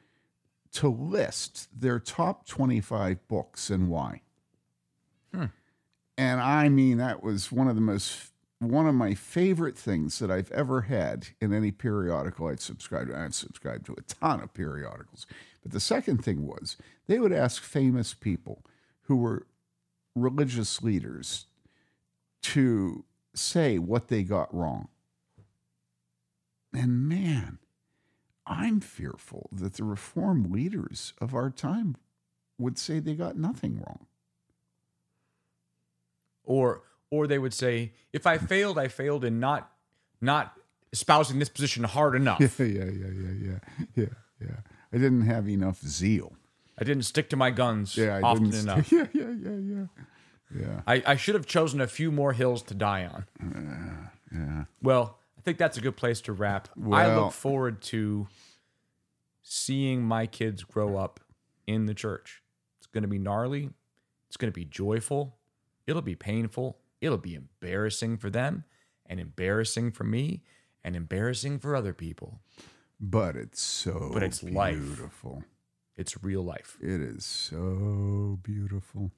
to 0.74 0.90
list 0.90 1.70
their 1.74 1.98
top 1.98 2.46
25 2.46 3.26
books 3.30 3.70
and 3.70 3.90
why. 3.90 4.22
Hmm. 5.34 5.46
And 6.18 6.42
I 6.42 6.68
mean, 6.68 6.98
that 6.98 7.24
was 7.24 7.52
one 7.52 7.70
of 7.70 7.76
the 7.76 7.82
most 7.82 8.32
one 8.60 8.88
of 8.88 8.96
my 8.96 9.14
favorite 9.14 9.78
things 9.78 10.18
that 10.20 10.32
I've 10.32 10.52
ever 10.52 10.82
had 10.82 11.28
in 11.40 11.54
any 11.54 11.72
periodical 11.72 12.48
I'd 12.48 12.62
subscribed 12.62 13.10
to. 13.10 13.18
I've 13.18 13.36
subscribed 13.36 13.86
to 13.88 13.94
a 13.94 14.02
ton 14.02 14.42
of 14.42 14.54
periodicals. 14.54 15.28
But 15.62 15.72
the 15.72 15.80
second 15.80 16.24
thing 16.24 16.48
was 16.48 16.78
they 17.08 17.20
would 17.20 17.34
ask 17.34 17.62
famous 17.62 18.14
people 18.14 18.64
who 19.04 19.18
were 19.18 19.46
religious 20.16 20.82
leaders 20.82 21.46
to 22.54 23.04
say 23.34 23.80
what 23.80 24.08
they 24.08 24.22
got 24.24 24.54
wrong. 24.54 24.90
And 26.74 27.08
man, 27.08 27.60
I'm 28.46 28.82
fearful 28.82 29.50
that 29.52 29.74
the 29.74 29.84
reform 29.84 30.52
leaders 30.52 31.14
of 31.20 31.34
our 31.34 31.50
time 31.50 31.96
would 32.60 32.78
say 32.78 33.00
they 33.00 33.16
got 33.16 33.36
nothing 33.36 33.78
wrong. 33.78 34.06
Or 36.44 36.84
or 37.10 37.28
they 37.28 37.40
would 37.40 37.54
say, 37.54 37.94
if 38.14 38.28
I 38.28 38.38
failed, 38.38 38.78
I 38.78 38.90
failed 38.90 39.26
in 39.26 39.40
not 39.40 39.72
not 40.22 40.54
espousing 40.94 41.40
this 41.40 41.50
position 41.50 41.84
hard 41.84 42.16
enough. 42.16 42.40
Yeah, 42.60 42.66
yeah, 42.66 42.84
yeah, 42.86 43.08
yeah, 43.08 43.32
yeah, 43.42 43.60
yeah, 43.96 44.06
yeah. 44.40 44.58
I 44.94 44.98
didn't 44.98 45.24
have 45.24 45.50
enough 45.50 45.82
zeal. 45.82 46.34
I 46.78 46.84
didn't 46.84 47.04
stick 47.04 47.30
to 47.32 47.38
my 47.38 47.50
guns 47.52 47.98
yeah, 47.98 48.18
I 48.18 48.22
often 48.22 48.52
didn't 48.52 48.70
enough. 48.70 48.92
yeah, 48.92 49.08
yeah, 49.14 49.32
yeah, 49.32 49.58
yeah. 49.58 49.86
Yeah. 50.54 50.82
I, 50.86 51.04
I 51.06 51.16
should 51.16 51.36
have 51.36 51.46
chosen 51.46 51.82
a 51.82 51.88
few 51.88 52.12
more 52.12 52.34
hills 52.34 52.62
to 52.64 52.74
die 52.74 53.06
on. 53.06 53.26
Yeah. 53.42 54.40
yeah. 54.40 54.64
Well, 54.82 55.18
I 55.38 55.42
think 55.42 55.58
that's 55.58 55.78
a 55.78 55.82
good 55.82 55.96
place 55.96 56.22
to 56.22 56.34
wrap. 56.34 56.70
Well, 56.76 57.00
I 57.00 57.16
look 57.16 57.34
forward 57.34 57.82
to 57.84 58.28
seeing 59.42 60.04
my 60.04 60.28
kids 60.28 60.64
grow 60.64 60.98
up 60.98 61.20
in 61.68 61.86
the 61.86 61.94
church. 61.94 62.42
It's 62.80 62.88
going 62.88 63.04
to 63.04 63.08
be 63.08 63.20
gnarly. 63.20 63.70
It's 64.28 64.38
going 64.38 64.52
to 64.52 64.56
be 64.56 64.66
joyful. 64.66 65.38
It'll 65.88 66.02
be 66.02 66.16
painful. 66.16 66.78
It'll 67.02 67.18
be 67.18 67.36
embarrassing 67.36 68.18
for 68.18 68.30
them 68.30 68.64
and 69.06 69.20
embarrassing 69.20 69.92
for 69.92 70.04
me 70.04 70.44
and 70.84 70.96
embarrassing 70.96 71.60
for 71.60 71.76
other 71.76 71.94
people. 71.94 72.42
But 73.00 73.36
it's 73.36 73.62
so 73.62 74.12
but 74.14 74.24
it's 74.24 74.40
beautiful. 74.40 75.36
Life. 75.36 75.44
It's 75.98 76.24
real 76.24 76.44
life. 76.44 76.78
It 76.82 77.02
is 77.02 77.26
so 77.26 78.40
beautiful. 78.44 79.12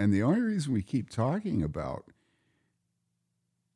And 0.00 0.14
the 0.14 0.22
only 0.22 0.40
reason 0.40 0.72
we 0.72 0.80
keep 0.80 1.10
talking 1.10 1.62
about 1.62 2.06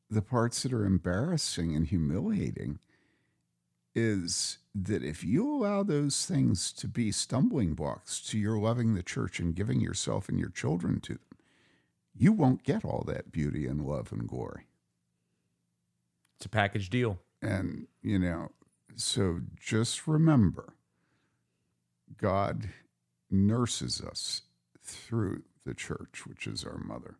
the 0.09 0.23
parts 0.23 0.63
that 0.63 0.73
are 0.73 0.83
embarrassing 0.83 1.75
and 1.75 1.85
humiliating 1.85 2.79
is 3.93 4.57
that 4.73 5.03
if 5.03 5.23
you 5.23 5.47
allow 5.47 5.83
those 5.83 6.25
things 6.25 6.71
to 6.73 6.87
be 6.87 7.11
stumbling 7.11 7.75
blocks 7.75 8.19
to 8.21 8.39
your 8.39 8.57
loving 8.57 8.95
the 8.95 9.03
church 9.03 9.39
and 9.39 9.53
giving 9.53 9.79
yourself 9.79 10.27
and 10.27 10.39
your 10.39 10.49
children 10.49 10.99
to 11.01 11.13
them, 11.13 11.37
you 12.15 12.33
won't 12.33 12.63
get 12.63 12.83
all 12.83 13.03
that 13.05 13.31
beauty 13.31 13.67
and 13.67 13.85
love 13.85 14.11
and 14.11 14.27
glory. 14.27 14.65
It's 16.37 16.47
a 16.47 16.49
package 16.49 16.89
deal. 16.89 17.19
And, 17.39 17.85
you 18.01 18.17
know, 18.17 18.49
so 18.95 19.41
just 19.59 20.07
remember 20.07 20.73
God 22.17 22.69
nurses 23.29 24.01
us 24.01 24.41
through 24.81 25.43
the 25.65 25.73
church, 25.73 26.25
which 26.25 26.47
is 26.47 26.63
our 26.63 26.77
mother. 26.77 27.15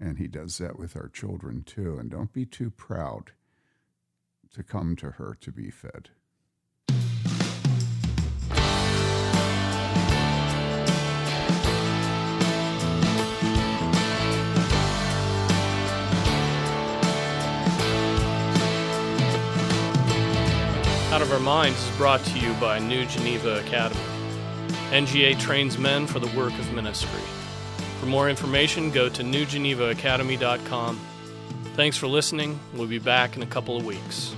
And 0.00 0.18
he 0.18 0.28
does 0.28 0.58
that 0.58 0.78
with 0.78 0.96
our 0.96 1.08
children 1.08 1.64
too. 1.64 1.98
And 1.98 2.10
don't 2.10 2.32
be 2.32 2.46
too 2.46 2.70
proud 2.70 3.32
to 4.54 4.62
come 4.62 4.96
to 4.96 5.12
her 5.12 5.36
to 5.40 5.52
be 5.52 5.70
fed. 5.70 6.10
Out 21.10 21.22
of 21.22 21.32
Our 21.32 21.40
Minds 21.40 21.82
is 21.82 21.96
brought 21.96 22.22
to 22.26 22.38
you 22.38 22.52
by 22.54 22.78
New 22.78 23.04
Geneva 23.06 23.58
Academy. 23.58 24.00
NGA 24.90 25.38
trains 25.40 25.76
men 25.76 26.06
for 26.06 26.20
the 26.20 26.28
work 26.38 26.52
of 26.58 26.72
ministry. 26.72 27.20
For 28.00 28.06
more 28.06 28.30
information, 28.30 28.90
go 28.90 29.08
to 29.08 29.22
newgenevaacademy.com. 29.22 31.00
Thanks 31.74 31.96
for 31.96 32.06
listening. 32.06 32.58
We'll 32.74 32.88
be 32.88 32.98
back 32.98 33.36
in 33.36 33.42
a 33.42 33.46
couple 33.46 33.76
of 33.76 33.84
weeks. 33.84 34.34